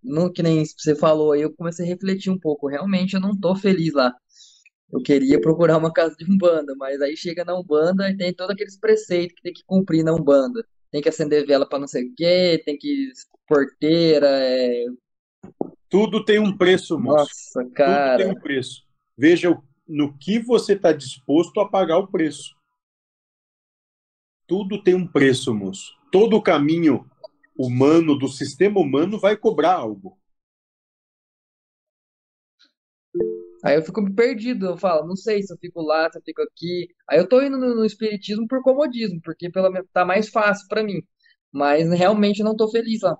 [0.04, 2.68] não que nem você falou aí, eu comecei a refletir um pouco.
[2.68, 4.14] Realmente eu não tô feliz lá.
[4.92, 8.54] Eu queria procurar uma casa de Umbanda, mas aí chega na Umbanda e tem todos
[8.54, 10.64] aqueles preceitos que tem que cumprir na Umbanda.
[10.92, 13.12] Tem que acender vela para não sei o quê, tem que
[13.48, 14.86] porteira, é...
[15.96, 17.20] Tudo tem um preço, moço.
[17.20, 18.18] Nossa, Tudo cara.
[18.18, 18.86] tem um preço.
[19.18, 19.58] Veja
[19.88, 22.54] no que você está disposto a pagar o preço.
[24.46, 25.98] Tudo tem um preço, moço.
[26.12, 27.10] Todo o caminho
[27.58, 30.20] humano, do sistema humano, vai cobrar algo.
[33.64, 36.42] Aí eu fico perdido, eu falo, não sei se eu fico lá, se eu fico
[36.42, 36.90] aqui.
[37.10, 40.84] Aí eu tô indo no, no espiritismo por comodismo, porque pelo tá mais fácil pra
[40.84, 41.02] mim.
[41.54, 43.18] Mas realmente eu não tô feliz lá.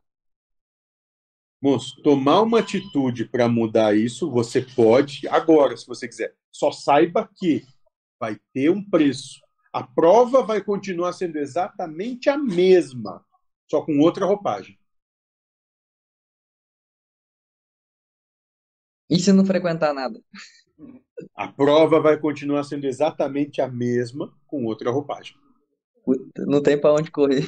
[1.66, 6.36] Moço, tomar uma atitude para mudar isso, você pode agora, se você quiser.
[6.52, 7.66] Só saiba que
[8.20, 9.42] vai ter um preço.
[9.74, 13.26] A prova vai continuar sendo exatamente a mesma,
[13.68, 14.78] só com outra roupagem.
[19.10, 20.22] E se não frequentar nada?
[21.34, 25.36] A prova vai continuar sendo exatamente a mesma, com outra roupagem.
[26.38, 27.44] Não tem pra onde correr.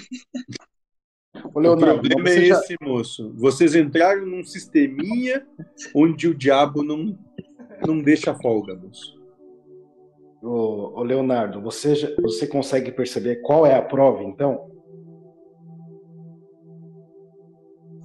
[1.46, 3.34] Ô, O Leonardo, problema mas é já- esse, moço.
[3.36, 5.46] Vocês entraram num sisteminha
[5.96, 7.18] onde o diabo não,
[7.86, 9.16] não deixa folga, moço.
[10.44, 14.70] Ô, ô, Leonardo, você, já- você consegue perceber qual é a prova, então?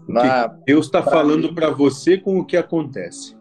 [0.09, 3.36] O que Ah, Deus está falando para você com o que acontece.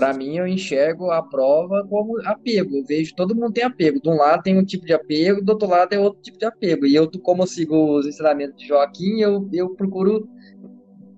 [0.00, 2.74] Pra mim, eu enxergo a prova como apego.
[2.74, 4.00] Eu vejo todo mundo tem apego.
[4.00, 6.46] De um lado tem um tipo de apego, do outro lado é outro tipo de
[6.46, 6.86] apego.
[6.86, 10.26] E eu, como eu sigo os ensinamentos de Joaquim, eu, eu procuro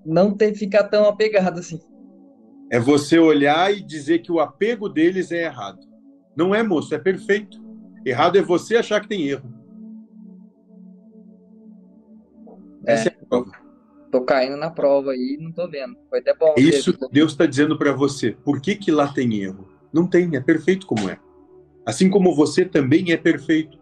[0.05, 1.79] não ter, ficar tão apegado assim.
[2.73, 5.79] É você olhar e dizer que o apego deles é errado.
[6.37, 7.63] Não é, moço, é perfeito.
[8.05, 9.49] Errado é você achar que tem erro.
[12.85, 13.62] Essa é a prova.
[14.13, 15.97] Tô caindo na prova aí, não tô vendo.
[16.11, 16.55] Foi até bom.
[16.59, 18.33] Isso ter- Deus está dizendo para você.
[18.45, 19.67] Por que, que lá tem erro?
[19.91, 21.19] Não tem, é perfeito como é.
[21.87, 23.79] Assim como você também é perfeito.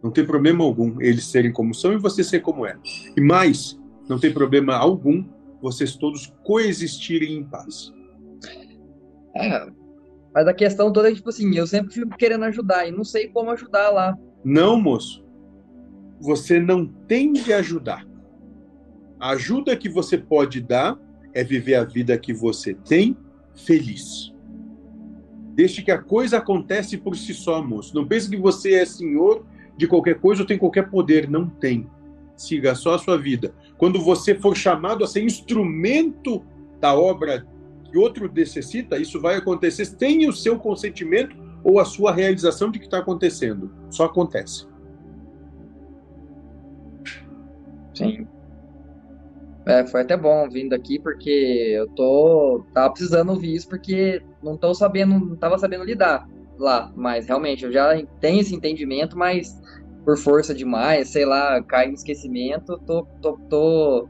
[0.00, 2.78] Não tem problema algum eles serem como são e você ser como é.
[3.16, 3.76] E mais,
[4.08, 5.24] não tem problema algum
[5.60, 7.92] vocês todos coexistirem em paz.
[9.34, 9.66] É,
[10.32, 13.26] mas a questão toda é tipo assim, eu sempre fico querendo ajudar e não sei
[13.26, 14.16] como ajudar lá.
[14.44, 15.24] Não, moço.
[16.20, 18.06] Você não tem de ajudar.
[19.22, 20.98] A ajuda que você pode dar
[21.32, 23.16] é viver a vida que você tem
[23.54, 24.34] feliz.
[25.54, 27.94] Deixe que a coisa acontece por si só, moço.
[27.94, 29.46] Não pense que você é senhor
[29.76, 31.30] de qualquer coisa ou tem qualquer poder.
[31.30, 31.88] Não tem.
[32.36, 33.54] Siga só a sua vida.
[33.78, 36.44] Quando você for chamado a ser instrumento
[36.80, 37.46] da obra
[37.84, 42.80] que outro necessita, isso vai acontecer sem o seu consentimento ou a sua realização de
[42.80, 43.72] que está acontecendo.
[43.88, 44.66] Só acontece.
[47.94, 48.26] Sim.
[49.66, 51.30] É, foi até bom vindo aqui porque
[51.76, 56.28] eu tô tava precisando ouvir isso porque não tô sabendo, não tava sabendo lidar
[56.58, 59.60] lá, mas realmente eu já tenho esse entendimento, mas
[60.04, 64.08] por força demais, sei lá, cai no esquecimento, tô, tô, tô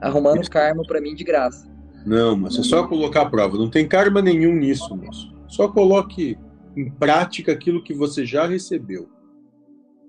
[0.00, 1.68] arrumando karma pra mim de graça.
[2.04, 3.58] Não, moço, é só colocar a prova.
[3.58, 5.32] Não tem karma nenhum nisso, moço.
[5.46, 6.38] Só coloque
[6.76, 9.08] em prática aquilo que você já recebeu.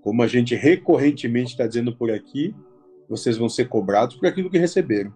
[0.02, 2.56] Como a gente recorrentemente está dizendo por aqui,
[3.12, 5.14] vocês vão ser cobrados por aquilo que receberam.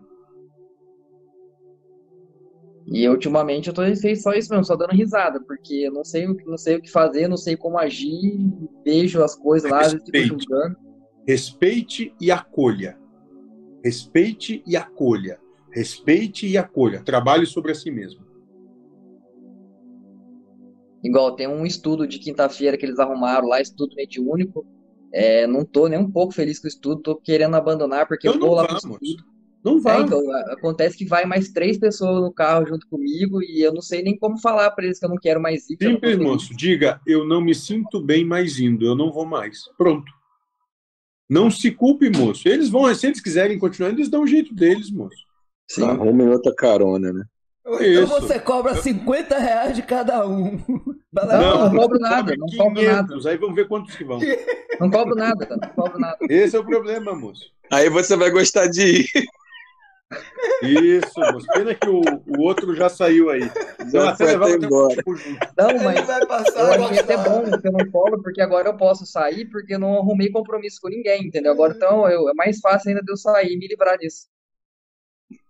[2.85, 3.81] E ultimamente eu tô
[4.15, 6.81] só isso mesmo, só dando risada, porque eu não sei, o que- não sei o
[6.81, 8.37] que fazer, não sei como agir,
[8.83, 10.27] vejo as coisas lá, fico Respeite.
[10.27, 10.77] julgando.
[11.27, 12.99] Respeite e acolha.
[13.83, 15.39] Respeite e acolha.
[15.71, 17.01] Respeite e acolha.
[17.01, 18.23] Trabalhe sobre si mesmo.
[21.03, 24.65] Igual tem um estudo de quinta-feira que eles arrumaram lá, estudo mediúnico.
[25.13, 28.37] É, não tô nem um pouco feliz com o estudo, tô querendo abandonar porque eu
[28.37, 29.23] vou lá vá, pro estudo.
[29.63, 29.97] Não vá.
[29.97, 30.21] É, então,
[30.51, 34.17] acontece que vai mais três pessoas no carro junto comigo e eu não sei nem
[34.17, 35.77] como falar pra eles que eu não quero mais ir.
[35.81, 36.55] Simples, moço.
[36.55, 39.61] Diga, eu não me sinto bem mais indo, eu não vou mais.
[39.77, 40.11] Pronto.
[41.27, 42.47] Não se culpe, moço.
[42.47, 45.17] Eles vão, se eles quiserem continuar, eles dão um jeito deles, moço.
[45.67, 45.83] Sim.
[45.83, 47.23] Arrumem outra carona, né?
[47.65, 48.07] Então Isso.
[48.07, 50.61] você cobra 50 reais de cada um.
[51.11, 53.07] Não, não cobro nada, não cobro nada.
[53.07, 54.19] 500, aí vamos ver quantos que vão.
[54.77, 56.17] Não cobro nada, não cobro nada.
[56.29, 57.49] Esse é o problema, moço.
[57.71, 59.07] Aí você vai gostar de ir.
[60.61, 61.47] Isso, moço.
[61.53, 63.49] Pena que o, o outro já saiu aí.
[63.79, 65.01] Então, Já até levar até embora.
[65.57, 68.41] Não, Ele mas vai passar eu a achei até bom que eu não colo, porque
[68.41, 71.53] agora eu posso sair, porque eu não arrumei compromisso com ninguém, entendeu?
[71.53, 74.27] Agora então eu, é mais fácil ainda de eu sair e me livrar disso.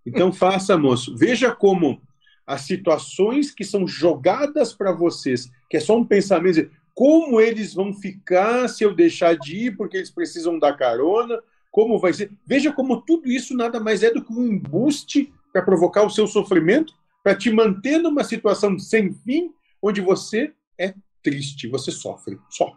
[0.06, 1.16] Então faça, moço.
[1.16, 2.02] Veja como
[2.46, 7.94] as situações que são jogadas para vocês, que é só um pensamento, como eles vão
[7.94, 11.42] ficar se eu deixar de ir porque eles precisam da carona,
[11.72, 12.32] como vai ser.
[12.46, 16.28] Veja como tudo isso nada mais é do que um embuste para provocar o seu
[16.28, 16.94] sofrimento,
[17.24, 19.52] para te manter numa situação sem fim,
[19.82, 22.40] onde você é triste, você sofre.
[22.50, 22.72] Só.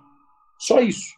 [0.58, 1.12] Só isso.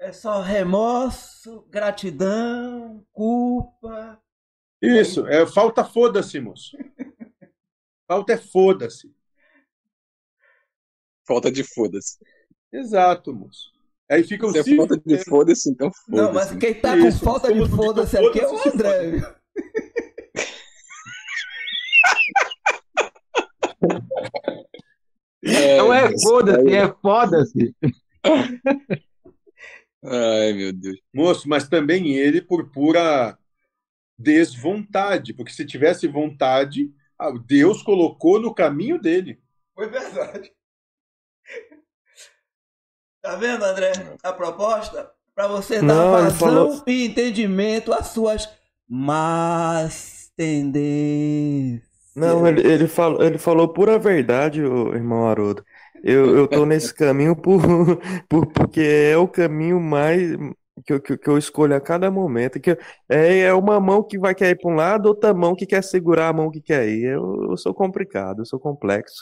[0.00, 4.18] É só remorso, gratidão, culpa.
[4.80, 6.74] Isso, é falta foda-se, moço.
[8.08, 9.14] Falta é foda-se.
[11.28, 12.16] Falta de foda-se.
[12.72, 13.74] Exato, moço.
[14.10, 16.22] Aí ficam Se é falta de foda-se, então foda-se.
[16.22, 19.40] Não, mas quem tá com Isso, falta de foda-se fica aqui é o André.
[25.76, 27.76] Não é foda-se, é foda-se.
[30.02, 30.98] Ai, meu Deus.
[31.12, 33.36] Moço, mas também ele por pura
[34.18, 39.40] desvontade, porque se tivesse vontade, ah, Deus colocou no caminho dele.
[39.74, 40.52] Foi verdade.
[43.22, 43.92] Tá vendo, André?
[44.22, 45.10] A proposta?
[45.34, 48.48] Para você dar Não, falou- e entendimento às suas
[48.88, 51.88] más tendências.
[52.14, 55.64] Não, ele, ele, falou, ele falou pura verdade, ô, irmão Haroldo.
[56.02, 57.60] Eu, eu tô nesse caminho por,
[58.28, 60.32] por, porque é o caminho mais
[60.86, 62.60] que eu, que, eu- que eu escolho a cada momento.
[62.60, 62.78] Que eu-
[63.08, 65.82] é, é uma mão que vai querer ir para um lado, outra mão que quer
[65.84, 67.04] segurar a mão que quer ir.
[67.14, 69.14] Eu, eu sou complicado, eu sou complexo.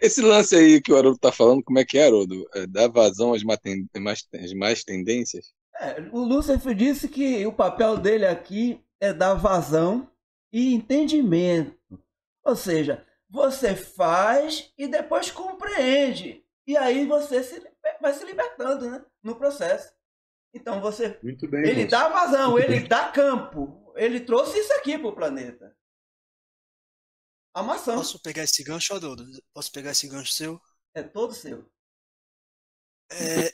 [0.00, 2.46] Esse lance aí que o Haroldo tá falando, como é que é, Haroldo?
[2.54, 5.52] É, dá vazão às, mais- às mais tendências?
[5.78, 10.08] É, o Lúcifer disse que o papel dele aqui é dar vazão
[10.52, 11.74] e entendimento.
[12.44, 16.44] Ou seja, você faz e depois compreende.
[16.66, 17.62] E aí você se
[18.00, 19.92] vai se libertando né, no processo.
[20.52, 21.18] Então você.
[21.22, 21.60] Muito bem.
[21.62, 21.90] Ele moço.
[21.90, 23.92] dá vazão, ele dá campo.
[23.96, 25.76] Ele trouxe isso aqui pro planeta.
[27.54, 29.26] A maçã Posso pegar esse gancho, Haroldo?
[29.52, 30.60] Posso pegar esse gancho seu?
[30.94, 31.70] é todo seu.
[33.12, 33.52] É,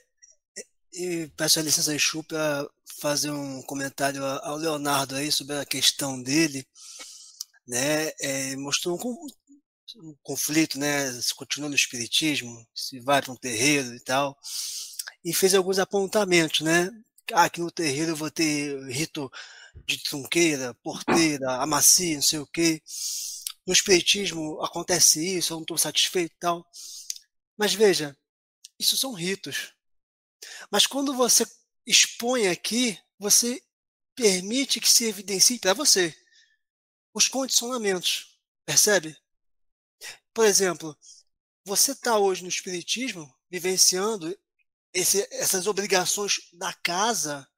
[0.92, 2.68] e peço a licença aí, Chu, para
[3.00, 6.66] fazer um comentário a- ao Leonardo aí sobre a questão dele,
[7.66, 8.08] né?
[8.20, 8.98] É, mostrou
[9.96, 11.10] um, con- conflito, né?
[11.22, 14.36] Se continua no espiritismo, se vai para um terreiro e tal,
[15.24, 16.90] e fez alguns apontamentos, né?
[17.32, 19.30] Ah, aqui no terreiro eu vou ter rito
[19.86, 22.82] de trunqueira, porteira, amacia, não sei o quê.
[23.66, 26.66] No espiritismo acontece isso, eu não estou satisfeito e tal.
[27.58, 28.16] Mas veja,
[28.78, 29.72] isso são ritos.
[30.70, 31.44] Mas quando você
[31.86, 33.60] expõe aqui, você
[34.14, 36.14] permite que se evidencie para você
[37.14, 38.38] os condicionamentos.
[38.64, 39.16] Percebe?
[40.36, 40.96] Por exemplo,
[41.64, 44.38] você está hoje no Espiritismo vivenciando
[44.94, 47.48] esse- essas obrigações da casa.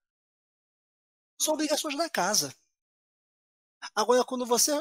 [1.36, 2.55] São obrigações da casa.
[3.94, 4.72] Agora, quando você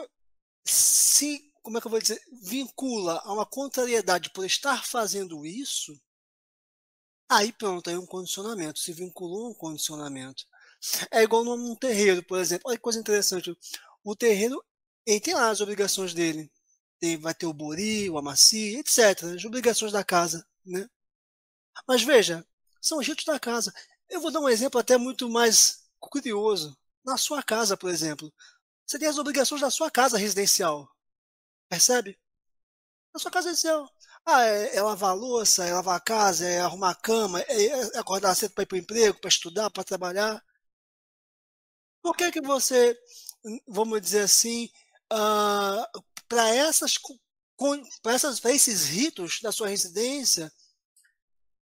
[0.65, 5.99] se, como é que eu vou dizer, vincula a uma contrariedade por estar fazendo isso,
[7.29, 10.43] Aí pronto, aí um condicionamento, se vinculou a um condicionamento.
[11.11, 12.63] É igual num, num terreiro, por exemplo.
[12.67, 13.55] Olha que coisa interessante.
[14.03, 14.63] O terreiro,
[15.05, 16.49] ele tem lá as obrigações dele.
[16.99, 19.23] Tem, vai ter o bori, o amaci, etc.
[19.35, 20.89] As obrigações da casa, né?
[21.87, 22.45] Mas veja,
[22.81, 23.73] são os ritos da casa.
[24.09, 26.77] Eu vou dar um exemplo até muito mais curioso.
[27.03, 28.33] Na sua casa, por exemplo,
[28.85, 30.89] você tem as obrigações da sua casa residencial.
[31.69, 32.17] Percebe?
[33.13, 33.89] Na sua casa residencial.
[34.25, 37.65] Ah, é, é lavar a louça, é lavar a casa, é arrumar a cama, é,
[37.67, 40.43] é acordar cedo para ir para o emprego, para estudar, para trabalhar.
[42.01, 42.97] Por que que você,
[43.67, 44.69] vamos dizer assim,
[45.09, 45.89] ah,
[46.27, 46.97] para essas,
[48.39, 50.51] para esses ritos da sua residência,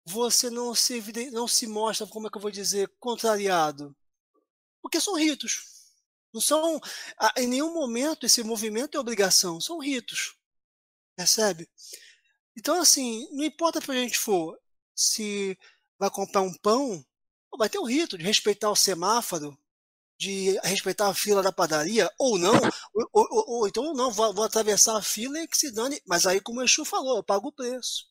[0.04, 3.96] você não se, não se mostra, como é que eu vou dizer, contrariado?
[4.82, 5.62] Porque são ritos.
[6.32, 6.80] Não são,
[7.36, 10.36] em nenhum momento esse movimento é obrigação, são ritos.
[11.16, 11.68] Percebe?
[12.56, 14.58] Então, assim, não importa para a gente for,
[14.94, 15.58] se
[15.98, 17.04] vai comprar um pão,
[17.58, 19.58] vai ter o rito de respeitar o semáforo,
[20.20, 22.54] de respeitar a fila da padaria, ou não,
[22.94, 26.00] ou, ou- ou- então não, vou, vou atravessar a fila e que se dane.
[26.06, 28.06] Mas aí, como o Exu falou, eu pago o preço.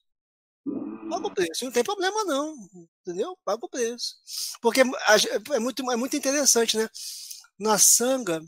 [1.08, 2.56] Pago o preço, não tem problema não,
[3.02, 3.36] entendeu?
[3.44, 4.16] Pago o preço.
[4.62, 6.88] Porque é muito, é muito interessante, né?
[7.58, 8.42] Na sanga,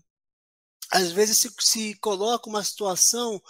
[0.91, 3.41] às vezes se, se coloca uma situação.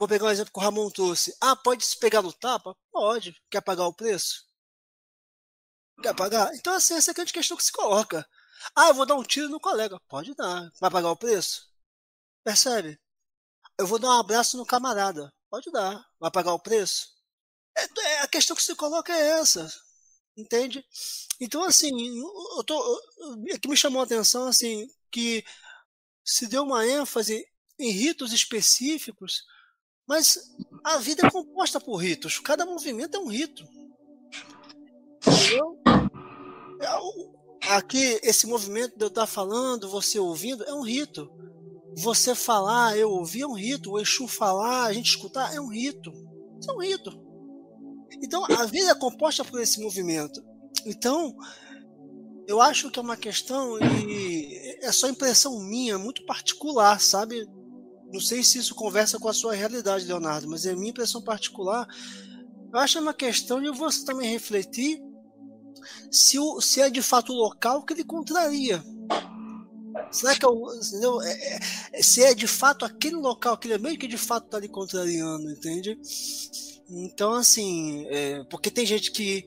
[0.00, 1.32] Vou pegar um exemplo que o Ramon trouxe.
[1.40, 2.76] Ah, pode se pegar no tapa?
[2.92, 3.36] Pode.
[3.50, 4.44] Quer pagar o preço?
[6.02, 6.54] Quer pagar?
[6.54, 8.26] Então, assim, essa é a grande questão que se coloca.
[8.74, 9.98] Ah, eu vou dar um tiro no colega.
[10.08, 10.70] Pode dar.
[10.80, 11.68] Vai pagar o preço?
[12.44, 12.98] Percebe?
[13.78, 15.32] Eu vou dar um abraço no camarada.
[15.48, 16.04] Pode dar.
[16.18, 17.08] Vai pagar o preço?
[17.76, 19.70] É, é, a questão que se coloca é essa.
[20.36, 20.84] Entende?
[21.40, 21.90] Então, assim,
[22.56, 22.78] eu tô,
[23.18, 25.44] o que me chamou a atenção, assim, que
[26.24, 27.46] se deu uma ênfase
[27.78, 29.42] em ritos específicos,
[30.06, 30.38] mas
[30.84, 32.38] a vida é composta por ritos.
[32.38, 33.64] Cada movimento é um rito.
[35.26, 35.82] Entendeu?
[36.80, 36.88] É
[37.76, 41.30] aqui, esse movimento de eu estar falando, você ouvindo, é um rito.
[41.96, 43.92] Você falar, eu ouvir, é um rito.
[43.92, 46.10] O Exu falar, a gente escutar, é um rito.
[46.60, 47.10] Isso é um rito.
[48.22, 50.42] Então, a vida é composta por esse movimento.
[50.86, 51.34] Então,
[52.46, 57.46] eu acho que é uma questão e é só impressão minha, muito particular, sabe?
[58.12, 61.86] Não sei se isso conversa com a sua realidade, Leonardo, mas é minha impressão particular.
[62.72, 65.00] Eu acho é uma questão de você também refletir
[66.10, 68.82] se, o, se é de fato o local que ele contraria.
[70.10, 71.58] Será que é, o, é,
[71.92, 75.50] é, se é de fato aquele local, aquele meio que de fato está lhe contrariando,
[75.50, 75.98] entende?
[76.88, 79.46] Então, assim, é, porque tem gente que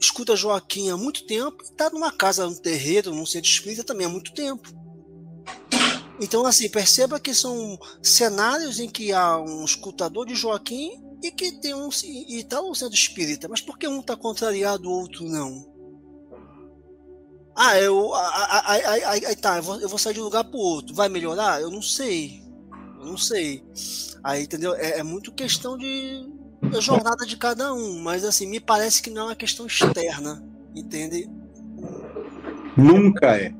[0.00, 4.06] escuta Joaquim há muito tempo e está numa casa, num terreiro, num centro espírita também
[4.06, 4.68] há muito tempo.
[6.20, 11.52] Então, assim, perceba que são cenários em que há um escutador de Joaquim e que
[11.52, 13.48] tem um e está no centro espírita.
[13.48, 15.70] Mas por que um está contrariado, o outro não?
[17.54, 18.12] Ah, eu.
[18.14, 20.94] Aí tá, eu vou, eu vou sair de um lugar para outro.
[20.94, 21.60] Vai melhorar?
[21.60, 22.42] Eu não sei.
[22.98, 23.62] Eu não sei.
[24.24, 24.74] Aí, entendeu?
[24.74, 26.28] É, é muito questão de
[26.76, 30.42] a jornada de cada um, mas assim, me parece que não é uma questão externa,
[30.74, 31.28] entende?
[32.76, 33.52] Nunca é.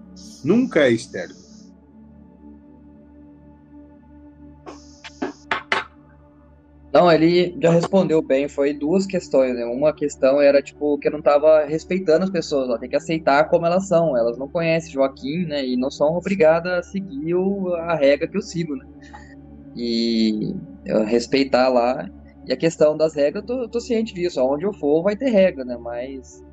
[0.44, 1.41] Nunca é externo.
[6.92, 8.48] Não, ele já respondeu bem.
[8.48, 9.64] Foi duas questões, né?
[9.64, 12.68] Uma questão era, tipo, que eu não tava respeitando as pessoas.
[12.68, 14.14] Ela tem que aceitar como elas são.
[14.16, 15.66] Elas não conhecem Joaquim, né?
[15.66, 18.84] E não são obrigadas a seguir o, a regra que eu sigo, né?
[19.74, 20.54] E
[20.84, 22.06] eu respeitar lá.
[22.46, 24.38] E a questão das regras, eu tô, eu tô ciente disso.
[24.38, 25.78] Aonde eu for, vai ter regra, né?
[25.80, 26.44] Mas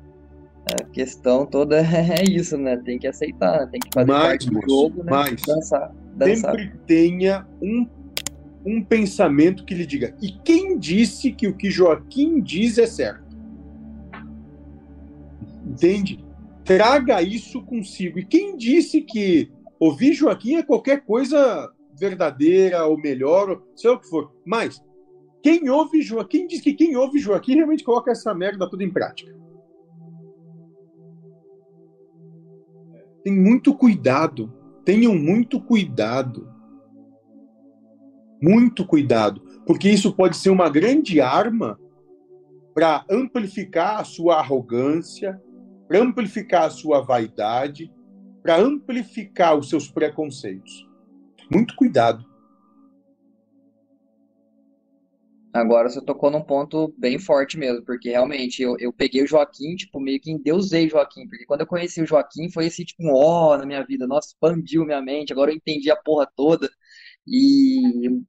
[0.72, 2.78] a questão toda é isso, né?
[2.78, 5.10] Tem que aceitar, tem que fazer mais, parte do jogo, né?
[5.10, 5.42] Mais.
[5.42, 6.56] Dançar, dançar.
[6.56, 7.86] Sempre tenha um,
[8.64, 10.14] um pensamento que lhe diga.
[10.20, 13.36] E quem disse que o que Joaquim diz é certo?
[15.66, 16.24] Entende?
[16.64, 18.18] Traga isso consigo.
[18.18, 23.98] E quem disse que ouvir Joaquim é qualquer coisa verdadeira ou melhor, ou sei o
[23.98, 24.32] que for.
[24.44, 24.82] Mas
[25.42, 29.34] quem ouve Joaquim diz que quem ouve Joaquim realmente coloca essa merda tudo em prática.
[33.22, 34.52] Tem muito cuidado.
[34.84, 36.49] Tenham muito cuidado.
[38.40, 39.40] Muito cuidado.
[39.66, 41.78] Porque isso pode ser uma grande arma
[42.74, 45.40] para amplificar a sua arrogância,
[45.86, 47.92] para amplificar a sua vaidade,
[48.42, 50.88] para amplificar os seus preconceitos.
[51.50, 52.24] Muito cuidado.
[55.52, 59.74] Agora você tocou num ponto bem forte mesmo, porque realmente eu, eu peguei o Joaquim,
[59.74, 63.02] tipo, meio que endeusei o Joaquim, porque quando eu conheci o Joaquim foi esse, tipo,
[63.02, 66.70] um ó na minha vida, nossa, expandiu minha mente, agora eu entendi a porra toda,
[67.26, 68.22] e,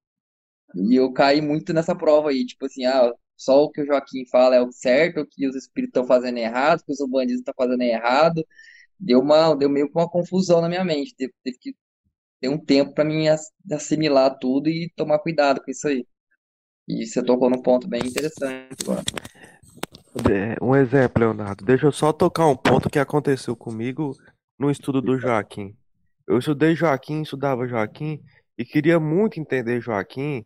[0.76, 4.26] e eu caí muito nessa prova aí, tipo assim, ah, só o que o Joaquim
[4.28, 7.40] fala é o certo, o que os espíritos estão fazendo errado, o que os bandistas
[7.40, 8.46] estão fazendo errado,
[9.00, 11.76] deu uma, deu meio que uma confusão na minha mente, teve, teve que
[12.40, 13.28] ter um tempo para mim
[13.72, 16.06] assimilar tudo e tomar cuidado com isso aí.
[16.88, 19.04] E você tocou num ponto bem interessante agora.
[20.30, 21.64] É, Um exemplo, Leonardo.
[21.64, 24.16] Deixa eu só tocar um ponto que aconteceu comigo
[24.60, 25.76] no estudo do Joaquim.
[26.28, 28.20] Eu estudei Joaquim, estudava Joaquim
[28.58, 30.46] e queria muito entender Joaquim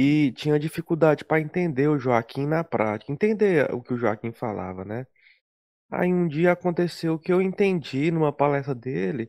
[0.00, 4.84] e tinha dificuldade para entender o Joaquim na prática, entender o que o Joaquim falava,
[4.84, 5.04] né?
[5.90, 9.28] Aí um dia aconteceu que eu entendi numa palestra dele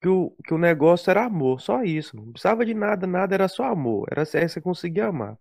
[0.00, 2.16] que o, que o negócio era amor, só isso.
[2.16, 4.08] Não precisava de nada, nada, era só amor.
[4.10, 5.36] Era se você conseguia amar.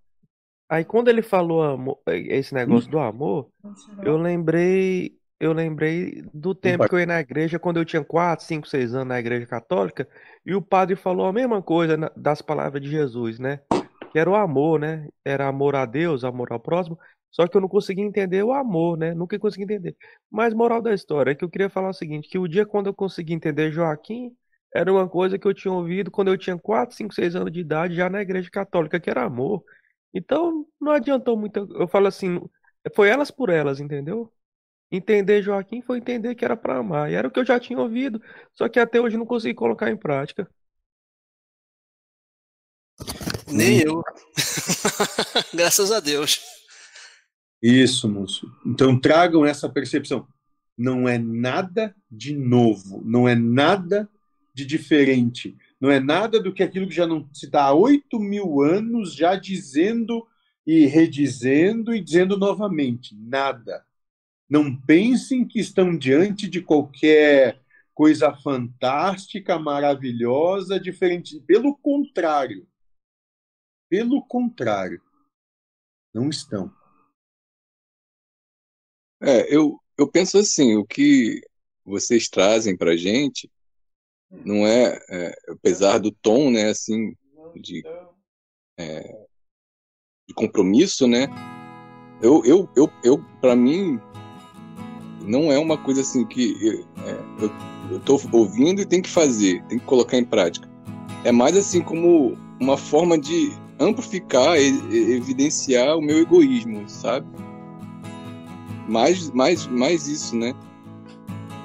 [0.67, 3.49] Aí quando ele falou amor, esse negócio do amor,
[4.03, 8.43] eu lembrei, eu lembrei do tempo que eu ia na igreja, quando eu tinha 4,
[8.43, 10.05] 5, 6 anos na igreja católica,
[10.45, 13.61] e o padre falou a mesma coisa das palavras de Jesus, né?
[14.11, 15.07] Que era o amor, né?
[15.23, 16.97] Era amor a Deus, amor ao próximo,
[17.31, 19.13] só que eu não conseguia entender o amor, né?
[19.13, 19.95] Nunca consegui entender.
[20.31, 22.87] Mas moral da história é que eu queria falar o seguinte, que o dia quando
[22.87, 24.35] eu consegui entender Joaquim,
[24.73, 27.59] era uma coisa que eu tinha ouvido quando eu tinha 4, 5, 6 anos de
[27.59, 29.63] idade, já na igreja católica, que era amor.
[30.13, 31.67] Então, não adiantou muito.
[31.75, 32.39] Eu falo assim,
[32.95, 34.31] foi elas por elas, entendeu?
[34.91, 37.11] Entender Joaquim foi entender que era para amar.
[37.11, 38.21] E era o que eu já tinha ouvido,
[38.53, 40.49] só que até hoje não consegui colocar em prática.
[43.51, 44.03] Nem eu.
[45.53, 46.39] Graças a Deus.
[47.61, 48.51] Isso, moço.
[48.65, 50.27] Então tragam essa percepção.
[50.77, 54.09] Não é nada de novo, não é nada
[54.53, 58.19] de diferente, não é nada do que aquilo que já não se dá há oito
[58.19, 60.25] mil anos já dizendo
[60.65, 63.15] e redizendo e dizendo novamente.
[63.15, 63.83] Nada.
[64.49, 67.59] Não pensem que estão diante de qualquer
[67.93, 71.39] coisa fantástica, maravilhosa, diferente.
[71.41, 72.65] Pelo contrário.
[73.89, 75.01] Pelo contrário.
[76.13, 76.71] Não estão.
[79.21, 81.41] É, eu, eu penso assim, o que
[81.83, 83.51] vocês trazem pra gente
[84.31, 87.15] não é, é apesar do tom, né, assim,
[87.55, 87.83] de,
[88.77, 89.27] é,
[90.27, 91.27] de compromisso, né,
[92.21, 93.99] eu, eu, eu, eu para mim,
[95.21, 99.79] não é uma coisa assim que é, eu, tô ouvindo e tem que fazer, tem
[99.79, 100.69] que colocar em prática.
[101.23, 107.25] É mais assim como uma forma de amplificar evidenciar o meu egoísmo, sabe?
[108.89, 110.53] mais, mais, mais isso, né?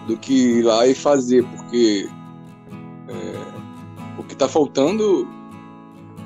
[0.07, 2.09] Do que ir lá e fazer, porque
[3.09, 5.27] é, o que está faltando,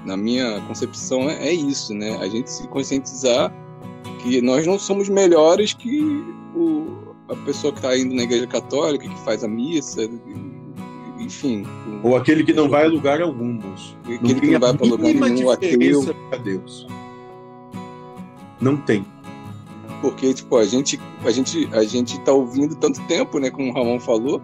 [0.05, 2.17] na minha concepção, é, é, isso, né?
[2.19, 3.55] A gente se conscientizar
[4.23, 6.03] que nós não somos melhores que
[6.57, 10.09] o, a pessoa que está indo na igreja católica, que faz a missa,
[11.29, 11.67] enfim.
[12.03, 13.97] Ou aquele que não vai a lugar algum, moço.
[14.03, 16.15] Aquele não que não vai para lugar nenhum, ateu.
[16.43, 16.87] Deus.
[18.61, 19.05] Não tem
[20.01, 23.75] porque tipo a gente a gente a gente tá ouvindo tanto tempo, né, como o
[23.75, 24.41] Ramon falou,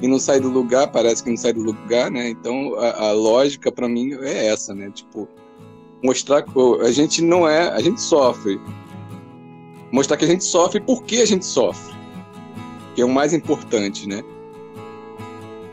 [0.00, 2.30] e não sai do lugar, parece que não sai do lugar, né?
[2.30, 4.90] Então a, a lógica para mim é essa, né?
[4.90, 5.28] Tipo
[6.02, 6.50] mostrar que
[6.82, 8.60] a gente não é, a gente sofre.
[9.92, 11.94] Mostrar que a gente sofre por que a gente sofre,
[12.94, 14.22] que é o mais importante, né?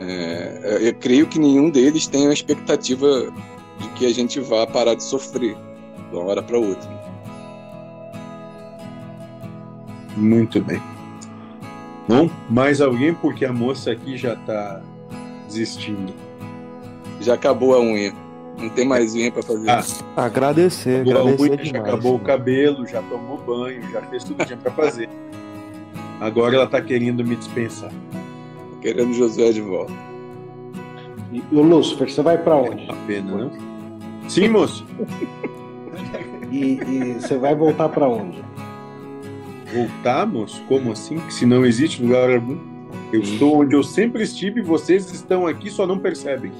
[0.09, 3.07] É, eu creio que nenhum deles tem a expectativa
[3.77, 5.55] de que a gente vá parar de sofrer
[6.09, 6.89] de uma hora para outra.
[10.15, 10.81] Muito bem.
[12.07, 13.13] Bom, mais alguém?
[13.13, 14.81] Porque a moça aqui já está
[15.47, 16.13] desistindo.
[17.19, 18.13] Já acabou a unha.
[18.57, 19.69] Não tem mais unha para fazer.
[19.69, 19.83] Ah,
[20.15, 22.17] agradecer, acabou agradecer a unha, demais, já acabou né?
[22.17, 25.09] o cabelo, já tomou banho, já fez tudo que tinha para fazer.
[26.19, 27.91] Agora ela está querendo me dispensar.
[28.81, 29.93] Querendo Josué de volta.
[31.31, 32.83] E o Lúcifer, você vai para onde?
[32.83, 33.51] É uma pena, não?
[34.29, 34.85] Sim, moço.
[36.51, 38.43] E, e você vai voltar para onde?
[39.73, 40.63] Voltar, moço?
[40.67, 41.17] Como assim?
[41.29, 42.57] Se não existe lugar algum?
[43.11, 46.51] Eu estou onde eu sempre estive e vocês estão aqui só não percebem.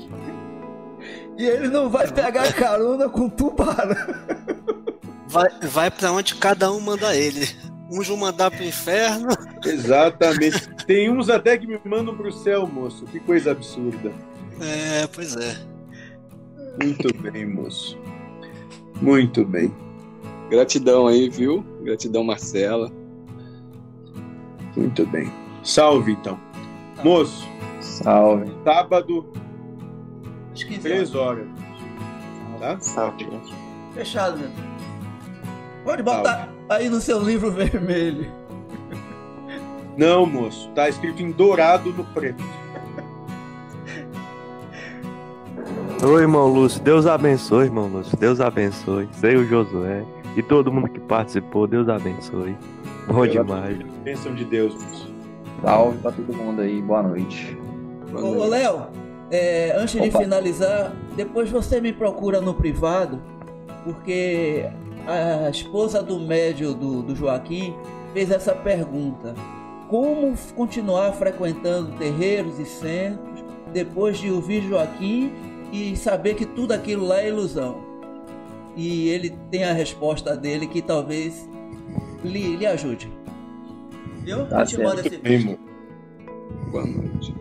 [1.38, 3.96] E ele não vai pegar carona com tubarão.
[5.28, 7.48] Vai, vai para onde cada um manda ele.
[7.90, 9.30] Uns vão mandar pro inferno.
[9.66, 10.68] Exatamente.
[10.86, 13.06] Tem uns até que me mandam pro céu, moço.
[13.06, 14.12] Que coisa absurda.
[14.60, 15.56] É, pois é.
[16.82, 17.98] Muito bem, moço.
[19.02, 19.74] Muito bem.
[20.50, 21.64] Gratidão aí, viu?
[21.84, 22.92] Gratidão, Marcela.
[24.76, 25.32] Muito bem.
[25.64, 26.40] Salve, então.
[27.04, 27.48] Moço,
[27.82, 28.52] Salve.
[28.64, 29.32] sábado,
[30.56, 31.48] 15 três horas.
[32.60, 32.80] Tá?
[32.80, 33.28] Salve.
[33.94, 34.50] Fechado, meu.
[35.84, 38.28] Pode botar aí no seu livro vermelho.
[39.98, 40.70] Não, moço.
[40.76, 42.44] Tá escrito em dourado no preto.
[46.04, 48.16] Ô, irmão Lúcio, Deus abençoe, irmão Lúcio.
[48.18, 49.10] Deus abençoe.
[49.14, 50.04] Sei o Josué.
[50.36, 52.56] E todo mundo que participou, Deus abençoe.
[53.08, 53.78] Bom demais.
[54.04, 55.12] Bênção de Deus, moço.
[55.64, 56.80] Salve pra todo mundo aí.
[56.82, 57.58] Boa noite.
[58.14, 58.88] Ô, ô, Léo,
[59.32, 60.20] é, antes de Opa.
[60.20, 63.20] finalizar, depois você me procura no privado,
[63.84, 64.70] porque
[65.08, 67.74] a esposa do médio do, do Joaquim
[68.14, 69.34] fez essa pergunta:
[69.88, 73.44] Como continuar frequentando terreiros e centros
[73.74, 75.32] depois de ouvir Joaquim
[75.72, 77.86] e saber que tudo aquilo lá é ilusão?
[78.76, 81.50] E ele tem a resposta dele que talvez
[82.24, 83.12] lhe, lhe ajude.
[84.24, 84.46] Viu?
[84.48, 85.60] Tá Eu te mando esse moço.
[86.72, 87.36] Boa noite.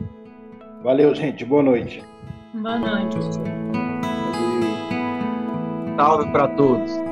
[0.82, 1.44] Valeu, gente.
[1.44, 2.02] Boa noite.
[2.55, 3.16] Boa noite.
[5.97, 7.05] Salve para todos.